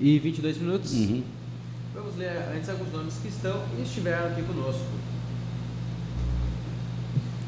E 0.00 0.18
22 0.18 0.58
minutos. 0.58 0.92
Uhum. 0.94 1.22
Vamos 1.94 2.16
ler 2.16 2.36
antes 2.54 2.68
alguns 2.68 2.92
nomes 2.92 3.14
que 3.22 3.28
estão 3.28 3.62
e 3.78 3.82
estiveram 3.82 4.26
aqui 4.28 4.42
conosco. 4.42 4.84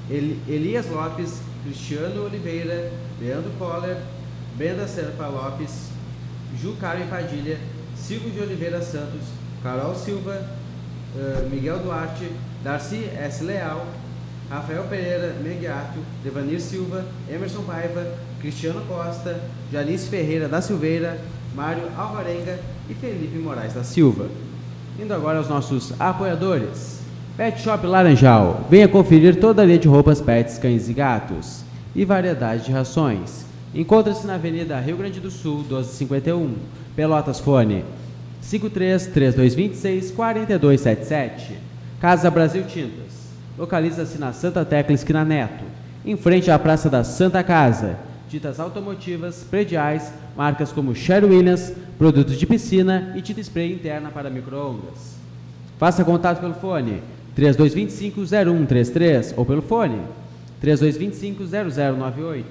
Eli- 0.08 0.40
Elias 0.46 0.86
Lopes, 0.88 1.40
Cristiano 1.64 2.24
Oliveira, 2.24 2.92
Leandro 3.20 3.50
Coller, 3.58 3.96
Brenda 4.56 4.86
Serpa 4.86 5.26
Lopes, 5.26 5.88
Ju 6.60 6.76
Carmen 6.80 7.08
Padilha, 7.08 7.58
Silvio 7.96 8.30
de 8.30 8.40
Oliveira 8.40 8.80
Santos, 8.80 9.24
Carol 9.64 9.94
Silva, 9.96 10.46
eh, 11.16 11.48
Miguel 11.50 11.80
Duarte, 11.80 12.30
Darcy 12.62 13.04
S. 13.18 13.42
Leal, 13.42 13.84
Rafael 14.48 14.84
Pereira 14.84 15.34
Mengiato, 15.42 15.98
Devanir 16.22 16.60
Silva, 16.60 17.04
Emerson 17.28 17.64
Paiva, 17.64 18.16
Cristiano 18.40 18.80
Costa, 18.86 19.40
Janice 19.72 20.08
Ferreira 20.08 20.46
da 20.48 20.62
Silveira, 20.62 21.18
Mário 21.52 21.82
Alvarenga 21.96 22.60
e 22.88 22.94
Felipe 22.94 23.38
Moraes 23.38 23.74
da 23.74 23.82
Silva. 23.82 24.28
Indo 25.00 25.12
agora 25.12 25.38
aos 25.38 25.48
nossos 25.48 25.92
apoiadores. 25.98 27.00
Pet 27.36 27.60
Shop 27.60 27.86
Laranjal. 27.86 28.66
Venha 28.70 28.88
conferir 28.88 29.38
toda 29.38 29.62
a 29.62 29.64
linha 29.64 29.78
de 29.78 29.88
roupas 29.88 30.20
pets, 30.20 30.58
cães 30.58 30.88
e 30.88 30.92
gatos. 30.92 31.64
E 31.94 32.04
variedade 32.04 32.64
de 32.64 32.72
rações. 32.72 33.44
Encontra-se 33.74 34.26
na 34.26 34.34
Avenida 34.34 34.80
Rio 34.80 34.96
Grande 34.96 35.20
do 35.20 35.30
Sul, 35.30 35.58
1251. 35.58 36.54
Pelotas 36.94 37.40
Fone 37.40 37.84
53 38.40 39.08
3226 39.08 40.12
4277. 40.12 41.58
Casa 42.00 42.30
Brasil 42.30 42.64
Tintas. 42.64 43.26
Localiza-se 43.58 44.18
na 44.18 44.32
Santa 44.32 44.64
Tecla 44.64 44.94
Esquina 44.94 45.24
Neto, 45.24 45.64
em 46.04 46.16
frente 46.16 46.50
à 46.50 46.58
Praça 46.58 46.88
da 46.88 47.02
Santa 47.02 47.42
Casa. 47.42 47.96
Tintas 48.28 48.58
automotivas, 48.58 49.44
prediais, 49.48 50.12
marcas 50.36 50.72
como 50.72 50.94
Sherwin 50.94 51.36
Williams, 51.36 51.72
produtos 51.96 52.36
de 52.36 52.46
piscina 52.46 53.12
e 53.16 53.22
tinta 53.22 53.40
spray 53.40 53.72
interna 53.72 54.10
para 54.10 54.28
micro-ondas. 54.28 55.14
Faça 55.78 56.04
contato 56.04 56.40
pelo 56.40 56.54
fone 56.54 57.02
3225-0133 57.36 59.34
ou 59.36 59.44
pelo 59.44 59.62
fone 59.62 60.00
3225-0098. 60.64 62.44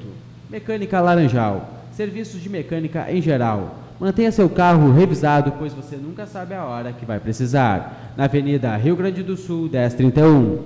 Mecânica 0.50 1.02
Laranjal. 1.02 1.70
Serviços 1.92 2.42
de 2.42 2.50
mecânica 2.50 3.12
em 3.12 3.22
geral. 3.22 3.80
Mantenha 4.00 4.32
seu 4.32 4.50
carro 4.50 4.94
revisado, 4.94 5.54
pois 5.58 5.74
você 5.74 5.96
nunca 5.96 6.26
sabe 6.26 6.54
a 6.54 6.64
hora 6.64 6.94
que 6.94 7.06
vai 7.06 7.20
precisar. 7.20 8.14
Na 8.16 8.26
Avenida 8.26 8.76
Rio 8.76 8.96
Grande 8.96 9.24
do 9.24 9.36
Sul, 9.36 9.70
1031. 9.70 10.60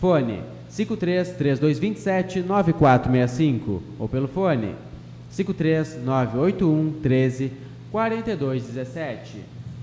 Fone 0.00 0.40
53 0.78 1.30
3227 1.30 2.40
9465 2.42 3.82
ou 3.98 4.08
pelo 4.08 4.28
fone 4.28 4.76
53 5.28 6.04
981 6.04 7.00
13 7.02 7.52
4217. 7.90 9.38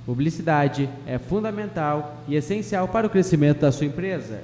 Publicidade 0.05 0.89
é 1.05 1.17
fundamental 1.17 2.23
e 2.29 2.35
essencial 2.35 2.87
para 2.87 3.07
o 3.07 3.09
crescimento 3.09 3.61
da 3.61 3.73
sua 3.73 3.87
empresa, 3.87 4.41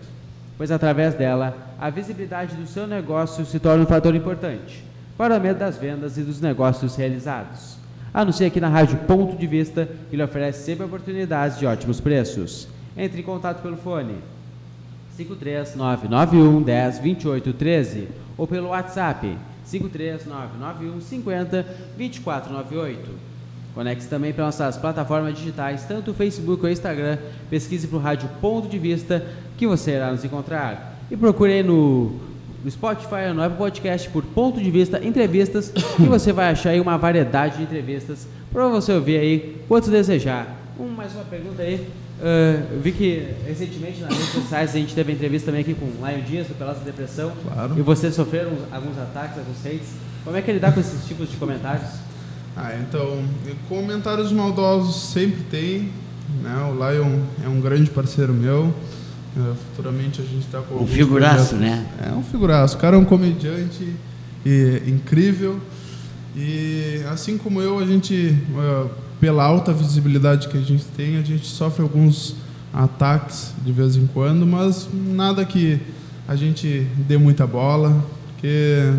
pois 0.58 0.72
através 0.72 1.14
dela 1.14 1.56
a 1.80 1.90
visibilidade 1.90 2.56
do 2.58 2.68
seu 2.68 2.86
negócio 2.86 3.46
se 3.46 3.58
torna 3.58 3.84
um 3.84 3.88
fator 3.88 4.14
importante 4.14 4.84
para 5.18 5.34
o 5.34 5.38
aumento 5.38 5.60
das 5.60 5.78
vendas 5.78 6.18
e 6.18 6.22
dos 6.22 6.42
negócios 6.42 6.98
realizados. 6.98 7.78
Anuncie 8.14 8.48
aqui 8.48 8.60
na 8.60 8.68
Rádio 8.68 8.98
Ponto 9.08 9.38
de 9.38 9.48
Vista, 9.48 9.88
que 10.10 10.18
lhe 10.18 10.24
oferece 10.24 10.66
sempre 10.66 10.86
oportunidades 10.86 11.58
de 11.58 11.66
ótimos 11.66 12.02
preços. 12.02 12.68
Entre 12.98 13.22
em 13.22 13.24
contato 13.24 13.62
pelo 13.62 13.78
fone 13.78 14.16
53991 15.26 16.62
10 16.62 17.00
28 17.00 17.54
13 17.54 18.08
ou 18.38 18.48
pelo 18.48 18.70
WhatsApp 18.70 19.38
53991 19.66 21.02
50 21.02 21.64
2498. 21.98 23.32
Conecte-se 23.74 24.10
também 24.10 24.34
para 24.34 24.46
nossas 24.46 24.78
plataformas 24.78 25.38
digitais, 25.38 25.86
tanto 25.86 26.12
o 26.12 26.14
Facebook 26.14 26.62
ou 26.62 26.70
o 26.70 26.72
Instagram. 26.72 27.18
Pesquise 27.50 27.88
para 27.88 27.98
o 27.98 28.02
Rádio 28.02 28.30
Ponto 28.42 28.68
de 28.68 28.78
Vista 28.78 29.26
que 29.58 29.66
você 29.66 29.92
irá 29.92 30.12
nos 30.12 30.26
encontrar. 30.26 31.00
E 31.10 31.16
procure 31.16 31.64
no, 31.64 32.20
no 32.64 32.70
Spotify 32.70 33.32
no 33.34 33.42
Apple 33.42 33.58
Podcast 33.58 34.10
por 34.10 34.24
Ponto 34.24 34.60
de 34.60 34.70
Vista 34.70 35.04
Entrevistas 35.04 35.70
que 35.70 36.04
você 36.04 36.34
vai 36.34 36.50
achar 36.50 36.72
aí 36.72 36.82
uma 36.82 36.98
variedade 36.98 37.58
de 37.58 37.64
entrevistas 37.64 38.28
para 38.52 38.68
você 38.68 38.92
ouvir 38.92 39.18
aí 39.18 39.62
quanto 39.68 39.90
desejar. 39.90 40.58
Um, 40.78 40.90
mais 40.90 41.14
uma 41.14 41.24
pergunta 41.24 41.62
aí. 41.62 41.88
Eu 42.74 42.80
vi 42.80 42.92
que 42.92 43.28
recentemente 43.48 44.02
nas 44.02 44.14
redes 44.14 44.30
sociais 44.30 44.70
a 44.76 44.78
gente 44.78 44.94
teve 44.94 45.12
entrevista 45.12 45.48
também 45.48 45.62
aqui 45.62 45.74
com 45.74 45.86
o 45.86 46.08
Lion 46.08 46.22
Dias, 46.22 46.48
do 46.48 46.54
Pelotas 46.54 46.84
Depressão. 46.84 47.32
Claro. 47.44 47.78
E 47.78 47.82
vocês 47.82 48.14
sofreram 48.14 48.52
alguns 48.72 48.98
ataques, 48.98 49.38
alguns 49.38 49.66
hates. 49.66 49.90
Como 50.24 50.38
é 50.38 50.42
que 50.42 50.52
é 50.52 50.54
lidar 50.54 50.72
com 50.74 50.80
esses 50.80 51.04
tipos 51.06 51.30
de 51.30 51.38
comentários? 51.38 51.90
Ah, 52.56 52.76
então, 52.76 53.24
comentários 53.68 54.32
maldosos 54.32 55.12
sempre 55.12 55.42
tem. 55.50 55.90
Né? 56.44 56.56
O 56.72 56.74
Lion 56.74 57.20
é 57.44 57.48
um 57.48 57.60
grande 57.60 57.90
parceiro 57.90 58.34
meu. 58.34 58.74
Eh, 59.38 59.54
futuramente 59.70 60.22
a 60.22 60.26
gente 60.26 60.46
está 60.46 60.62
com. 60.62 60.84
Um 60.84 60.88
figuraço, 60.88 61.56
projetos. 61.56 61.60
né? 61.60 61.86
É 62.08 62.12
um 62.14 62.24
figuraço. 62.24 62.76
O 62.76 62.80
cara 62.80 62.96
é 62.98 63.00
um 63.00 63.06
comediante 63.06 63.96
e, 64.46 64.82
incrível. 64.88 65.60
E 66.36 67.02
assim 67.10 67.38
como 67.38 67.62
eu, 67.62 67.80
a 67.80 67.86
gente, 67.86 68.36
eh, 68.58 68.86
pela 69.22 69.44
alta 69.44 69.72
visibilidade 69.72 70.48
que 70.48 70.58
a 70.58 70.62
gente 70.62 70.84
tem, 70.98 71.16
a 71.16 71.22
gente 71.22 71.46
sofre 71.46 71.84
alguns 71.84 72.36
ataques 72.74 73.54
de 73.64 73.72
vez 73.72 73.96
em 73.96 74.08
quando, 74.08 74.48
mas 74.48 74.90
nada 74.92 75.46
que 75.46 75.80
a 76.28 76.36
gente 76.36 76.88
dê 77.08 77.20
muita 77.20 77.46
bola, 77.46 78.04
porque 78.30 78.92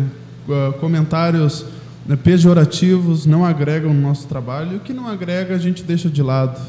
eh, 0.49 0.73
comentários 0.79 1.65
né, 2.05 2.15
pejorativos 2.15 3.25
não 3.25 3.45
agregam 3.45 3.93
no 3.93 4.01
nosso 4.01 4.25
trabalho 4.25 4.73
e 4.73 4.75
o 4.77 4.79
que 4.79 4.93
não 4.93 5.09
agrega 5.09 5.55
a 5.55 5.57
gente 5.57 5.83
deixa 5.83 6.09
de 6.09 6.23
lado. 6.23 6.61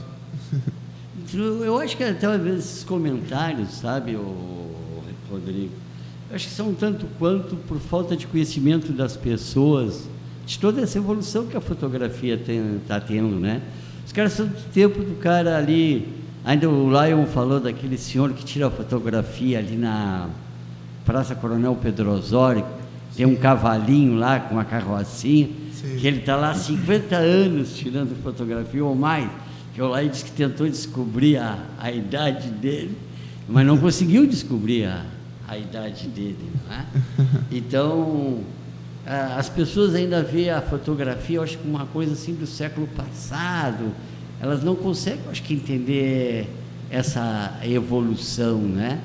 Eu 1.33 1.79
acho 1.79 1.97
que 1.97 2.03
até 2.03 2.27
esses 2.49 2.83
comentários, 2.83 3.71
sabe, 3.75 4.19
Rodrigo, 5.31 5.73
acho 6.33 6.49
que 6.49 6.53
são 6.53 6.75
tanto 6.75 7.07
quanto 7.19 7.55
por 7.55 7.79
falta 7.79 8.17
de 8.17 8.27
conhecimento 8.27 8.93
das 8.93 9.17
pessoas, 9.17 10.09
de 10.47 10.59
toda 10.59 10.83
essa 10.83 10.99
evolução 10.99 11.47
que 11.47 11.57
a 11.57 11.61
fotografia 11.61 12.35
está 12.35 13.01
tendo, 13.01 13.39
né? 13.39 13.63
Os 14.07 14.13
caras 14.13 14.33
são 14.33 14.47
do 14.47 14.73
tempo 14.73 15.03
do 15.03 15.17
cara 15.17 15.57
ali, 15.57 16.07
ainda 16.45 16.69
o 16.69 16.89
Lion 16.91 17.25
falou 17.27 17.59
daquele 17.59 17.97
senhor 17.97 18.33
que 18.33 18.45
tira 18.45 18.67
a 18.67 18.71
fotografia 18.71 19.59
ali 19.59 19.77
na 19.77 20.29
Praça 21.05 21.35
Coronel 21.35 21.77
Pedro 21.81 22.11
Osório, 22.11 22.65
tem 23.17 23.25
um 23.25 23.37
cavalinho 23.37 24.17
lá 24.17 24.41
com 24.41 24.55
uma 24.55 24.65
carrocinha, 24.65 25.49
Sim. 25.73 25.97
que 25.99 26.07
ele 26.07 26.19
está 26.19 26.37
lá 26.37 26.51
há 26.51 26.55
50 26.55 27.17
anos 27.17 27.77
tirando 27.77 28.15
fotografia 28.23 28.85
ou 28.85 28.95
mais, 28.95 29.31
que 29.75 29.81
o 29.81 29.97
Lion 29.97 30.09
disse 30.09 30.25
que 30.25 30.33
tentou 30.33 30.69
descobrir 30.69 31.37
a, 31.39 31.59
a 31.79 31.91
idade 31.91 32.49
dele, 32.49 32.97
mas 33.49 33.67
não 33.67 33.79
conseguiu 33.79 34.27
descobrir 34.27 34.87
a, 34.87 35.05
a 35.49 35.57
idade 35.57 36.09
dele. 36.09 36.51
Né? 36.69 36.87
Então, 37.51 38.41
as 39.07 39.49
pessoas 39.49 39.95
ainda 39.95 40.23
veem 40.23 40.51
a 40.51 40.63
fotografia, 40.63 41.41
acho 41.41 41.59
que 41.59 41.69
uma 41.69 41.87
coisa 41.87 42.13
assim 42.15 42.35
do 42.35 42.47
século 42.47 42.87
passado, 42.97 43.93
elas 44.41 44.65
não 44.65 44.75
conseguem, 44.75 45.21
acho 45.31 45.43
que, 45.43 45.55
entender 45.55 46.49
essa 46.91 47.59
evolução, 47.63 48.59
né? 48.59 49.01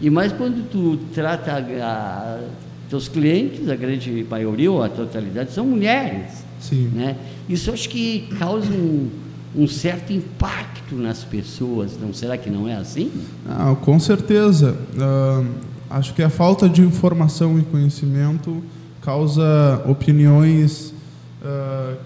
E 0.00 0.08
mais 0.08 0.32
quando 0.32 0.68
tu 0.68 0.98
trata 1.14 1.52
a, 1.52 2.40
teus 2.88 3.08
clientes, 3.08 3.68
a 3.68 3.76
grande 3.76 4.26
maioria 4.28 4.70
ou 4.70 4.82
a 4.82 4.88
totalidade 4.88 5.52
são 5.52 5.66
mulheres, 5.66 6.44
Sim. 6.58 6.90
né? 6.94 7.16
Isso 7.48 7.70
acho 7.70 7.88
que 7.88 8.28
causa 8.38 8.70
um, 8.72 9.10
um 9.54 9.66
certo 9.68 10.12
impacto 10.12 10.94
nas 10.94 11.24
pessoas, 11.24 11.98
não 12.00 12.12
será 12.12 12.38
que 12.38 12.48
não 12.48 12.66
é 12.66 12.74
assim? 12.74 13.10
Ah, 13.46 13.76
com 13.80 13.98
certeza. 14.00 14.76
Uh, 14.94 15.46
acho 15.90 16.14
que 16.14 16.22
a 16.22 16.30
falta 16.30 16.68
de 16.68 16.80
informação 16.80 17.58
e 17.58 17.62
conhecimento 17.62 18.62
causa 19.02 19.82
opiniões 19.86 20.94
uh, 21.42 21.96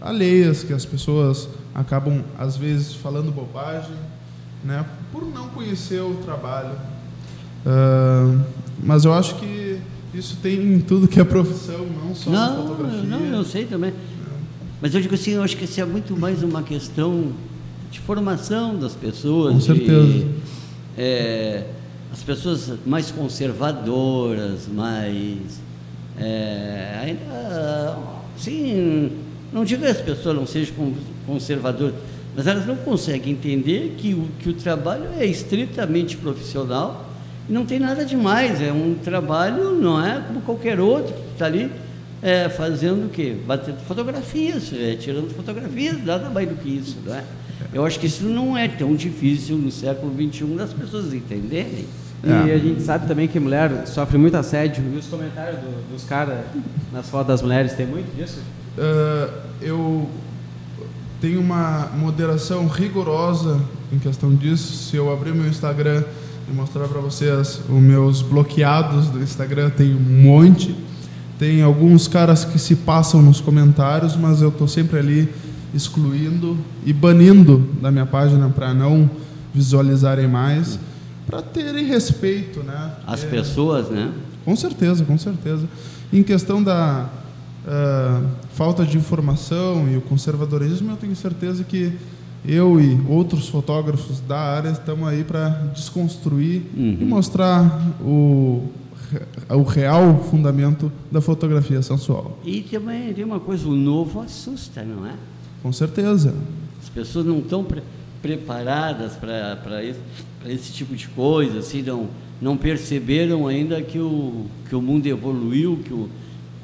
alheias 0.00 0.62
que 0.62 0.72
as 0.72 0.84
pessoas 0.84 1.48
acabam 1.74 2.22
às 2.38 2.56
vezes 2.56 2.94
falando 2.94 3.30
bobagem, 3.32 3.96
né, 4.64 4.84
por 5.10 5.24
não 5.24 5.48
conhecer 5.48 6.00
o 6.00 6.14
trabalho. 6.24 6.76
Uh, 7.64 8.40
mas 8.82 9.04
eu 9.04 9.14
acho 9.14 9.36
que 9.36 9.78
isso 10.12 10.36
tem 10.42 10.74
em 10.74 10.80
tudo 10.80 11.08
que 11.08 11.20
é 11.20 11.24
profissão, 11.24 11.86
não 11.86 12.14
só 12.14 12.30
não, 12.30 12.56
na 12.56 12.68
fotografia. 12.68 13.02
Não, 13.02 13.24
eu 13.24 13.44
sei 13.44 13.64
também. 13.64 13.92
Mas 14.80 14.94
eu 14.94 15.00
digo 15.00 15.14
assim, 15.14 15.32
eu 15.32 15.42
acho 15.42 15.56
que 15.56 15.64
isso 15.64 15.80
é 15.80 15.84
muito 15.84 16.16
mais 16.18 16.42
uma 16.42 16.62
questão 16.62 17.32
de 17.90 18.00
formação 18.00 18.76
das 18.76 18.94
pessoas. 18.94 19.54
Com 19.54 19.60
certeza. 19.60 20.06
De, 20.06 20.26
é, 20.98 21.66
as 22.12 22.22
pessoas 22.22 22.72
mais 22.84 23.10
conservadoras, 23.10 24.66
mais. 24.66 25.60
É, 26.18 27.00
ainda. 27.02 27.98
Sim, 28.36 29.12
não 29.52 29.64
digo 29.64 29.82
que 29.82 29.88
as 29.88 30.00
pessoas 30.00 30.34
não 30.34 30.46
sejam 30.46 30.74
conservadoras, 31.26 31.94
mas 32.34 32.46
elas 32.46 32.66
não 32.66 32.76
conseguem 32.76 33.32
entender 33.32 33.94
que 33.98 34.14
o, 34.14 34.28
que 34.38 34.48
o 34.48 34.54
trabalho 34.54 35.04
é 35.18 35.26
estritamente 35.26 36.16
profissional 36.16 37.08
e 37.48 37.52
não 37.52 37.66
tem 37.66 37.78
nada 37.78 38.04
demais. 38.04 38.60
É 38.62 38.72
um 38.72 38.94
trabalho, 38.94 39.72
não 39.74 40.04
é 40.04 40.20
como 40.26 40.40
qualquer 40.40 40.80
outro, 40.80 41.14
está 41.32 41.46
ali 41.46 41.70
é, 42.22 42.48
fazendo 42.48 43.06
o 43.06 43.08
quê? 43.10 43.36
Batendo 43.46 43.78
fotografias, 43.80 44.72
é, 44.72 44.94
tirando 44.94 45.30
fotografias, 45.34 46.02
nada 46.04 46.30
mais 46.30 46.48
do 46.48 46.54
que 46.54 46.68
isso, 46.68 46.96
não 47.04 47.14
é? 47.14 47.24
Eu 47.72 47.84
acho 47.84 47.98
que 47.98 48.06
isso 48.06 48.24
não 48.24 48.56
é 48.56 48.68
tão 48.68 48.94
difícil 48.94 49.56
no 49.56 49.70
século 49.70 50.12
XXI 50.14 50.44
das 50.56 50.72
pessoas 50.72 51.12
entenderem. 51.12 51.86
E 52.24 52.30
é. 52.30 52.54
a 52.54 52.58
gente 52.58 52.82
sabe 52.82 53.06
também 53.08 53.26
que 53.26 53.40
mulher 53.40 53.86
sofre 53.86 54.16
muito 54.16 54.36
assédio. 54.36 54.84
E 54.94 54.96
os 54.96 55.06
comentários 55.06 55.56
do, 55.56 55.92
dos 55.92 56.04
caras 56.04 56.38
nas 56.92 57.08
fotos 57.08 57.26
das 57.28 57.42
mulheres, 57.42 57.72
tem 57.72 57.86
muito 57.86 58.14
disso? 58.16 58.40
Uh, 58.78 59.32
eu 59.60 60.08
tenho 61.20 61.40
uma 61.40 61.88
moderação 61.96 62.68
rigorosa 62.68 63.60
em 63.92 63.98
questão 63.98 64.34
disso. 64.34 64.88
Se 64.88 64.96
eu 64.96 65.12
abrir 65.12 65.34
meu 65.34 65.48
Instagram 65.48 66.04
e 66.48 66.52
mostrar 66.52 66.86
para 66.86 67.00
vocês 67.00 67.60
os 67.68 67.80
meus 67.82 68.22
bloqueados 68.22 69.08
do 69.08 69.20
Instagram, 69.20 69.70
tem 69.70 69.94
um 69.94 70.22
monte. 70.22 70.76
Tem 71.38 71.60
alguns 71.60 72.06
caras 72.06 72.44
que 72.44 72.58
se 72.58 72.76
passam 72.76 73.20
nos 73.20 73.40
comentários, 73.40 74.16
mas 74.16 74.40
eu 74.40 74.50
estou 74.50 74.68
sempre 74.68 75.00
ali 75.00 75.28
excluindo 75.74 76.56
e 76.84 76.92
banindo 76.92 77.68
da 77.80 77.90
minha 77.90 78.06
página 78.06 78.48
para 78.48 78.72
não 78.72 79.10
visualizarem 79.52 80.28
mais 80.28 80.78
para 81.26 81.42
terem 81.42 81.86
respeito, 81.86 82.62
né? 82.62 82.92
As 83.06 83.24
é, 83.24 83.26
pessoas, 83.26 83.88
né? 83.88 84.12
Com 84.44 84.56
certeza, 84.56 85.04
com 85.04 85.16
certeza. 85.16 85.68
Em 86.12 86.22
questão 86.22 86.62
da 86.62 87.08
uh, 87.64 88.26
falta 88.52 88.84
de 88.84 88.96
informação 88.96 89.88
e 89.88 89.96
o 89.96 90.00
conservadorismo, 90.00 90.90
eu 90.90 90.96
tenho 90.96 91.16
certeza 91.16 91.64
que 91.64 91.92
eu 92.44 92.80
e 92.80 93.00
outros 93.08 93.48
fotógrafos 93.48 94.20
da 94.20 94.38
área 94.38 94.70
estamos 94.70 95.08
aí 95.08 95.22
para 95.22 95.48
desconstruir 95.74 96.62
uhum. 96.76 96.98
e 97.00 97.04
mostrar 97.04 97.80
o, 98.00 98.68
o 99.48 99.62
real 99.62 100.24
fundamento 100.30 100.90
da 101.10 101.20
fotografia 101.20 101.80
sensual. 101.82 102.38
E 102.44 102.62
também 102.62 103.14
tem 103.14 103.24
uma 103.24 103.38
coisa, 103.38 103.68
o 103.68 103.76
novo 103.76 104.20
assusta, 104.20 104.82
não 104.82 105.06
é? 105.06 105.14
Com 105.62 105.72
certeza. 105.72 106.34
As 106.82 106.88
pessoas 106.88 107.24
não 107.24 107.38
estão 107.38 107.62
pre 107.62 107.80
preparadas 108.22 109.14
para 109.16 109.84
esse, 109.84 110.00
esse 110.46 110.72
tipo 110.72 110.94
de 110.94 111.08
coisa, 111.08 111.58
assim, 111.58 111.82
não, 111.82 112.08
não 112.40 112.56
perceberam 112.56 113.46
ainda 113.48 113.82
que 113.82 113.98
o, 113.98 114.46
que 114.68 114.74
o 114.74 114.80
mundo 114.80 115.06
evoluiu, 115.06 115.80
que 115.84 115.92
o, 115.92 116.08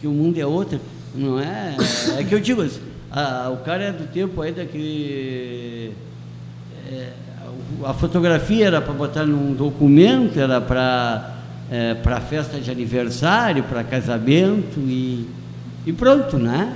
que 0.01 0.07
o 0.07 0.13
mundo 0.13 0.39
é 0.39 0.47
outro. 0.47 0.81
Não 1.15 1.39
é? 1.39 1.75
É 2.17 2.25
que 2.25 2.35
eu 2.35 2.41
digo, 2.41 2.65
a, 3.11 3.51
o 3.51 3.59
cara 3.59 3.85
é 3.85 3.93
do 3.93 4.07
tempo 4.13 4.41
ainda 4.41 4.65
que 4.65 5.91
é, 6.91 7.13
a 7.85 7.93
fotografia 7.93 8.67
era 8.67 8.81
para 8.81 8.93
botar 8.95 9.27
num 9.27 9.53
documento, 9.55 10.39
era 10.39 10.61
para 10.61 11.39
é, 11.71 11.95
para 11.95 12.21
festa 12.21 12.59
de 12.59 12.71
aniversário, 12.71 13.63
para 13.65 13.85
casamento 13.85 14.79
e, 14.79 15.29
e 15.87 15.93
pronto, 15.93 16.39
né? 16.39 16.75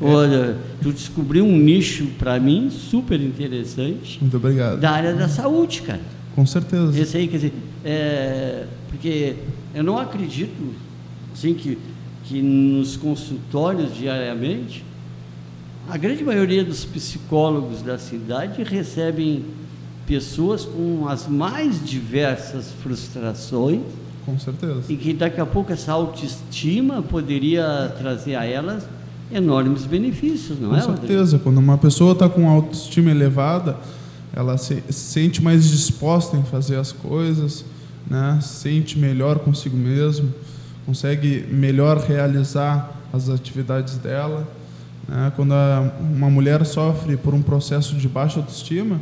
Olha, 0.00 0.56
tu 0.82 0.92
descobriu 0.92 1.44
um 1.44 1.56
nicho 1.56 2.06
para 2.18 2.40
mim 2.40 2.70
super 2.70 3.20
interessante. 3.20 4.18
Muito 4.20 4.36
obrigado. 4.36 4.80
Da 4.80 4.90
área 4.90 5.14
da 5.14 5.28
saúde, 5.28 5.82
cara. 5.82 6.00
Com 6.34 6.46
certeza. 6.46 6.98
Esse 6.98 7.18
aí, 7.18 7.28
quer 7.28 7.36
dizer, 7.36 7.52
é, 7.84 8.64
porque 8.88 9.36
eu 9.74 9.84
não 9.84 9.98
acredito, 9.98 10.74
assim, 11.34 11.52
que, 11.52 11.76
que 12.24 12.40
nos 12.40 12.96
consultórios 12.96 13.94
diariamente, 13.94 14.84
a 15.88 15.98
grande 15.98 16.24
maioria 16.24 16.64
dos 16.64 16.84
psicólogos 16.84 17.82
da 17.82 17.98
cidade 17.98 18.62
recebem 18.62 19.44
pessoas 20.06 20.64
com 20.64 21.06
as 21.08 21.28
mais 21.28 21.84
diversas 21.84 22.72
frustrações. 22.82 23.82
Com 24.24 24.38
certeza. 24.38 24.82
E 24.88 24.96
que 24.96 25.12
daqui 25.12 25.40
a 25.40 25.46
pouco 25.46 25.72
essa 25.72 25.92
autoestima 25.92 27.02
poderia 27.02 27.92
trazer 27.98 28.34
a 28.34 28.44
elas 28.44 28.86
enormes 29.32 29.84
benefícios, 29.84 30.58
não 30.60 30.70
com 30.70 30.76
é? 30.76 30.80
Com 30.82 30.96
certeza. 30.96 31.38
Quando 31.38 31.58
uma 31.58 31.78
pessoa 31.78 32.12
está 32.12 32.28
com 32.28 32.48
autoestima 32.48 33.10
elevada, 33.10 33.76
ela 34.32 34.56
se 34.56 34.82
sente 34.90 35.42
mais 35.42 35.68
disposta 35.68 36.36
em 36.36 36.42
fazer 36.42 36.76
as 36.76 36.92
coisas, 36.92 37.64
né? 38.08 38.38
sente 38.42 38.98
melhor 38.98 39.38
consigo 39.38 39.76
mesmo, 39.76 40.32
consegue 40.86 41.46
melhor 41.50 41.98
realizar 41.98 42.96
as 43.12 43.28
atividades 43.28 43.96
dela. 43.96 44.48
Né? 45.08 45.32
Quando 45.34 45.52
a, 45.52 45.92
uma 46.00 46.30
mulher 46.30 46.64
sofre 46.64 47.16
por 47.16 47.34
um 47.34 47.42
processo 47.42 47.94
de 47.96 48.08
baixa 48.08 48.38
autoestima, 48.40 49.00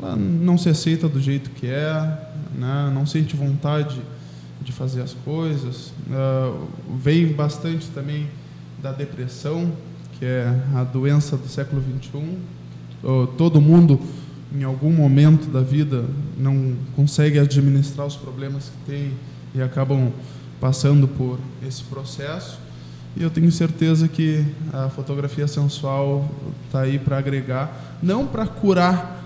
ela 0.00 0.14
não 0.14 0.56
se 0.56 0.68
aceita 0.68 1.08
do 1.08 1.20
jeito 1.20 1.50
que 1.50 1.66
é, 1.66 2.28
né? 2.54 2.90
não 2.94 3.04
sente 3.04 3.34
vontade 3.34 4.00
de 4.62 4.72
fazer 4.72 5.02
as 5.02 5.14
coisas. 5.24 5.92
Uh, 6.08 6.68
vem 6.96 7.32
bastante 7.32 7.88
também 7.88 8.28
da 8.82 8.92
depressão, 8.92 9.72
que 10.18 10.24
é 10.24 10.54
a 10.74 10.84
doença 10.84 11.36
do 11.36 11.48
século 11.48 11.80
21. 11.80 12.38
todo 13.36 13.60
mundo 13.60 14.00
em 14.54 14.64
algum 14.64 14.90
momento 14.90 15.50
da 15.50 15.60
vida 15.60 16.04
não 16.36 16.74
consegue 16.96 17.38
administrar 17.38 18.06
os 18.06 18.16
problemas 18.16 18.70
que 18.70 18.90
tem 18.90 19.12
e 19.54 19.60
acabam 19.60 20.12
passando 20.60 21.06
por 21.06 21.38
esse 21.66 21.82
processo. 21.84 22.58
E 23.16 23.22
eu 23.22 23.30
tenho 23.30 23.50
certeza 23.50 24.06
que 24.06 24.44
a 24.72 24.88
fotografia 24.88 25.46
sensual 25.46 26.28
está 26.66 26.80
aí 26.80 26.98
para 26.98 27.18
agregar, 27.18 27.98
não 28.02 28.26
para 28.26 28.46
curar 28.46 29.24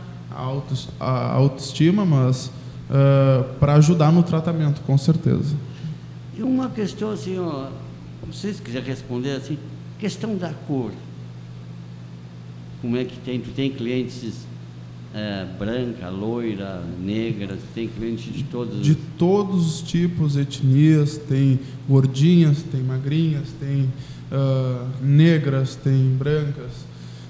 a 0.98 1.34
autoestima, 1.34 2.04
mas 2.04 2.46
uh, 2.46 3.44
para 3.60 3.74
ajudar 3.74 4.10
no 4.10 4.22
tratamento, 4.22 4.80
com 4.82 4.96
certeza. 4.96 5.54
E 6.36 6.42
uma 6.42 6.70
questão 6.70 7.10
assim, 7.10 7.38
ó, 7.38 7.66
não 8.32 8.38
sei 8.38 8.54
se 8.54 8.62
quiser 8.62 8.82
responder 8.82 9.32
assim, 9.32 9.58
questão 9.98 10.38
da 10.38 10.54
cor. 10.66 10.90
Como 12.80 12.96
é 12.96 13.04
que 13.04 13.18
tem? 13.18 13.38
Tu 13.38 13.50
tem 13.50 13.70
clientes 13.70 14.46
é, 15.14 15.46
branca, 15.58 16.08
loira, 16.08 16.82
negra, 16.98 17.58
tem 17.74 17.86
cliente 17.88 18.30
de 18.30 18.44
todos 18.44 18.80
De 18.80 18.94
todos 18.94 19.66
os 19.66 19.82
tipos, 19.82 20.38
etnias, 20.38 21.18
tem 21.18 21.60
gordinhas, 21.86 22.62
tem 22.62 22.80
magrinhas, 22.80 23.48
tem 23.60 23.82
uh, 23.82 24.88
negras, 25.02 25.76
tem 25.76 26.16
brancas, 26.16 26.72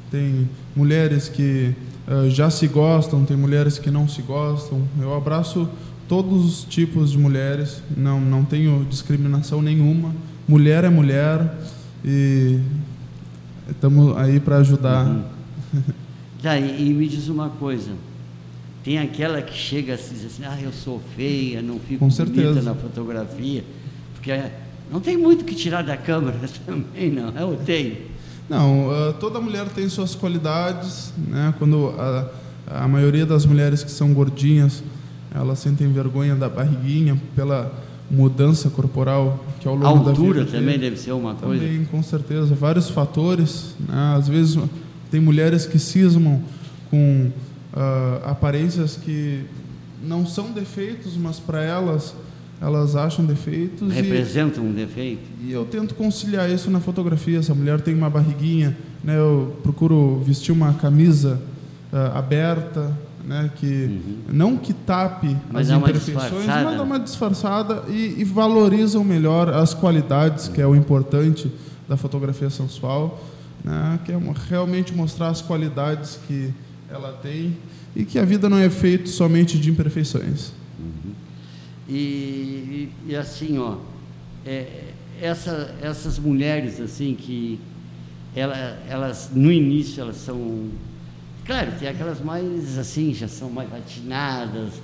tem 0.09 0.49
mulheres 0.77 1.29
que 1.29 1.75
uh, 2.07 2.31
já 2.31 2.49
se 2.49 2.69
gostam, 2.69 3.25
tem 3.25 3.37
mulheres 3.37 3.77
que 3.77 3.91
não 3.91 4.07
se 4.07 4.23
gostam. 4.23 4.87
Eu 5.01 5.13
abraço 5.17 5.69
todos 6.07 6.45
os 6.45 6.65
tipos 6.65 7.11
de 7.11 7.19
mulheres, 7.19 7.83
não, 7.97 8.21
não 8.21 8.45
tenho 8.45 8.87
discriminação 8.89 9.61
nenhuma. 9.61 10.15
Mulher 10.47 10.85
é 10.85 10.89
mulher 10.89 11.55
e 12.05 12.61
estamos 13.69 14.17
aí 14.17 14.41
para 14.41 14.57
ajudar. 14.57 15.07
Uhum. 15.07 15.23
Tá, 16.43 16.59
e, 16.59 16.89
e, 16.89 16.93
me 16.93 17.07
diz 17.07 17.29
uma 17.29 17.51
coisa. 17.51 17.93
Tem 18.83 18.99
aquela 18.99 19.41
que 19.41 19.57
chega 19.57 19.95
assim, 19.95 20.15
diz 20.15 20.27
assim, 20.27 20.43
ah, 20.45 20.59
eu 20.61 20.73
sou 20.73 21.01
feia, 21.15 21.63
não 21.63 21.79
fico 21.79 22.01
Com 22.01 22.09
bonita 22.09 22.35
certeza. 22.35 22.63
na 22.63 22.75
fotografia. 22.75 23.63
Porque 24.15 24.33
não 24.91 25.01
tem 25.01 25.17
muito 25.17 25.45
que 25.45 25.55
tirar 25.55 25.83
da 25.83 25.97
câmera 25.97 26.39
também, 26.67 27.11
não. 27.11 27.31
Eu 27.31 27.57
tenho. 27.65 27.97
Não, 28.49 28.89
uh, 28.89 29.13
toda 29.15 29.41
mulher 29.41 29.69
tem 29.69 29.89
suas 29.89 30.17
qualidades, 30.17 31.13
né? 31.29 31.55
Quando 31.59 31.95
a, 31.97 32.29
a 32.67 32.89
maioria 32.89 33.25
das 33.25 33.47
mulheres 33.47 33.85
que 33.85 33.91
são 33.91 34.13
gordinhas, 34.13 34.83
elas 35.33 35.61
sentem 35.61 35.91
vergonha 35.93 36.35
da 36.35 36.49
barriguinha 36.49 37.17
pela 37.37 37.73
mudança 38.13 38.69
corporal 38.69 39.43
que 39.59 39.67
ao 39.67 39.75
longo 39.75 39.87
a 39.87 40.11
altura 40.11 40.41
da 40.41 40.45
vida 40.45 40.59
também 40.59 40.79
deve 40.79 40.99
ser 40.99 41.13
uma 41.13 41.35
coisa. 41.35 41.65
Também, 41.65 41.85
com 41.87 42.03
certeza, 42.03 42.55
vários 42.55 42.91
fatores. 42.91 43.75
Né? 43.81 44.15
Às 44.17 44.29
vezes 44.29 44.59
tem 45.11 45.19
mulheres 45.19 45.65
que 45.65 45.79
cismam 45.79 46.43
com 46.91 47.31
uh, 47.73 48.29
aparências 48.29 48.97
que 48.97 49.45
não 50.05 50.27
são 50.27 50.53
defeitos, 50.53 51.17
mas 51.17 51.41
para 51.41 51.63
elas 51.63 52.15
elas 52.61 52.95
acham 52.95 53.25
defeitos. 53.25 53.93
Representam 53.93 54.65
e, 54.65 54.69
um 54.69 54.73
defeito. 54.73 55.23
E 55.43 55.51
eu 55.51 55.65
tento 55.65 55.97
conciliar 55.97 56.49
isso 56.49 56.71
na 56.71 56.79
fotografia. 56.79 57.43
Se 57.43 57.51
a 57.51 57.55
mulher 57.57 57.81
tem 57.81 57.93
uma 57.93 58.09
barriguinha, 58.09 58.77
né, 59.03 59.19
eu 59.19 59.57
procuro 59.65 60.23
vestir 60.25 60.53
uma 60.53 60.73
camisa 60.75 61.41
uh, 61.93 62.17
aberta, 62.17 62.97
né, 63.25 63.51
que 63.57 63.67
uhum. 63.67 64.19
não 64.29 64.57
que 64.57 64.73
tape 64.73 65.37
mas 65.51 65.71
as 65.71 65.79
imperfeições, 65.79 66.47
mas 66.47 66.77
dá 66.77 66.83
uma 66.83 66.99
disfarçada 66.99 67.85
e, 67.89 68.17
e 68.19 68.25
valorizam 68.25 69.05
melhor 69.05 69.49
as 69.49 69.73
qualidades, 69.73 70.49
que 70.49 70.61
é 70.61 70.67
o 70.67 70.75
importante 70.75 71.51
da 71.89 71.97
fotografia 71.97 72.51
sensual, 72.51 73.23
né, 73.65 74.01
que 74.05 74.13
é 74.13 74.19
realmente 74.49 74.95
mostrar 74.95 75.29
as 75.29 75.41
qualidades 75.41 76.19
que 76.27 76.53
ela 76.91 77.13
tem 77.13 77.57
e 77.95 78.05
que 78.05 78.19
a 78.19 78.25
vida 78.25 78.49
não 78.49 78.59
é 78.59 78.69
feita 78.71 79.07
somente 79.07 79.59
de 79.59 79.71
imperfeições. 79.71 80.53
Uhum. 80.79 81.13
E, 81.89 82.89
e, 83.07 83.17
assim, 83.17 83.59
ó, 83.59 83.77
é, 84.45 84.93
essa, 85.21 85.75
essas 85.81 86.19
mulheres 86.19 86.81
assim 86.81 87.15
que 87.15 87.61
ela, 88.35 88.57
elas 88.89 89.31
no 89.33 89.53
início 89.53 90.01
elas 90.01 90.17
são 90.17 90.71
Claro, 91.45 91.73
tem 91.79 91.89
aquelas 91.89 92.21
mais 92.21 92.79
assim, 92.79 93.13
já 93.13 93.27
são 93.27 93.51
mais 93.51 93.73
atinadas, 93.75 94.75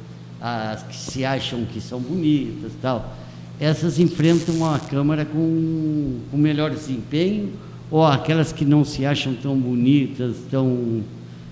as 0.41 0.83
que 0.83 0.97
se 0.97 1.25
acham 1.25 1.65
que 1.65 1.81
são 1.81 2.01
bonitas 2.01 2.73
tal. 2.83 3.17
Essas 3.61 3.99
enfrentam 3.99 4.73
a 4.73 4.79
Câmara 4.79 5.25
com, 5.25 6.19
com 6.31 6.37
melhor 6.37 6.71
desempenho, 6.71 7.53
ou 7.91 8.05
aquelas 8.05 8.53
que 8.53 8.65
não 8.65 8.85
se 8.85 9.05
acham 9.05 9.35
tão 9.35 9.59
bonitas, 9.59 10.37
tão, 10.51 11.03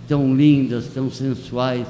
tão 0.06 0.34
lindas, 0.34 0.86
tão 0.88 1.10
sensuais, 1.10 1.86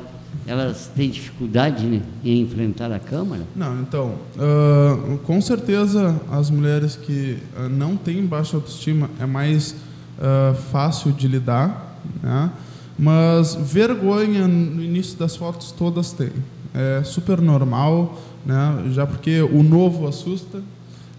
elas 0.47 0.91
têm 0.95 1.11
dificuldade 1.11 1.85
né, 1.85 2.03
em 2.25 2.41
enfrentar 2.41 2.93
a 2.93 2.99
Câmara? 2.99 3.43
Não, 3.55 3.81
então, 3.81 4.15
uh, 4.37 5.19
com 5.19 5.41
certeza 5.41 6.21
as 6.31 6.51
mulheres 6.51 6.97
que 6.97 7.39
uh, 7.59 7.69
não 7.69 7.97
têm 7.97 8.25
baixa 8.25 8.57
autoestima 8.57 9.11
é 9.19 9.27
mais 9.27 9.73
uh, 9.73 10.55
fácil 10.71 11.13
de 11.13 11.27
lidar, 11.27 11.99
né? 12.23 12.51
Mas 12.99 13.55
vergonha 13.55 14.49
no 14.49 14.83
início 14.83 15.19
das 15.19 15.37
fotos 15.37 15.71
todas 15.73 16.13
têm. 16.13 16.33
É 16.75 17.03
super 17.05 17.41
normal, 17.41 18.19
né? 18.45 18.85
já 18.93 19.07
porque 19.07 19.41
o 19.43 19.63
novo 19.63 20.07
assusta. 20.07 20.63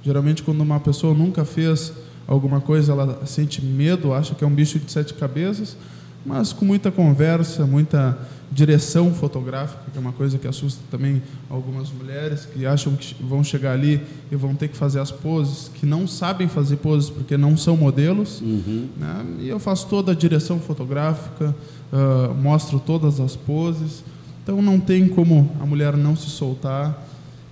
Geralmente, 0.03 0.41
quando 0.43 0.61
uma 0.61 0.79
pessoa 0.79 1.13
nunca 1.13 1.43
fez 1.45 1.93
alguma 2.27 2.61
coisa, 2.61 2.91
ela 2.91 3.25
sente 3.25 3.63
medo, 3.63 4.13
acha 4.13 4.33
que 4.33 4.43
é 4.43 4.47
um 4.47 4.53
bicho 4.53 4.79
de 4.79 4.91
sete 4.91 5.13
cabeças. 5.13 5.77
Mas 6.25 6.51
com 6.51 6.65
muita 6.65 6.91
conversa, 6.91 7.65
muita 7.65 8.17
direção 8.51 9.13
fotográfica, 9.13 9.83
que 9.91 9.97
é 9.97 10.01
uma 10.01 10.13
coisa 10.13 10.37
que 10.37 10.47
assusta 10.47 10.81
também 10.89 11.21
algumas 11.49 11.91
mulheres 11.91 12.45
que 12.45 12.65
acham 12.65 12.95
que 12.95 13.15
vão 13.21 13.43
chegar 13.43 13.73
ali 13.73 14.01
e 14.31 14.35
vão 14.35 14.55
ter 14.55 14.69
que 14.69 14.77
fazer 14.77 14.99
as 14.99 15.11
poses, 15.11 15.69
que 15.73 15.85
não 15.85 16.07
sabem 16.07 16.47
fazer 16.47 16.77
poses 16.77 17.09
porque 17.09 17.37
não 17.37 17.57
são 17.57 17.75
modelos. 17.75 18.41
Uhum. 18.41 18.87
Né? 18.97 19.25
E 19.41 19.49
eu 19.49 19.59
faço 19.59 19.87
toda 19.87 20.13
a 20.13 20.15
direção 20.15 20.59
fotográfica, 20.59 21.55
uh, 21.91 22.33
mostro 22.35 22.79
todas 22.79 23.19
as 23.19 23.35
poses. 23.35 24.03
Então 24.43 24.61
não 24.61 24.79
tem 24.79 25.07
como 25.07 25.51
a 25.59 25.65
mulher 25.65 25.97
não 25.97 26.15
se 26.15 26.29
soltar. 26.29 27.05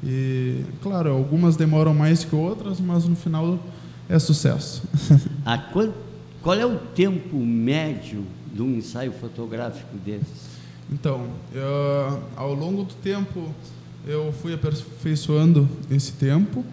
E, 0.04 0.62
claro, 0.82 1.12
algumas 1.12 1.56
demoram 1.56 1.94
mais 1.94 2.24
que 2.24 2.36
outras, 2.36 2.80
mas 2.80 3.06
no 3.06 3.16
final 3.16 3.60
é 4.08 4.18
sucesso. 4.20 4.84
A 5.46 5.58
qual, 5.58 5.90
qual 6.42 6.56
é 6.56 6.66
o 6.66 6.78
tempo 6.78 7.38
médio 7.38 8.24
de 8.54 8.62
um 8.62 8.78
ensaio 8.78 9.12
fotográfico 9.12 9.98
desses? 9.98 10.55
Então, 10.92 11.28
eu, 11.54 12.22
ao 12.36 12.54
longo 12.54 12.84
do 12.84 12.94
tempo, 12.96 13.50
eu 14.06 14.32
fui 14.32 14.54
aperfeiçoando 14.54 15.68
esse 15.90 16.14
tempo. 16.14 16.64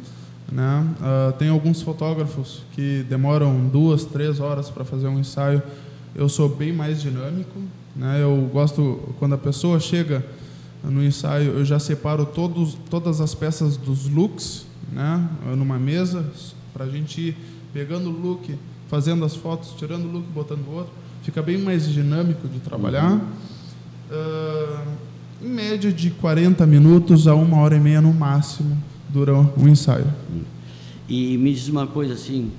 Né? 0.51 0.87
Uh, 1.01 1.33
tem 1.33 1.49
alguns 1.49 1.81
fotógrafos 1.81 2.63
que 2.73 3.05
demoram 3.09 3.67
duas, 3.69 4.05
três 4.05 4.39
horas 4.39 4.69
para 4.69 4.85
fazer 4.85 5.09
um 5.09 5.19
ensaio. 5.19 5.63
Eu 6.15 6.29
sou 6.29 6.49
bem 6.49 6.73
mais 6.73 7.01
dinâmico. 7.01 7.59
Né? 7.97 8.23
Eu 8.23 8.51
gosto, 8.53 9.15
quando 9.19 9.35
a 9.35 9.39
pessoa 9.39 9.81
chega 9.81 10.25
no 10.85 11.03
ensaio, 11.03 11.53
eu 11.53 11.65
já 11.65 11.79
separo 11.79 12.27
todos, 12.27 12.77
todas 12.91 13.21
as 13.21 13.35
peças 13.35 13.77
dos 13.77 14.09
looks 14.09 14.67
né? 14.91 15.27
numa 15.57 15.79
mesa, 15.79 16.27
para 16.73 16.85
a 16.85 16.89
gente 16.89 17.21
ir 17.21 17.37
pegando 17.73 18.11
o 18.11 18.13
look, 18.13 18.55
fazendo 18.89 19.25
as 19.25 19.35
fotos, 19.35 19.73
tirando 19.79 20.05
o 20.05 20.13
look, 20.13 20.27
botando 20.35 20.67
o 20.67 20.73
outro. 20.73 20.93
Fica 21.23 21.41
bem 21.41 21.57
mais 21.57 21.89
dinâmico 21.89 22.47
de 22.47 22.59
trabalhar. 22.59 23.13
Uhum 23.13 23.52
uh, 24.13 24.79
em 25.43 25.49
média 25.49 25.93
de 25.93 26.11
40 26.11 26.65
minutos 26.67 27.27
a 27.27 27.35
uma 27.35 27.59
hora 27.59 27.77
e 27.77 27.81
meia 27.81 28.01
no 28.01 28.13
máximo 28.13 28.77
dura 29.09 29.35
o 29.35 29.69
ensaio. 29.69 30.07
E 31.09 31.37
me 31.37 31.53
diz 31.53 31.69
uma 31.69 31.87
coisa 31.87 32.15
assim, 32.15 32.51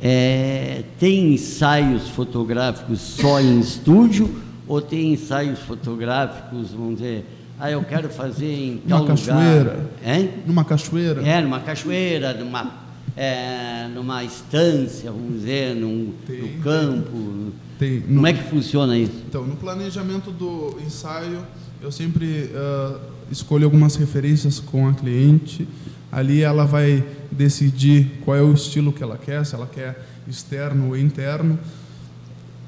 é, 0.00 0.82
tem 0.98 1.34
ensaios 1.34 2.08
fotográficos 2.08 3.00
só 3.00 3.40
em 3.40 3.60
estúdio 3.60 4.42
ou 4.66 4.80
tem 4.80 5.12
ensaios 5.12 5.60
fotográficos, 5.60 6.72
vamos 6.72 6.96
dizer, 6.96 7.24
ah, 7.58 7.70
eu 7.70 7.84
quero 7.84 8.08
fazer 8.08 8.52
em 8.52 8.78
tal 8.88 9.00
Numa 9.00 9.08
cachoeira. 9.08 9.90
Hein? 10.04 10.30
Numa 10.46 10.64
cachoeira. 10.64 11.22
É, 11.22 11.40
numa 11.40 11.60
cachoeira, 11.60 12.34
numa, 12.34 12.74
é, 13.16 13.88
numa 13.94 14.24
estância, 14.24 15.12
vamos 15.12 15.34
dizer, 15.34 15.76
num, 15.76 16.12
tem, 16.26 16.42
no 16.42 16.62
campo. 16.62 17.52
Tem, 17.78 18.00
Como 18.00 18.20
no, 18.20 18.26
é 18.26 18.32
que 18.32 18.42
funciona 18.44 18.96
isso? 18.96 19.22
Então, 19.28 19.44
no 19.44 19.56
planejamento 19.56 20.30
do 20.30 20.76
ensaio, 20.84 21.44
eu 21.82 21.90
sempre 21.90 22.50
uh, 22.54 23.00
escolho 23.30 23.64
algumas 23.64 23.96
referências 23.96 24.60
com 24.60 24.88
a 24.88 24.94
cliente. 24.94 25.66
Ali 26.10 26.42
ela 26.42 26.64
vai 26.64 27.04
decidir 27.30 28.20
qual 28.24 28.36
é 28.36 28.42
o 28.42 28.52
estilo 28.52 28.92
que 28.92 29.02
ela 29.02 29.18
quer, 29.18 29.44
se 29.44 29.54
ela 29.54 29.66
quer 29.66 30.06
externo 30.28 30.88
ou 30.88 30.96
interno. 30.96 31.58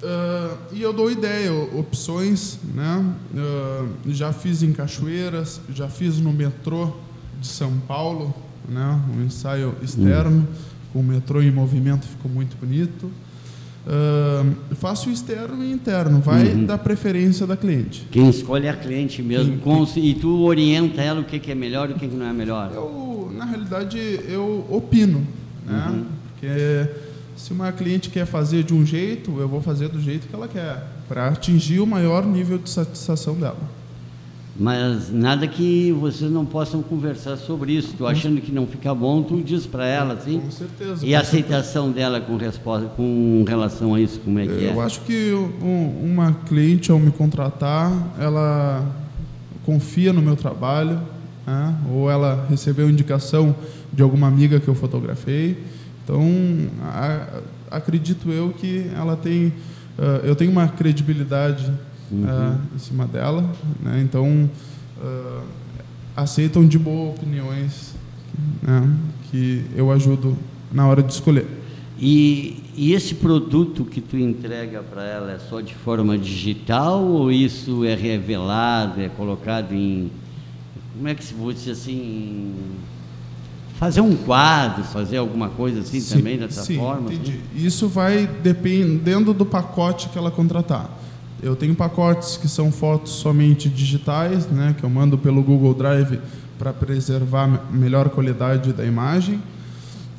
Uh, 0.02 0.56
e 0.72 0.82
eu 0.82 0.92
dou 0.92 1.10
ideia, 1.10 1.52
opções, 1.52 2.58
né? 2.74 3.04
Uh, 3.32 4.12
já 4.12 4.32
fiz 4.32 4.62
em 4.62 4.72
Cachoeiras, 4.72 5.60
já 5.72 5.88
fiz 5.88 6.18
no 6.18 6.32
metrô 6.32 6.92
de 7.40 7.46
São 7.46 7.78
Paulo, 7.88 8.34
né? 8.68 9.00
Um 9.16 9.24
ensaio 9.24 9.74
externo 9.80 10.40
hum. 10.40 10.54
com 10.92 11.00
o 11.00 11.04
metrô 11.04 11.40
em 11.40 11.50
movimento, 11.50 12.06
ficou 12.06 12.30
muito 12.30 12.56
bonito. 12.56 13.10
Uh, 13.86 14.74
faço 14.74 15.08
externo 15.10 15.62
e 15.62 15.70
interno, 15.70 16.20
vai 16.20 16.48
uhum. 16.48 16.66
da 16.66 16.76
preferência 16.76 17.46
da 17.46 17.56
cliente. 17.56 18.04
Quem 18.10 18.28
escolhe 18.28 18.66
é 18.66 18.70
a 18.70 18.76
cliente 18.76 19.22
mesmo. 19.22 19.58
Quem, 19.58 19.86
quem... 19.86 20.04
E 20.06 20.14
tu 20.14 20.42
orienta 20.42 21.00
ela 21.00 21.20
o 21.20 21.24
que, 21.24 21.38
que 21.38 21.52
é 21.52 21.54
melhor 21.54 21.88
e 21.90 21.92
o 21.92 21.96
que, 21.96 22.08
que 22.08 22.16
não 22.16 22.26
é 22.26 22.32
melhor? 22.32 22.72
Eu, 22.74 23.32
na 23.32 23.44
realidade, 23.44 23.96
eu 24.28 24.66
opino. 24.68 25.24
Né? 25.64 25.86
Uhum. 25.88 26.04
Porque 26.32 26.90
se 27.36 27.52
uma 27.52 27.70
cliente 27.70 28.10
quer 28.10 28.26
fazer 28.26 28.64
de 28.64 28.74
um 28.74 28.84
jeito, 28.84 29.38
eu 29.38 29.48
vou 29.48 29.62
fazer 29.62 29.88
do 29.88 30.00
jeito 30.00 30.26
que 30.26 30.34
ela 30.34 30.48
quer, 30.48 30.84
para 31.06 31.28
atingir 31.28 31.78
o 31.78 31.86
maior 31.86 32.26
nível 32.26 32.58
de 32.58 32.68
satisfação 32.68 33.34
dela. 33.34 33.75
Mas 34.58 35.12
nada 35.12 35.46
que 35.46 35.92
vocês 35.92 36.30
não 36.30 36.46
possam 36.46 36.82
conversar 36.82 37.36
sobre 37.36 37.72
isso. 37.72 37.94
Tu 37.96 38.06
achando 38.06 38.40
que 38.40 38.50
não 38.50 38.66
fica 38.66 38.94
bom, 38.94 39.22
tu 39.22 39.42
diz 39.42 39.66
para 39.66 39.86
ela, 39.86 40.14
assim. 40.14 40.40
Com 40.40 40.50
certeza. 40.50 41.04
E 41.06 41.14
a 41.14 41.20
aceitação 41.20 41.90
dela 41.90 42.20
com 42.20 42.36
resposta, 42.36 42.86
com 42.96 43.44
relação 43.46 43.94
a 43.94 44.00
isso, 44.00 44.18
como 44.20 44.38
é 44.38 44.46
que 44.46 44.64
é? 44.66 44.72
Eu 44.72 44.80
acho 44.80 45.00
que 45.02 45.32
um- 45.62 46.10
uma 46.12 46.32
cliente 46.48 46.90
ao 46.90 46.98
me 46.98 47.10
contratar, 47.10 47.92
ela 48.18 48.82
confia 49.64 50.12
no 50.12 50.22
meu 50.22 50.36
trabalho, 50.36 51.00
né? 51.46 51.74
ou 51.92 52.10
ela 52.10 52.46
recebeu 52.48 52.88
indicação 52.88 53.54
de 53.92 54.02
alguma 54.02 54.26
amiga 54.26 54.58
que 54.58 54.68
eu 54.68 54.74
fotografei. 54.74 55.56
Então, 56.04 56.22
a- 56.82 57.40
acredito 57.70 58.30
eu 58.30 58.50
que 58.50 58.86
ela 58.96 59.16
tem, 59.16 59.52
ah, 59.98 60.20
eu 60.24 60.34
tenho 60.34 60.50
uma 60.50 60.68
credibilidade 60.68 61.70
ah, 62.26 62.58
em 62.74 62.78
cima 62.78 63.06
dela, 63.06 63.42
né? 63.80 64.00
Então, 64.00 64.48
ah, 65.00 65.42
aceitam 66.16 66.66
de 66.66 66.78
boa 66.78 67.10
opiniões 67.10 67.94
né? 68.62 68.96
que 69.30 69.64
eu 69.74 69.90
ajudo 69.92 70.36
na 70.72 70.86
hora 70.86 71.02
de 71.02 71.12
escolher. 71.12 71.46
E, 71.98 72.62
e 72.76 72.92
esse 72.92 73.14
produto 73.14 73.84
que 73.84 74.00
tu 74.00 74.18
entrega 74.18 74.82
para 74.82 75.02
ela 75.02 75.32
é 75.32 75.38
só 75.38 75.60
de 75.60 75.74
forma 75.74 76.18
digital 76.18 77.02
ou 77.02 77.32
isso 77.32 77.84
é 77.84 77.94
revelado, 77.94 79.00
é 79.00 79.08
colocado 79.08 79.72
em. 79.72 80.10
Como 80.94 81.08
é 81.08 81.14
que 81.14 81.24
se 81.24 81.34
dizer 81.34 81.72
assim? 81.72 82.54
Fazer 83.78 84.00
um 84.00 84.16
quadro, 84.16 84.84
fazer 84.84 85.18
alguma 85.18 85.50
coisa 85.50 85.80
assim 85.80 86.00
Sim, 86.00 86.16
também 86.16 86.38
dessa 86.38 86.62
sim, 86.62 86.78
forma? 86.78 87.12
Entendi. 87.12 87.40
assim? 87.54 87.66
Isso 87.66 87.88
vai 87.88 88.26
dependendo 88.26 89.34
do 89.34 89.44
pacote 89.44 90.08
que 90.08 90.16
ela 90.16 90.30
contratar. 90.30 90.90
Eu 91.42 91.54
tenho 91.54 91.74
pacotes 91.74 92.36
que 92.36 92.48
são 92.48 92.72
fotos 92.72 93.12
somente 93.12 93.68
digitais, 93.68 94.46
né, 94.46 94.74
que 94.78 94.84
eu 94.84 94.90
mando 94.90 95.18
pelo 95.18 95.42
Google 95.42 95.74
Drive 95.74 96.18
para 96.58 96.72
preservar 96.72 97.46
me- 97.46 97.58
melhor 97.78 98.08
qualidade 98.08 98.72
da 98.72 98.84
imagem. 98.84 99.42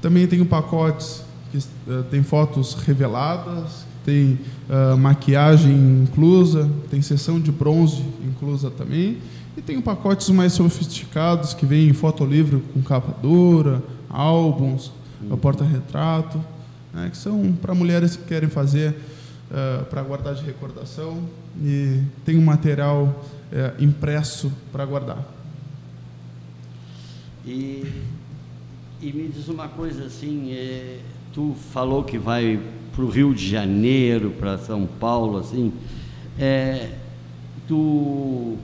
Também 0.02 0.28
tenho 0.28 0.46
pacotes 0.46 1.24
que 1.52 1.58
eh, 1.58 2.04
tem 2.12 2.22
fotos 2.22 2.76
reveladas, 2.76 3.86
tem 4.06 4.38
ah, 4.70 4.96
maquiagem 4.96 6.04
inclusa, 6.04 6.70
tem 6.90 7.02
sessão 7.02 7.40
de 7.40 7.52
bronze 7.52 8.04
inclusa 8.26 8.70
também. 8.70 9.18
E 9.58 9.62
tenho 9.62 9.82
pacotes 9.82 10.30
mais 10.30 10.54
sofisticados 10.54 11.54
que 11.54 11.66
vêm 11.66 11.90
em 11.90 11.94
fotolivro 11.94 12.62
com 12.74 12.82
capa 12.84 13.14
dura, 13.22 13.82
álbuns, 14.10 14.92
porta-retrato, 15.42 16.40
né, 16.94 17.10
que 17.10 17.18
são 17.18 17.52
para 17.60 17.74
mulheres 17.74 18.16
que 18.16 18.24
querem 18.26 18.48
fazer 18.50 18.96
para 19.90 20.02
guardar 20.02 20.36
de 20.36 20.44
recordação 20.44 21.24
e 21.62 22.02
tem 22.26 22.38
um 22.38 22.42
material 22.42 23.26
eh, 23.52 23.74
impresso 23.80 24.52
para 24.72 24.86
guardar. 24.86 25.26
E, 27.46 27.82
e 29.02 29.14
me 29.14 29.30
diz 29.30 29.48
uma 29.48 29.70
coisa 29.70 30.06
assim, 30.06 30.52
é, 30.52 31.00
tu 31.34 31.56
falou 31.72 32.04
que 32.04 32.18
vai 32.18 32.60
para 32.94 33.06
o 33.06 33.10
Rio 33.10 33.34
de 33.34 33.48
Janeiro, 33.48 34.32
para 34.32 34.58
São 34.58 34.86
Paulo, 34.86 35.38
assim, 35.38 35.72
é, 36.38 36.92
tu, 37.68 38.58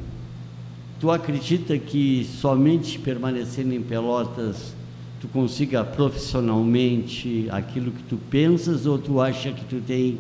tu 1.00 1.10
acredita 1.10 1.78
que 1.78 2.26
somente 2.26 3.00
permanecendo 3.00 3.74
em 3.74 3.82
Pelotas 3.82 4.76
tu 5.22 5.30
consiga 5.30 5.86
profissionalmente 5.86 7.48
aquilo 7.50 7.92
que 7.92 8.04
tu 8.04 8.18
pensas 8.30 8.86
ou 8.86 8.98
tu 8.98 9.22
acha 9.22 9.54
que 9.54 9.64
tu 9.64 9.80
tem 9.80 10.18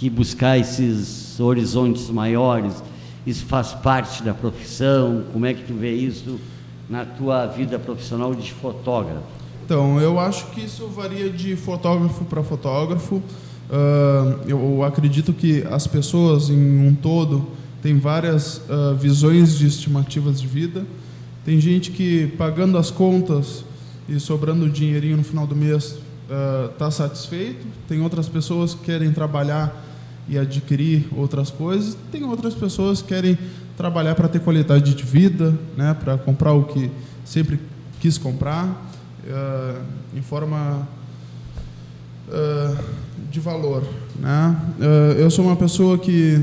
que 0.00 0.08
buscar 0.08 0.56
esses 0.56 1.38
horizontes 1.38 2.08
maiores? 2.08 2.82
Isso 3.26 3.44
faz 3.44 3.74
parte 3.74 4.22
da 4.22 4.32
profissão? 4.32 5.24
Como 5.30 5.44
é 5.44 5.52
que 5.52 5.62
tu 5.62 5.74
vê 5.74 5.92
isso 5.92 6.40
na 6.88 7.04
tua 7.04 7.46
vida 7.46 7.78
profissional 7.78 8.34
de 8.34 8.50
fotógrafo? 8.50 9.26
Então, 9.62 10.00
eu 10.00 10.18
acho 10.18 10.46
que 10.52 10.64
isso 10.64 10.86
varia 10.86 11.28
de 11.28 11.54
fotógrafo 11.54 12.24
para 12.24 12.42
fotógrafo. 12.42 13.22
Ah, 13.70 14.38
eu 14.46 14.82
acredito 14.82 15.34
que 15.34 15.62
as 15.70 15.86
pessoas, 15.86 16.48
em 16.48 16.88
um 16.88 16.94
todo, 16.94 17.46
têm 17.82 17.98
várias 17.98 18.62
ah, 18.70 18.94
visões 18.98 19.58
de 19.58 19.66
estimativas 19.66 20.40
de 20.40 20.46
vida. 20.46 20.86
Tem 21.44 21.60
gente 21.60 21.90
que, 21.90 22.28
pagando 22.38 22.78
as 22.78 22.90
contas 22.90 23.66
e 24.08 24.18
sobrando 24.18 24.66
dinheirinho 24.66 25.18
no 25.18 25.24
final 25.24 25.46
do 25.46 25.54
mês, 25.54 25.98
está 26.72 26.90
satisfeito. 26.90 27.66
Tem 27.86 28.00
outras 28.00 28.28
pessoas 28.28 28.72
que 28.72 28.84
querem 28.84 29.12
trabalhar 29.12 29.89
e 30.30 30.38
adquirir 30.38 31.08
outras 31.14 31.50
coisas. 31.50 31.96
Tem 32.12 32.22
outras 32.22 32.54
pessoas 32.54 33.02
que 33.02 33.08
querem 33.08 33.36
trabalhar 33.76 34.14
para 34.14 34.28
ter 34.28 34.38
qualidade 34.38 34.94
de 34.94 35.02
vida, 35.02 35.52
né, 35.76 35.92
para 35.92 36.16
comprar 36.16 36.52
o 36.52 36.64
que 36.64 36.88
sempre 37.24 37.58
quis 37.98 38.16
comprar, 38.16 38.90
eh, 39.26 39.74
em 40.16 40.22
forma 40.22 40.88
eh, 42.30 42.76
de 43.30 43.40
valor. 43.40 43.82
Né? 44.18 44.56
Eh, 44.80 45.16
eu 45.18 45.30
sou 45.30 45.44
uma 45.44 45.56
pessoa 45.56 45.98
que 45.98 46.40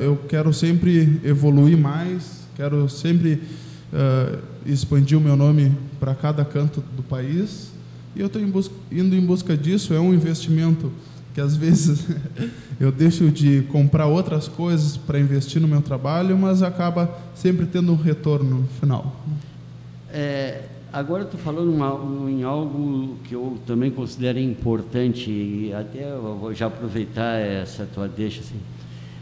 eu 0.00 0.16
quero 0.28 0.50
sempre 0.52 1.20
evoluir 1.22 1.76
mais, 1.76 2.46
quero 2.56 2.88
sempre 2.88 3.42
expandir 4.64 5.18
o 5.18 5.20
meu 5.20 5.36
nome 5.36 5.76
para 6.00 6.14
cada 6.14 6.42
canto 6.42 6.82
do 6.96 7.02
país 7.02 7.70
e 8.16 8.20
eu 8.20 8.28
estou 8.28 8.40
indo 8.90 9.14
em 9.14 9.20
busca 9.20 9.54
disso. 9.54 9.92
É 9.92 10.00
um 10.00 10.14
investimento 10.14 10.90
que 11.34 11.40
às 11.40 11.56
vezes 11.56 12.06
eu 12.80 12.90
deixo 12.90 13.30
de 13.30 13.62
comprar 13.70 14.06
outras 14.06 14.48
coisas 14.48 14.96
para 14.96 15.18
investir 15.18 15.60
no 15.60 15.68
meu 15.68 15.82
trabalho, 15.82 16.36
mas 16.36 16.62
acaba 16.62 17.16
sempre 17.34 17.66
tendo 17.66 17.92
um 17.92 17.96
retorno 17.96 18.60
no 18.60 18.68
final. 18.80 19.16
É, 20.10 20.62
agora 20.92 21.24
estou 21.24 21.38
falando 21.38 22.28
em 22.28 22.42
algo 22.42 23.16
que 23.24 23.34
eu 23.34 23.58
também 23.66 23.90
considero 23.90 24.38
importante 24.38 25.30
e 25.30 25.72
até 25.72 26.14
vou 26.16 26.54
já 26.54 26.66
aproveitar 26.66 27.38
essa 27.38 27.86
tua 27.92 28.08
deixa 28.08 28.40
assim. 28.40 28.58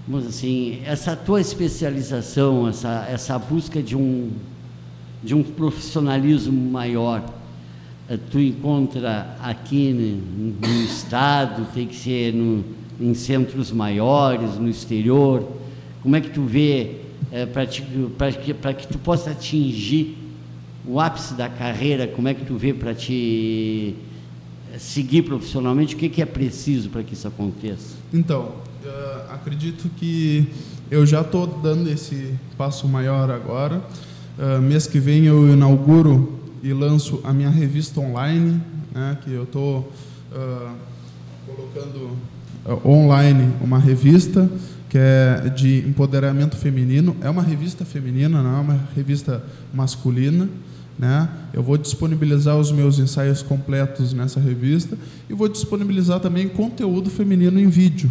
Mas 0.09 0.27
assim, 0.27 0.81
essa 0.85 1.17
tua 1.17 1.41
especialização, 1.41 2.69
essa, 2.69 3.07
essa 3.11 3.37
busca 3.39 3.83
de 3.83 3.97
um, 3.97 4.31
de 5.23 5.35
um 5.35 5.43
profissionalismo 5.43 6.71
maior, 6.71 7.25
tu 8.31 8.39
encontra 8.39 9.37
aqui 9.43 9.93
no, 9.93 10.69
no 10.69 10.83
estado, 10.85 11.67
tem 11.75 11.87
que 11.87 11.97
ser 11.97 12.33
no, 12.33 12.65
em 13.01 13.15
centros 13.15 13.73
maiores, 13.73 14.57
no 14.57 14.69
exterior? 14.69 15.47
Como 16.03 16.15
é 16.15 16.21
que 16.21 16.31
tu 16.31 16.43
vê 16.43 17.01
é, 17.33 17.47
para 17.47 17.67
que, 17.67 18.55
que 18.55 18.87
tu 18.87 18.99
possa 18.99 19.31
atingir 19.31 20.17
o 20.87 21.01
ápice 21.01 21.35
da 21.35 21.49
carreira? 21.49 22.07
Como 22.07 22.29
é 22.29 22.35
que 22.35 22.45
tu 22.45 22.57
vê 22.57 22.73
para 22.73 22.95
te 22.95 23.95
seguir 24.79 25.23
profissionalmente? 25.23 25.95
O 25.95 25.99
que, 25.99 26.09
que 26.09 26.23
é 26.23 26.27
preciso 26.27 26.89
para 26.91 27.03
que 27.03 27.15
isso 27.15 27.27
aconteça? 27.27 27.97
Então, 28.13 28.53
uh, 28.85 29.33
acredito 29.33 29.91
que 29.97 30.49
eu 30.91 31.05
já 31.05 31.23
estou 31.23 31.47
dando 31.47 31.91
esse 31.91 32.35
passo 32.57 32.87
maior 32.87 33.31
agora. 33.31 33.83
Uh, 34.39 34.61
mês 34.63 34.87
que 34.87 35.01
vem 35.01 35.25
eu 35.25 35.53
inauguro 35.53 36.36
e 36.63 36.73
lanço 36.73 37.21
a 37.25 37.33
minha 37.33 37.51
revista 37.51 38.01
online, 38.01 38.61
né, 38.95 39.19
que 39.23 39.33
eu 39.33 39.45
estou 39.45 39.93
uh, 40.33 40.75
colocando 41.47 42.17
uh, 42.65 42.89
online 42.89 43.53
uma 43.61 43.79
revista 43.79 44.51
que 44.89 44.99
é 44.99 45.49
de 45.55 45.81
empoderamento 45.81 46.57
feminino. 46.57 47.17
É 47.21 47.29
uma 47.29 47.43
revista 47.43 47.85
feminina, 47.85 48.43
não 48.43 48.57
é 48.57 48.61
uma 48.61 48.81
revista 48.95 49.43
masculina. 49.75 50.49
Né? 50.99 51.29
Eu 51.53 51.63
vou 51.63 51.77
disponibilizar 51.77 52.57
os 52.57 52.73
meus 52.73 52.99
ensaios 52.99 53.43
completos 53.43 54.13
nessa 54.13 54.41
revista 54.41 54.97
e 55.29 55.35
vou 55.35 55.49
disponibilizar 55.49 56.21
também 56.21 56.49
conteúdo 56.49 57.11
feminino 57.11 57.61
em 57.61 57.69
vídeo. 57.69 58.11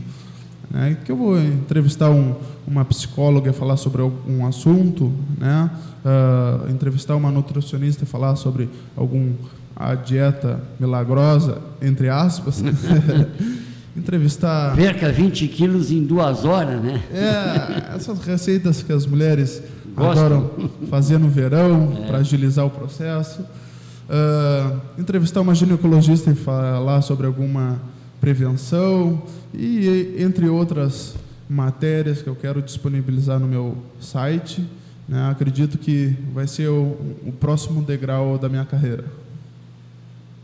Né? 0.70 0.98
Que 1.04 1.12
eu 1.12 1.16
vou 1.16 1.40
entrevistar 1.40 2.10
um, 2.10 2.36
uma 2.68 2.84
psicóloga 2.86 3.50
e 3.50 3.54
falar 3.54 3.78
sobre 3.78 4.02
algum 4.02 4.46
assunto, 4.46 5.12
né? 5.38 5.70
Uh, 6.04 6.70
entrevistar 6.70 7.16
uma 7.16 7.32
nutricionista 7.32 8.04
e 8.04 8.08
falar 8.08 8.36
sobre 8.36 8.70
algum 8.96 9.34
a 9.76 9.94
dieta 9.96 10.62
milagrosa, 10.80 11.60
entre 11.82 12.10
aspas. 12.10 12.64
entrevistar. 13.96 14.76
Perca 14.76 15.12
20 15.12 15.48
quilos 15.48 15.92
em 15.92 16.04
duas 16.04 16.46
horas, 16.46 16.82
né? 16.82 17.02
É, 17.12 17.96
essas 17.96 18.20
receitas 18.20 18.84
que 18.84 18.92
as 18.92 19.06
mulheres 19.06 19.62
Gostam. 19.96 20.26
adoram 20.26 20.52
fazer 20.90 21.18
no 21.18 21.30
verão 21.30 21.94
é. 21.98 22.08
para 22.08 22.18
agilizar 22.20 22.66
o 22.66 22.70
processo. 22.70 23.42
Uh, 23.42 24.80
entrevistar 25.00 25.42
uma 25.42 25.56
ginecologista 25.56 26.30
e 26.30 26.36
falar 26.36 27.02
sobre 27.02 27.26
alguma 27.26 27.82
prevenção 28.26 29.22
e 29.54 30.16
entre 30.18 30.50
outras 30.50 31.14
matérias 31.48 32.24
que 32.24 32.28
eu 32.28 32.36
quero 32.36 32.60
disponibilizar 32.60 33.40
no 33.40 33.46
meu 33.46 33.78
site. 34.02 34.66
Né? 35.08 35.30
Acredito 35.30 35.78
que 35.78 36.16
vai 36.34 36.48
ser 36.48 36.68
o, 36.68 36.98
o 37.24 37.32
próximo 37.40 37.84
degrau 37.84 38.40
da 38.40 38.50
minha 38.50 38.66
carreira. 38.66 39.06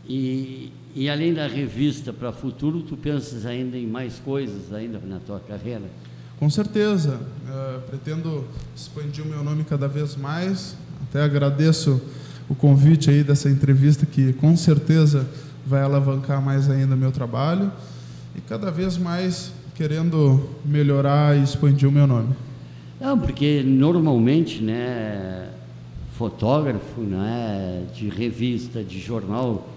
E, 0.08 0.70
e 0.94 1.10
além 1.10 1.34
da 1.34 1.48
revista 1.48 2.12
para 2.12 2.30
futuro, 2.30 2.82
tu 2.82 2.96
pensas 2.96 3.44
ainda 3.44 3.76
em 3.76 3.88
mais 3.88 4.14
coisas 4.24 4.72
ainda 4.72 5.00
na 5.00 5.18
tua 5.18 5.40
carreira? 5.40 5.90
Com 6.38 6.48
certeza. 6.48 7.18
Uh, 7.48 7.80
pretendo 7.90 8.44
expandir 8.76 9.24
o 9.24 9.26
meu 9.26 9.42
nome 9.42 9.64
cada 9.64 9.88
vez 9.88 10.14
mais. 10.14 10.76
Até 11.08 11.20
agradeço 11.20 12.00
o 12.48 12.54
convite 12.54 13.10
aí 13.10 13.24
dessa 13.24 13.50
entrevista 13.50 14.06
que 14.06 14.32
com 14.34 14.56
certeza 14.56 15.26
vai 15.66 15.82
alavancar 15.82 16.42
mais 16.42 16.68
ainda 16.68 16.94
o 16.94 16.98
meu 16.98 17.12
trabalho 17.12 17.70
e 18.36 18.40
cada 18.40 18.70
vez 18.70 18.96
mais 18.96 19.52
querendo 19.74 20.48
melhorar 20.64 21.36
e 21.36 21.42
expandir 21.42 21.88
o 21.88 21.92
meu 21.92 22.06
nome. 22.06 22.34
Não, 23.00 23.18
porque 23.18 23.62
normalmente, 23.64 24.62
né, 24.62 25.48
fotógrafo, 26.12 27.00
né, 27.00 27.84
de 27.94 28.08
revista, 28.08 28.82
de 28.82 29.00
jornal, 29.00 29.68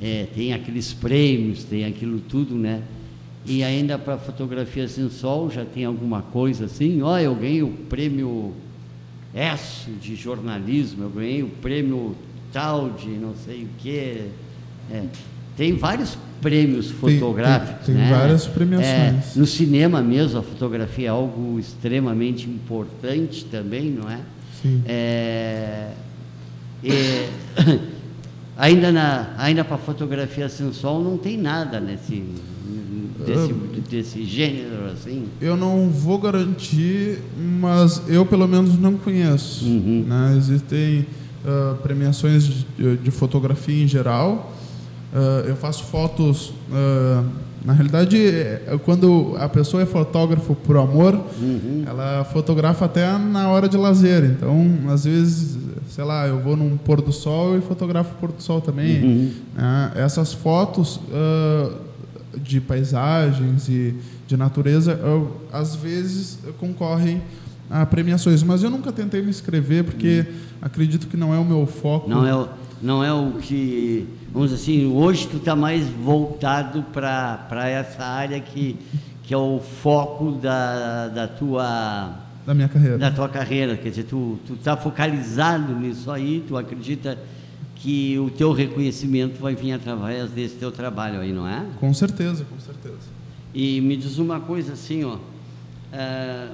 é, 0.00 0.26
tem 0.34 0.54
aqueles 0.54 0.92
prêmios, 0.94 1.64
tem 1.64 1.84
aquilo 1.84 2.20
tudo, 2.20 2.54
né? 2.54 2.82
E 3.44 3.62
ainda 3.62 3.98
para 3.98 4.18
fotografia 4.18 4.86
sensual 4.86 5.50
já 5.50 5.64
tem 5.64 5.84
alguma 5.84 6.22
coisa 6.22 6.66
assim, 6.66 7.02
ó, 7.02 7.14
oh, 7.14 7.18
eu 7.18 7.34
ganhei 7.34 7.62
o 7.62 7.68
prêmio 7.68 8.54
ESSO 9.34 9.90
de 10.00 10.14
jornalismo, 10.14 11.04
eu 11.04 11.10
ganhei 11.10 11.42
o 11.42 11.48
prêmio 11.48 12.14
tal 12.52 12.90
de 12.90 13.08
não 13.08 13.34
sei 13.34 13.64
o 13.64 13.68
quê. 13.78 14.28
É, 14.90 15.02
tem 15.56 15.76
vários 15.76 16.16
prêmios 16.40 16.90
fotográficos. 16.90 17.86
Tem, 17.86 17.94
tem, 17.94 17.96
tem 17.96 18.04
né? 18.04 18.18
várias 18.18 18.46
premiações. 18.46 18.88
É, 18.88 19.22
no 19.36 19.46
cinema 19.46 20.00
mesmo, 20.02 20.38
a 20.38 20.42
fotografia 20.42 21.06
é 21.06 21.10
algo 21.10 21.58
extremamente 21.58 22.48
importante 22.48 23.44
também, 23.44 23.90
não 23.90 24.10
é? 24.10 24.20
Sim. 24.62 24.82
É, 24.86 25.92
é, 26.84 27.28
ainda 28.56 28.90
na, 28.90 29.34
ainda 29.38 29.64
para 29.64 29.76
fotografia 29.78 30.48
sensual 30.48 31.02
não 31.02 31.16
tem 31.18 31.36
nada 31.36 31.80
nesse 31.80 32.24
desse, 33.26 33.52
desse 33.90 34.24
gênero 34.24 34.86
assim. 34.92 35.26
Eu 35.40 35.56
não 35.56 35.88
vou 35.88 36.18
garantir, 36.18 37.18
mas 37.60 38.02
eu 38.08 38.24
pelo 38.24 38.46
menos 38.46 38.78
não 38.78 38.96
conheço. 38.96 39.64
Uhum. 39.64 40.04
Né? 40.06 40.34
Existem 40.36 41.06
uh, 41.44 41.76
premiações 41.82 42.44
de, 42.76 42.96
de, 42.96 43.10
fotografia 43.10 43.82
em 43.82 43.88
geral. 43.88 44.54
Uh, 45.12 45.48
eu 45.48 45.56
faço 45.56 45.84
fotos. 45.84 46.52
Uh, 46.70 47.24
na 47.62 47.74
realidade, 47.74 48.16
é, 48.16 48.78
quando 48.84 49.36
a 49.38 49.46
pessoa 49.46 49.82
é 49.82 49.86
fotógrafo 49.86 50.54
por 50.54 50.78
amor, 50.78 51.14
uhum. 51.14 51.84
ela 51.86 52.24
fotografa 52.24 52.86
até 52.86 53.18
na 53.18 53.50
hora 53.50 53.68
de 53.68 53.76
lazer. 53.76 54.24
Então, 54.24 54.66
às 54.88 55.04
vezes, 55.04 55.58
sei 55.90 56.04
lá, 56.04 56.26
eu 56.26 56.38
vou 56.40 56.56
num 56.56 56.78
pôr 56.78 57.02
do 57.02 57.12
sol 57.12 57.58
e 57.58 57.60
fotografo 57.60 58.14
o 58.14 58.18
pôr 58.18 58.32
do 58.32 58.42
sol 58.42 58.62
também. 58.62 59.02
Uhum. 59.02 59.32
Né? 59.54 59.92
essas 59.96 60.32
fotos 60.32 61.00
de 62.42 62.62
paisagens 62.62 63.68
e 63.68 63.94
de 64.26 64.38
natureza, 64.38 64.92
eu, 64.92 65.36
às 65.52 65.76
vezes 65.76 66.38
concorrem 66.58 67.20
a 67.68 67.84
premiações, 67.84 68.42
mas 68.42 68.62
eu 68.62 68.70
nunca 68.70 68.90
tentei 68.90 69.20
me 69.20 69.28
inscrever 69.28 69.84
porque 69.84 70.24
uhum. 70.26 70.36
acredito 70.62 71.06
que 71.08 71.16
não 71.16 71.34
é 71.34 71.38
o 71.38 71.44
meu 71.44 71.66
foco. 71.66 72.08
Não 72.08 72.26
é 72.26 72.34
o 72.34 72.48
não 72.82 73.04
é 73.04 73.12
o 73.12 73.32
que, 73.32 74.06
vamos 74.32 74.50
dizer 74.50 74.62
assim, 74.62 74.86
hoje 74.86 75.28
tu 75.28 75.36
está 75.36 75.54
mais 75.54 75.86
voltado 75.88 76.82
para 76.92 77.68
essa 77.68 78.02
área 78.02 78.40
que, 78.40 78.76
que 79.22 79.34
é 79.34 79.36
o 79.36 79.60
foco 79.60 80.32
da, 80.32 81.08
da 81.08 81.28
tua 81.28 82.16
da 82.46 82.54
minha 82.54 82.68
carreira. 82.68 82.96
Da 82.96 83.10
tua 83.10 83.28
carreira, 83.28 83.76
quer 83.76 83.90
dizer, 83.90 84.04
tu 84.04 84.38
tu 84.46 84.54
está 84.54 84.76
focalizado 84.76 85.74
nisso 85.74 86.10
aí, 86.10 86.42
tu 86.48 86.56
acredita 86.56 87.18
que 87.76 88.18
o 88.18 88.30
teu 88.30 88.52
reconhecimento 88.52 89.40
vai 89.40 89.54
vir 89.54 89.72
através 89.72 90.30
desse 90.30 90.56
teu 90.56 90.70
trabalho 90.70 91.20
aí, 91.20 91.32
não 91.32 91.46
é? 91.46 91.64
Com 91.78 91.92
certeza, 91.94 92.44
com 92.44 92.58
certeza. 92.58 93.08
E 93.54 93.80
me 93.80 93.96
diz 93.96 94.18
uma 94.18 94.40
coisa 94.40 94.74
assim, 94.74 95.04
ó, 95.04 95.18
é, 95.92 96.48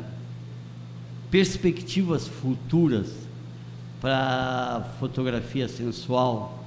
perspectivas 1.30 2.26
futuras 2.26 3.25
para 4.00 4.84
fotografia 5.00 5.68
sensual, 5.68 6.64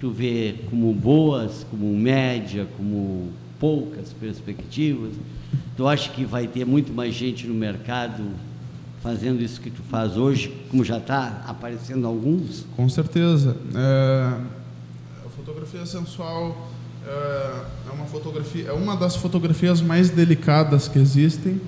tu 0.00 0.10
vê 0.10 0.56
como 0.68 0.92
boas, 0.92 1.64
como 1.70 1.86
média, 1.96 2.66
como 2.76 3.30
poucas 3.58 4.12
perspectivas? 4.12 5.12
Tu 5.76 5.86
acha 5.86 6.10
que 6.10 6.24
vai 6.24 6.46
ter 6.46 6.66
muito 6.66 6.92
mais 6.92 7.14
gente 7.14 7.46
no 7.46 7.54
mercado 7.54 8.22
fazendo 9.02 9.42
isso 9.42 9.60
que 9.60 9.70
tu 9.70 9.82
faz 9.82 10.16
hoje, 10.16 10.52
como 10.70 10.84
já 10.84 10.98
está 10.98 11.42
aparecendo 11.46 12.06
alguns? 12.06 12.64
Com 12.76 12.88
certeza. 12.88 13.56
É, 13.74 14.32
a 15.26 15.28
fotografia 15.36 15.84
sensual 15.84 16.68
é, 17.06 17.10
é 17.88 17.92
uma 17.92 18.06
fotografia, 18.06 18.68
é 18.68 18.72
uma 18.72 18.96
das 18.96 19.16
fotografias 19.16 19.80
mais 19.80 20.10
delicadas 20.10 20.86
que 20.86 20.98
existem. 20.98 21.60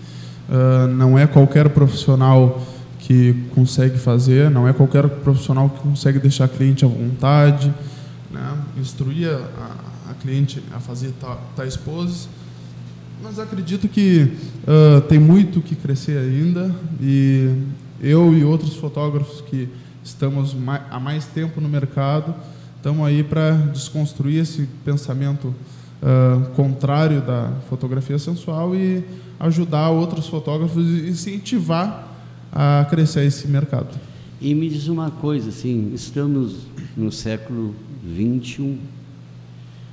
É, 0.49 0.87
não 0.89 1.19
é 1.19 1.27
qualquer 1.27 1.71
profissional 1.71 2.63
que 3.07 3.35
consegue 3.55 3.99
fazer, 3.99 4.51
não 4.51 4.67
é 4.67 4.73
qualquer 4.73 5.07
profissional 5.09 5.69
que 5.69 5.79
consegue 5.81 6.19
deixar 6.19 6.45
a 6.45 6.49
cliente 6.49 6.87
à 6.87 6.89
vontade, 6.89 7.73
né? 8.31 8.59
instruir 8.79 9.29
a, 9.29 10.11
a 10.11 10.15
cliente 10.15 10.63
a 10.73 10.81
fazer 10.81 11.13
tais 11.55 11.77
poses. 11.77 12.29
Mas 13.23 13.39
acredito 13.39 13.89
que 13.89 14.33
uh, 14.63 15.03
tem 15.03 15.19
muito 15.19 15.61
que 15.61 15.77
crescer 15.77 16.17
ainda 16.17 16.75
e 17.01 17.51
eu 18.01 18.35
e 18.35 18.43
outros 18.43 18.75
fotógrafos 18.75 19.43
que 19.43 19.69
estamos 20.03 20.57
há 20.91 20.99
mais 20.99 21.27
tempo 21.27 21.61
no 21.61 21.69
mercado 21.69 22.35
estamos 22.77 23.07
aí 23.07 23.23
para 23.23 23.53
desconstruir 23.53 24.41
esse 24.41 24.69
pensamento 24.85 25.49
uh, 26.03 26.51
contrário 26.51 27.23
da 27.23 27.51
fotografia 27.69 28.19
sensual 28.19 28.75
e 28.75 29.05
ajudar 29.41 29.91
outros 29.91 30.27
fotógrafos 30.27 30.85
e 30.87 31.09
incentivar 31.09 32.14
a 32.55 32.87
crescer 32.89 33.27
esse 33.27 33.49
mercado. 33.49 33.99
E 34.41 34.55
me 34.55 34.69
diz 34.69 34.87
uma 34.87 35.11
coisa, 35.11 35.49
assim, 35.49 35.91
estamos 35.93 36.67
no 36.97 37.11
século 37.11 37.75
21. 38.05 38.79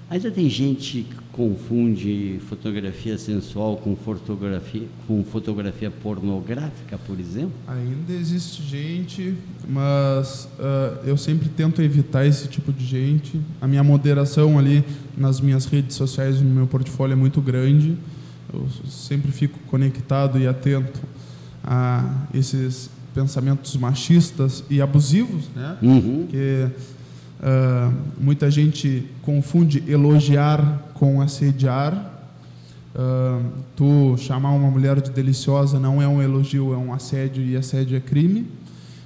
Ainda 0.10 0.30
tem 0.30 0.48
gente 0.50 1.04
que 1.04 1.16
confunde 1.32 2.40
fotografia 2.50 3.18
sensual 3.18 3.78
com 3.78 3.96
fotografia, 3.96 4.84
com 5.08 5.24
fotografia 5.24 5.90
pornográfica, 5.90 6.98
por 7.08 7.18
exemplo? 7.18 7.54
Ainda 7.66 8.14
existe 8.14 8.62
gente, 8.62 9.34
mas 9.68 10.50
uh, 10.60 11.00
eu 11.06 11.16
sempre 11.16 11.48
tento 11.48 11.82
evitar 11.82 12.26
esse 12.26 12.48
tipo 12.50 12.74
de 12.74 12.86
gente. 12.86 13.40
A 13.62 13.68
minha 13.68 13.84
moderação 13.84 14.60
ali 14.60 14.84
nas 15.18 15.40
minhas 15.40 15.66
redes 15.66 15.96
sociais, 15.96 16.42
no 16.42 16.50
meu 16.50 16.68
portfólio 16.68 17.14
é 17.14 17.16
muito 17.16 17.42
grande. 17.42 17.98
Eu 18.54 18.68
sempre 18.86 19.32
fico 19.32 19.58
conectado 19.68 20.38
e 20.38 20.46
atento 20.46 21.00
a 21.64 22.04
esses 22.34 22.90
pensamentos 23.14 23.76
machistas 23.76 24.64
e 24.70 24.82
abusivos, 24.82 25.50
né? 25.56 25.78
Uhum. 25.82 26.28
Que 26.30 26.68
uh, 27.40 27.94
muita 28.20 28.50
gente 28.50 29.08
confunde 29.22 29.84
elogiar 29.88 30.92
com 30.94 31.22
assediar. 31.22 32.10
Uh, 32.94 33.50
tu 33.76 34.18
chamar 34.18 34.52
uma 34.52 34.70
mulher 34.70 35.00
de 35.00 35.12
deliciosa 35.12 35.80
não 35.80 36.02
é 36.02 36.08
um 36.08 36.22
elogio, 36.22 36.74
é 36.74 36.78
um 36.78 36.94
assédio 36.94 37.44
e 37.44 37.56
assédio 37.56 37.96
é 37.96 38.00
crime. 38.00 38.48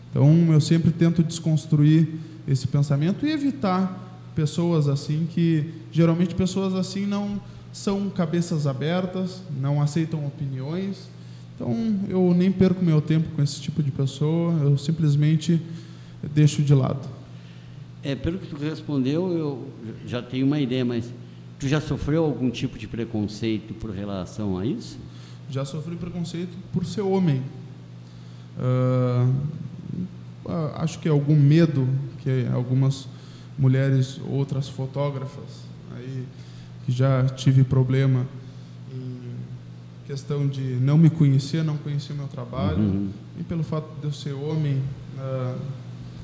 Então 0.10 0.52
eu 0.52 0.62
sempre 0.62 0.92
tento 0.92 1.24
desconstruir 1.24 2.08
esse 2.48 2.68
pensamento 2.68 3.26
e 3.26 3.32
evitar 3.32 4.02
pessoas 4.36 4.88
assim 4.88 5.28
que 5.30 5.74
geralmente 5.92 6.36
pessoas 6.36 6.74
assim 6.74 7.06
não 7.06 7.40
são 7.72 8.10
cabeças 8.10 8.66
abertas, 8.68 9.42
não 9.60 9.82
aceitam 9.82 10.26
opiniões 10.26 11.15
então, 11.56 11.74
eu 12.10 12.34
nem 12.34 12.52
perco 12.52 12.84
meu 12.84 13.02
tempo 13.02 13.30
com 13.34 13.42
esse 13.42 13.62
tipo 13.62 13.82
de 13.82 13.90
pessoa, 13.90 14.54
eu 14.62 14.78
simplesmente 14.78 15.62
deixo 16.34 16.62
de 16.62 16.74
lado. 16.74 17.08
É, 18.04 18.14
pelo 18.14 18.38
que 18.38 18.48
tu 18.48 18.58
respondeu, 18.58 19.32
eu 19.32 19.68
já 20.06 20.22
tenho 20.22 20.46
uma 20.46 20.60
ideia, 20.60 20.84
mas 20.84 21.10
tu 21.58 21.68
já 21.68 21.80
sofreu 21.80 22.26
algum 22.26 22.52
tipo 22.52 22.78
de 22.78 22.88
preconceito 22.88 23.74
por 23.74 23.90
relação 23.92 24.58
a 24.58 24.66
isso? 24.66 24.98
Já 25.50 25.64
sofri 25.64 25.96
preconceito 25.96 26.52
por 26.74 26.86
ser 26.86 27.02
homem. 27.02 27.42
Uh, 28.58 29.34
acho 30.76 31.00
que 31.00 31.08
algum 31.08 31.36
medo 31.36 31.88
que 32.20 32.48
algumas 32.54 33.08
mulheres, 33.58 34.20
outras 34.30 34.68
fotógrafas, 34.68 35.64
aí 35.96 36.26
que 36.86 36.92
já 36.92 37.26
tive 37.26 37.64
problema 37.64 38.26
questão 40.06 40.48
de 40.48 40.62
não 40.62 40.98
me 40.98 41.10
conhecer, 41.10 41.64
não 41.64 41.78
conhecer 41.78 42.14
o 42.14 42.16
meu 42.16 42.28
trabalho, 42.28 42.78
uhum. 42.78 43.10
e 43.40 43.44
pelo 43.44 43.64
fato 43.64 43.88
de 44.00 44.06
eu 44.06 44.14
ser 44.14 44.34
homem, 44.34 44.82
uh, 45.18 45.56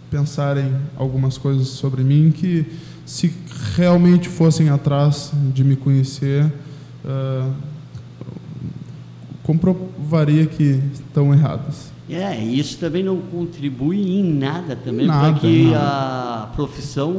pensarem 0.09 0.75
algumas 0.95 1.37
coisas 1.37 1.67
sobre 1.69 2.03
mim 2.03 2.31
que, 2.31 2.65
se 3.05 3.33
realmente 3.75 4.29
fossem 4.29 4.69
atrás 4.69 5.31
de 5.53 5.63
me 5.63 5.75
conhecer, 5.75 6.45
uh, 7.03 7.53
comprovaria 9.43 10.45
que 10.45 10.79
estão 10.93 11.33
erradas. 11.33 11.91
É, 12.13 12.43
isso 12.43 12.77
também 12.77 13.03
não 13.03 13.17
contribui 13.17 14.01
em 14.01 14.23
nada 14.23 14.75
também 14.75 15.07
para 15.07 15.33
que 15.33 15.65
nada. 15.65 16.43
a 16.43 16.47
profissão 16.55 17.15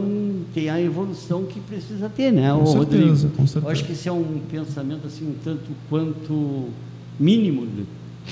tenha 0.52 0.74
a 0.74 0.80
evolução 0.80 1.44
que 1.44 1.58
precisa 1.60 2.08
ter, 2.08 2.30
né, 2.30 2.52
com 2.52 2.66
certeza, 2.66 2.78
Rodrigo? 2.78 3.36
Com 3.36 3.46
certeza. 3.46 3.66
Eu 3.66 3.70
acho 3.70 3.84
que 3.84 3.92
esse 3.92 4.08
é 4.08 4.12
um 4.12 4.40
pensamento 4.50 5.06
assim 5.06 5.26
um 5.26 5.34
tanto 5.42 5.70
quanto 5.88 6.68
mínimo 7.18 7.66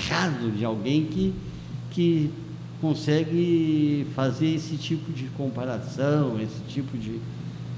raro 0.07 0.51
de 0.51 0.63
alguém 0.63 1.05
que, 1.05 1.33
que 1.89 2.29
consegue 2.79 4.05
fazer 4.15 4.47
esse 4.47 4.75
tipo 4.75 5.11
de 5.11 5.25
comparação, 5.37 6.39
esse 6.41 6.61
tipo 6.67 6.97
de 6.97 7.19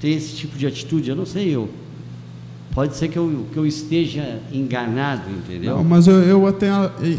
ter 0.00 0.10
esse 0.10 0.36
tipo 0.36 0.56
de 0.56 0.66
atitude. 0.66 1.10
Eu 1.10 1.16
não 1.16 1.26
sei 1.26 1.48
eu. 1.54 1.68
Pode 2.74 2.96
ser 2.96 3.06
que 3.08 3.16
eu, 3.16 3.46
que 3.52 3.56
eu 3.56 3.64
esteja 3.64 4.40
enganado, 4.52 5.30
entendeu? 5.30 5.76
Não, 5.76 5.84
mas 5.84 6.08
eu, 6.08 6.20
eu 6.22 6.44
até 6.46 6.68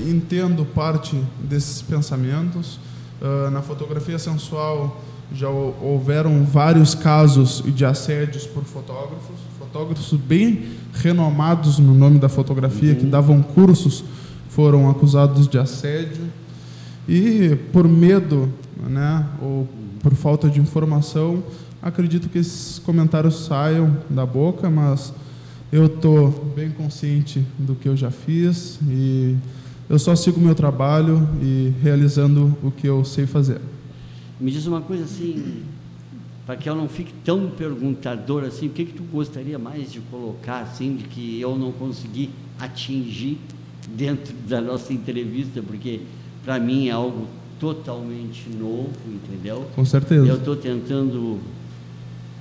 entendo 0.05 0.65
parte 0.65 1.17
desses 1.39 1.81
pensamentos. 1.81 2.77
Uh, 3.21 3.49
na 3.49 3.61
fotografia 3.61 4.19
sensual 4.19 5.01
já 5.33 5.47
houveram 5.49 6.43
vários 6.43 6.93
casos 6.93 7.63
de 7.65 7.85
assédios 7.85 8.45
por 8.45 8.65
fotógrafos, 8.65 9.37
fotógrafos 9.57 10.11
bem 10.19 10.65
renomados 10.93 11.79
no 11.79 11.93
nome 11.93 12.19
da 12.19 12.27
fotografia, 12.27 12.91
uhum. 12.91 12.99
que 12.99 13.05
davam 13.05 13.41
cursos, 13.41 14.03
foram 14.49 14.89
acusados 14.89 15.47
de 15.47 15.57
assédio. 15.57 16.23
E 17.07 17.55
por 17.71 17.87
medo, 17.87 18.51
né, 18.89 19.25
ou 19.41 19.67
por 20.01 20.13
falta 20.13 20.49
de 20.49 20.59
informação, 20.59 21.41
acredito 21.81 22.27
que 22.29 22.39
esses 22.39 22.77
comentários 22.79 23.45
saiam 23.45 23.97
da 24.09 24.25
boca, 24.25 24.69
mas 24.69 25.13
eu 25.71 25.85
estou 25.85 26.31
bem 26.55 26.69
consciente 26.69 27.43
do 27.57 27.75
que 27.75 27.87
eu 27.87 27.97
já 27.97 28.11
fiz 28.11 28.79
e 28.87 29.35
eu 29.89 29.99
só 29.99 30.15
sigo 30.15 30.39
o 30.39 30.43
meu 30.43 30.55
trabalho 30.55 31.27
e 31.41 31.73
realizando 31.81 32.57
o 32.63 32.71
que 32.71 32.87
eu 32.87 33.03
sei 33.03 33.25
fazer. 33.25 33.59
Me 34.39 34.51
diz 34.51 34.65
uma 34.65 34.81
coisa 34.81 35.03
assim, 35.03 35.63
para 36.45 36.55
que 36.55 36.69
eu 36.69 36.75
não 36.75 36.87
fique 36.87 37.13
tão 37.23 37.49
perguntador 37.49 38.43
assim, 38.43 38.67
o 38.67 38.69
que, 38.69 38.85
que 38.85 38.93
tu 38.93 39.03
gostaria 39.03 39.57
mais 39.57 39.91
de 39.91 39.99
colocar 40.01 40.59
assim, 40.59 40.95
de 40.95 41.03
que 41.05 41.39
eu 41.39 41.57
não 41.57 41.71
consegui 41.71 42.29
atingir 42.59 43.39
dentro 43.89 44.33
da 44.47 44.61
nossa 44.61 44.93
entrevista, 44.93 45.61
porque 45.61 46.01
para 46.43 46.59
mim 46.59 46.87
é 46.87 46.91
algo 46.91 47.27
totalmente 47.59 48.49
novo, 48.49 48.91
entendeu? 49.07 49.67
Com 49.75 49.85
certeza. 49.85 50.25
Eu 50.25 50.35
estou 50.35 50.55
tentando 50.55 51.39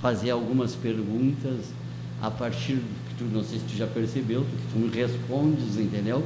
fazer 0.01 0.31
algumas 0.31 0.75
perguntas 0.75 1.73
a 2.21 2.31
partir 2.31 2.79
que 3.17 3.25
tu, 3.25 3.31
não 3.33 3.43
sei 3.43 3.59
se 3.59 3.65
tu 3.65 3.77
já 3.77 3.87
percebeu, 3.87 4.43
que 4.43 4.73
tu 4.73 4.79
me 4.79 4.89
respondes, 4.89 5.77
entendeu? 5.79 6.23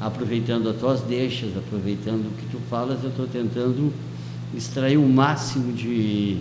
Aproveitando 0.00 0.68
as 0.68 0.76
tuas 0.76 1.00
deixas, 1.02 1.56
aproveitando 1.56 2.26
o 2.26 2.30
que 2.36 2.46
tu 2.50 2.58
falas, 2.70 3.02
eu 3.02 3.10
estou 3.10 3.26
tentando 3.26 3.92
extrair 4.56 4.96
o 4.96 5.08
máximo 5.08 5.72
de, 5.72 6.38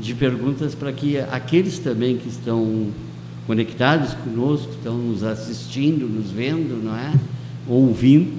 de 0.00 0.14
perguntas 0.14 0.74
para 0.74 0.92
que 0.92 1.18
aqueles 1.18 1.78
também 1.78 2.16
que 2.16 2.28
estão 2.28 2.88
conectados 3.46 4.14
conosco, 4.14 4.70
estão 4.72 4.96
nos 4.98 5.22
assistindo, 5.22 6.08
nos 6.08 6.30
vendo, 6.30 6.82
não 6.82 6.96
é? 6.96 7.12
Ouvindo, 7.68 8.32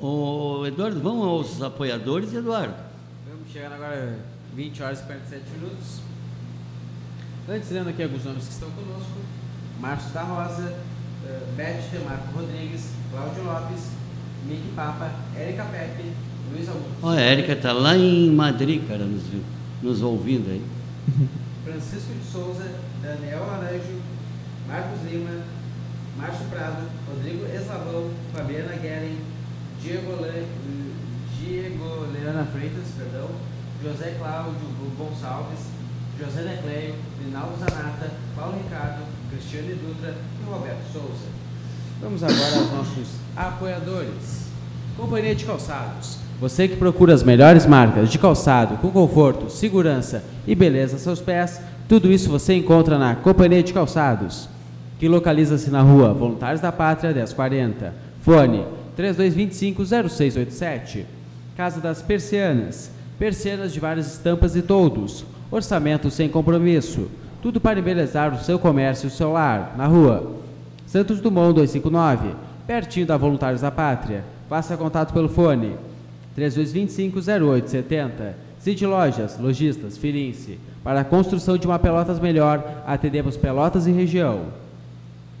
O 0.00 0.64
Eduardo, 0.66 0.98
vamos 1.00 1.26
aos 1.26 1.62
apoiadores, 1.62 2.32
Eduardo. 2.32 2.74
Vamos 3.28 3.52
chegando 3.52 3.74
agora 3.74 4.18
20 4.56 4.82
horas 4.82 5.00
e 5.00 5.02
47 5.02 5.44
minutos. 5.50 6.00
Antes, 7.46 7.70
lendo 7.70 7.90
aqui 7.90 8.02
alguns 8.02 8.24
nomes 8.24 8.46
que 8.46 8.52
estão 8.52 8.70
conosco: 8.70 9.18
Márcio 9.78 10.10
da 10.14 10.22
Rosa, 10.22 10.72
uh, 11.24 11.54
Beth 11.54 11.82
Demarco 11.92 12.38
Rodrigues, 12.38 12.92
Cláudio 13.10 13.44
Lopes, 13.44 13.90
Mick 14.46 14.62
Papa, 14.74 15.10
Érica 15.36 15.64
Pepe, 15.64 16.10
Luiz 16.52 16.68
Augusto. 16.68 16.96
Olha, 17.02 17.20
a 17.20 17.22
Érica 17.22 17.52
está 17.52 17.72
lá 17.72 17.96
em 17.96 18.30
Madrid, 18.30 18.82
cara, 18.86 19.04
nos, 19.04 19.22
nos 19.82 20.02
ouvindo 20.02 20.50
aí. 20.50 20.64
Francisco 21.64 22.12
de 22.12 22.30
Souza, 22.30 22.72
Daniel 23.02 23.46
Laranjo, 23.46 24.00
Marcos 24.66 25.00
Lima, 25.10 25.42
Márcio 26.16 26.46
Prado, 26.50 26.88
Rodrigo 27.08 27.46
Eslavão, 27.46 28.10
Fabiana 28.34 28.74
Gueren, 28.76 29.18
Diego, 29.82 30.22
Le... 30.22 30.46
Diego 31.38 32.06
Leana 32.12 32.44
Freitas, 32.44 32.88
perdão, 32.98 33.28
José 33.82 34.16
Cláudio 34.18 34.68
Gonçalves, 34.98 35.60
José 36.18 36.42
Necleio, 36.42 36.94
Rinaldo 37.24 37.56
Zanata, 37.58 38.10
Paulo 38.36 38.58
Ricardo, 38.62 39.04
Cristiane 39.30 39.74
Dutra 39.74 40.14
e 40.14 40.50
Roberto 40.50 40.92
Souza. 40.92 41.28
Vamos 42.00 42.22
agora 42.22 42.56
aos 42.56 42.72
nossos 42.72 43.08
apoiadores. 43.34 44.50
Companhia 44.96 45.34
de 45.34 45.46
Calçados. 45.46 46.18
Você 46.40 46.66
que 46.66 46.76
procura 46.76 47.12
as 47.12 47.22
melhores 47.22 47.66
marcas 47.66 48.08
de 48.08 48.18
calçado 48.18 48.78
com 48.78 48.90
conforto, 48.90 49.50
segurança 49.50 50.24
e 50.46 50.54
beleza 50.54 50.94
aos 50.94 51.02
seus 51.02 51.20
pés, 51.20 51.60
tudo 51.86 52.10
isso 52.10 52.30
você 52.30 52.54
encontra 52.54 52.98
na 52.98 53.14
Companhia 53.14 53.62
de 53.62 53.74
Calçados, 53.74 54.48
que 54.98 55.06
localiza-se 55.06 55.70
na 55.70 55.82
rua 55.82 56.14
Voluntários 56.14 56.62
da 56.62 56.72
Pátria 56.72 57.12
1040. 57.12 57.92
Fone 58.22 58.64
3225-0687. 58.96 61.04
Casa 61.58 61.78
das 61.78 62.00
Persianas. 62.00 62.90
Persianas 63.18 63.70
de 63.70 63.80
várias 63.80 64.06
estampas 64.06 64.56
e 64.56 64.62
todos 64.62 65.26
Orçamento 65.50 66.10
sem 66.10 66.30
compromisso. 66.30 67.10
Tudo 67.42 67.60
para 67.60 67.80
embelezar 67.80 68.32
o 68.32 68.42
seu 68.42 68.58
comércio 68.58 69.08
e 69.08 69.10
o 69.10 69.10
seu 69.10 69.32
lar. 69.32 69.74
Na 69.76 69.86
rua 69.86 70.36
Santos 70.86 71.20
Dumont 71.20 71.52
259, 71.52 72.34
pertinho 72.66 73.04
da 73.04 73.18
Voluntários 73.18 73.60
da 73.60 73.70
Pátria. 73.70 74.24
Faça 74.48 74.74
contato 74.76 75.12
pelo 75.12 75.28
fone 75.28 75.89
3225-0870. 76.36 78.34
City 78.58 78.84
Lojas, 78.84 79.38
Lojistas, 79.38 79.96
Firenze. 79.96 80.58
Para 80.84 81.00
a 81.00 81.04
construção 81.04 81.56
de 81.56 81.66
uma 81.66 81.78
Pelotas 81.78 82.18
melhor, 82.18 82.82
atendemos 82.86 83.36
Pelotas 83.36 83.86
e 83.86 83.90
região. 83.90 84.46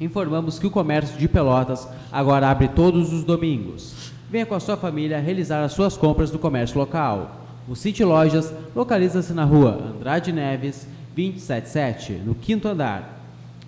Informamos 0.00 0.58
que 0.58 0.66
o 0.66 0.70
comércio 0.70 1.18
de 1.18 1.28
Pelotas 1.28 1.86
agora 2.10 2.48
abre 2.48 2.68
todos 2.68 3.12
os 3.12 3.22
domingos. 3.22 4.12
Venha 4.30 4.46
com 4.46 4.54
a 4.54 4.60
sua 4.60 4.76
família 4.76 5.20
realizar 5.20 5.62
as 5.62 5.72
suas 5.72 5.96
compras 5.96 6.30
no 6.30 6.38
comércio 6.38 6.78
local. 6.78 7.36
O 7.68 7.76
City 7.76 8.04
Lojas 8.04 8.52
localiza-se 8.74 9.32
na 9.32 9.44
rua 9.44 9.92
Andrade 9.94 10.32
Neves, 10.32 10.86
277, 11.14 12.12
no 12.24 12.34
quinto 12.34 12.68
andar. 12.68 13.20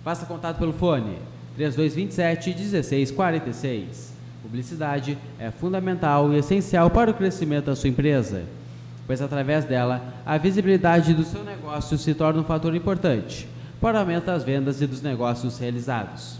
Faça 0.03 0.25
contato 0.25 0.57
pelo 0.57 0.73
fone 0.73 1.17
3227 1.55 2.49
1646. 2.55 4.12
Publicidade 4.43 5.17
é 5.39 5.49
fundamental 5.51 6.33
e 6.33 6.37
essencial 6.37 6.89
para 6.89 7.09
o 7.09 7.13
crescimento 7.13 7.67
da 7.67 7.77
sua 7.77 7.87
empresa, 7.87 8.43
pois 9.07 9.21
através 9.21 9.63
dela 9.63 10.01
a 10.25 10.37
visibilidade 10.37 11.13
do 11.13 11.23
seu 11.23 11.45
negócio 11.45 11.97
se 11.97 12.13
torna 12.13 12.41
um 12.41 12.43
fator 12.43 12.75
importante 12.75 13.47
para 13.79 13.95
o 13.95 13.99
aumento 14.01 14.25
das 14.25 14.43
vendas 14.43 14.81
e 14.81 14.85
dos 14.85 15.01
negócios 15.01 15.57
realizados. 15.57 16.37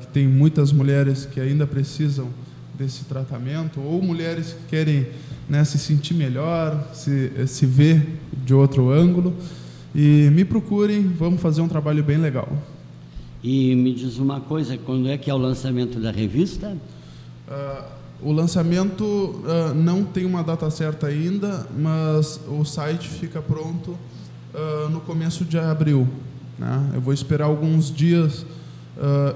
que 0.00 0.06
tem 0.06 0.26
muitas 0.26 0.72
mulheres 0.72 1.26
que 1.26 1.38
ainda 1.38 1.66
precisam 1.66 2.30
desse 2.78 3.04
tratamento 3.04 3.80
ou 3.80 4.02
mulheres 4.02 4.52
que 4.52 4.68
querem 4.68 5.06
né, 5.48 5.64
se 5.64 5.78
sentir 5.78 6.14
melhor, 6.14 6.90
se, 6.92 7.46
se 7.46 7.66
ver 7.66 8.18
de 8.44 8.54
outro 8.54 8.90
ângulo. 8.90 9.34
E 9.94 10.28
me 10.30 10.44
procurem, 10.44 11.02
vamos 11.08 11.40
fazer 11.40 11.62
um 11.62 11.68
trabalho 11.68 12.04
bem 12.04 12.18
legal. 12.18 12.48
E 13.42 13.74
me 13.74 13.94
diz 13.94 14.18
uma 14.18 14.40
coisa, 14.40 14.76
quando 14.76 15.08
é 15.08 15.16
que 15.16 15.30
é 15.30 15.34
o 15.34 15.38
lançamento 15.38 15.98
da 15.98 16.10
revista? 16.10 16.76
Uh, 17.48 17.84
o 18.22 18.32
lançamento 18.32 19.04
uh, 19.04 19.74
não 19.74 20.02
tem 20.04 20.24
uma 20.24 20.42
data 20.42 20.68
certa 20.68 21.06
ainda, 21.06 21.66
mas 21.78 22.40
o 22.48 22.64
site 22.64 23.08
fica 23.08 23.40
pronto 23.40 23.92
uh, 23.92 24.88
no 24.90 25.00
começo 25.00 25.44
de 25.44 25.58
abril. 25.58 26.08
Né? 26.58 26.90
Eu 26.94 27.00
vou 27.00 27.14
esperar 27.14 27.46
alguns 27.46 27.94
dias 27.94 28.44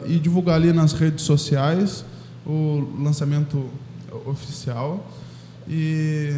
e 0.07 0.19
divulgar 0.19 0.57
ali 0.57 0.73
nas 0.73 0.95
redes 0.95 1.23
sociais 1.23 2.03
o 2.47 2.89
lançamento 2.99 3.67
oficial. 4.27 5.07
E 5.69 6.35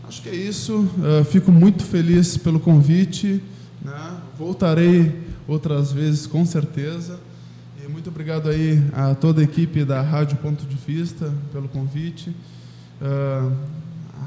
Acho 0.08 0.24
que 0.24 0.30
é 0.30 0.36
isso. 0.36 0.90
Uh, 0.98 1.24
fico 1.26 1.52
muito 1.52 1.84
feliz 1.84 2.36
pelo 2.36 2.60
convite. 2.60 3.44
Né? 3.80 4.18
Voltarei 4.40 5.22
outras 5.48 5.92
vezes, 5.92 6.26
com 6.26 6.44
certeza. 6.48 7.20
E 7.84 7.88
muito 7.88 8.10
obrigado 8.10 8.50
aí 8.50 8.82
a 8.92 9.14
toda 9.14 9.40
a 9.40 9.44
equipe 9.44 9.86
da 9.86 10.02
Rádio 10.02 10.38
Ponto 10.38 10.66
de 10.66 10.76
Vista 10.76 11.32
pelo 11.54 11.68
convite. 11.68 12.32
Uh, 13.00 13.52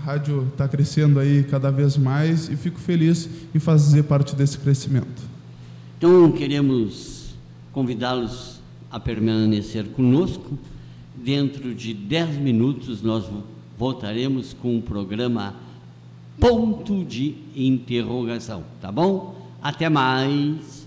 rádio 0.05 0.49
está 0.51 0.67
crescendo 0.67 1.19
aí 1.19 1.45
cada 1.45 1.71
vez 1.71 1.97
mais 1.97 2.49
e 2.49 2.57
fico 2.57 2.79
feliz 2.81 3.29
em 3.55 3.59
fazer 3.59 4.05
parte 4.05 4.35
desse 4.35 4.59
crescimento. 4.59 5.23
Então, 5.99 6.33
queremos 6.33 7.35
convidá-los 7.73 8.61
a 8.91 8.99
permanecer 8.99 9.87
conosco. 9.89 10.59
Dentro 11.15 11.75
de 11.75 11.93
10 11.93 12.37
minutos, 12.37 13.03
nós 13.03 13.25
voltaremos 13.79 14.55
com 14.55 14.79
o 14.79 14.83
programa 14.83 15.55
ponto 16.39 17.05
de 17.05 17.35
interrogação, 17.55 18.65
tá 18.81 18.91
bom? 18.91 19.37
Até 19.63 19.91
mais. 19.91 20.80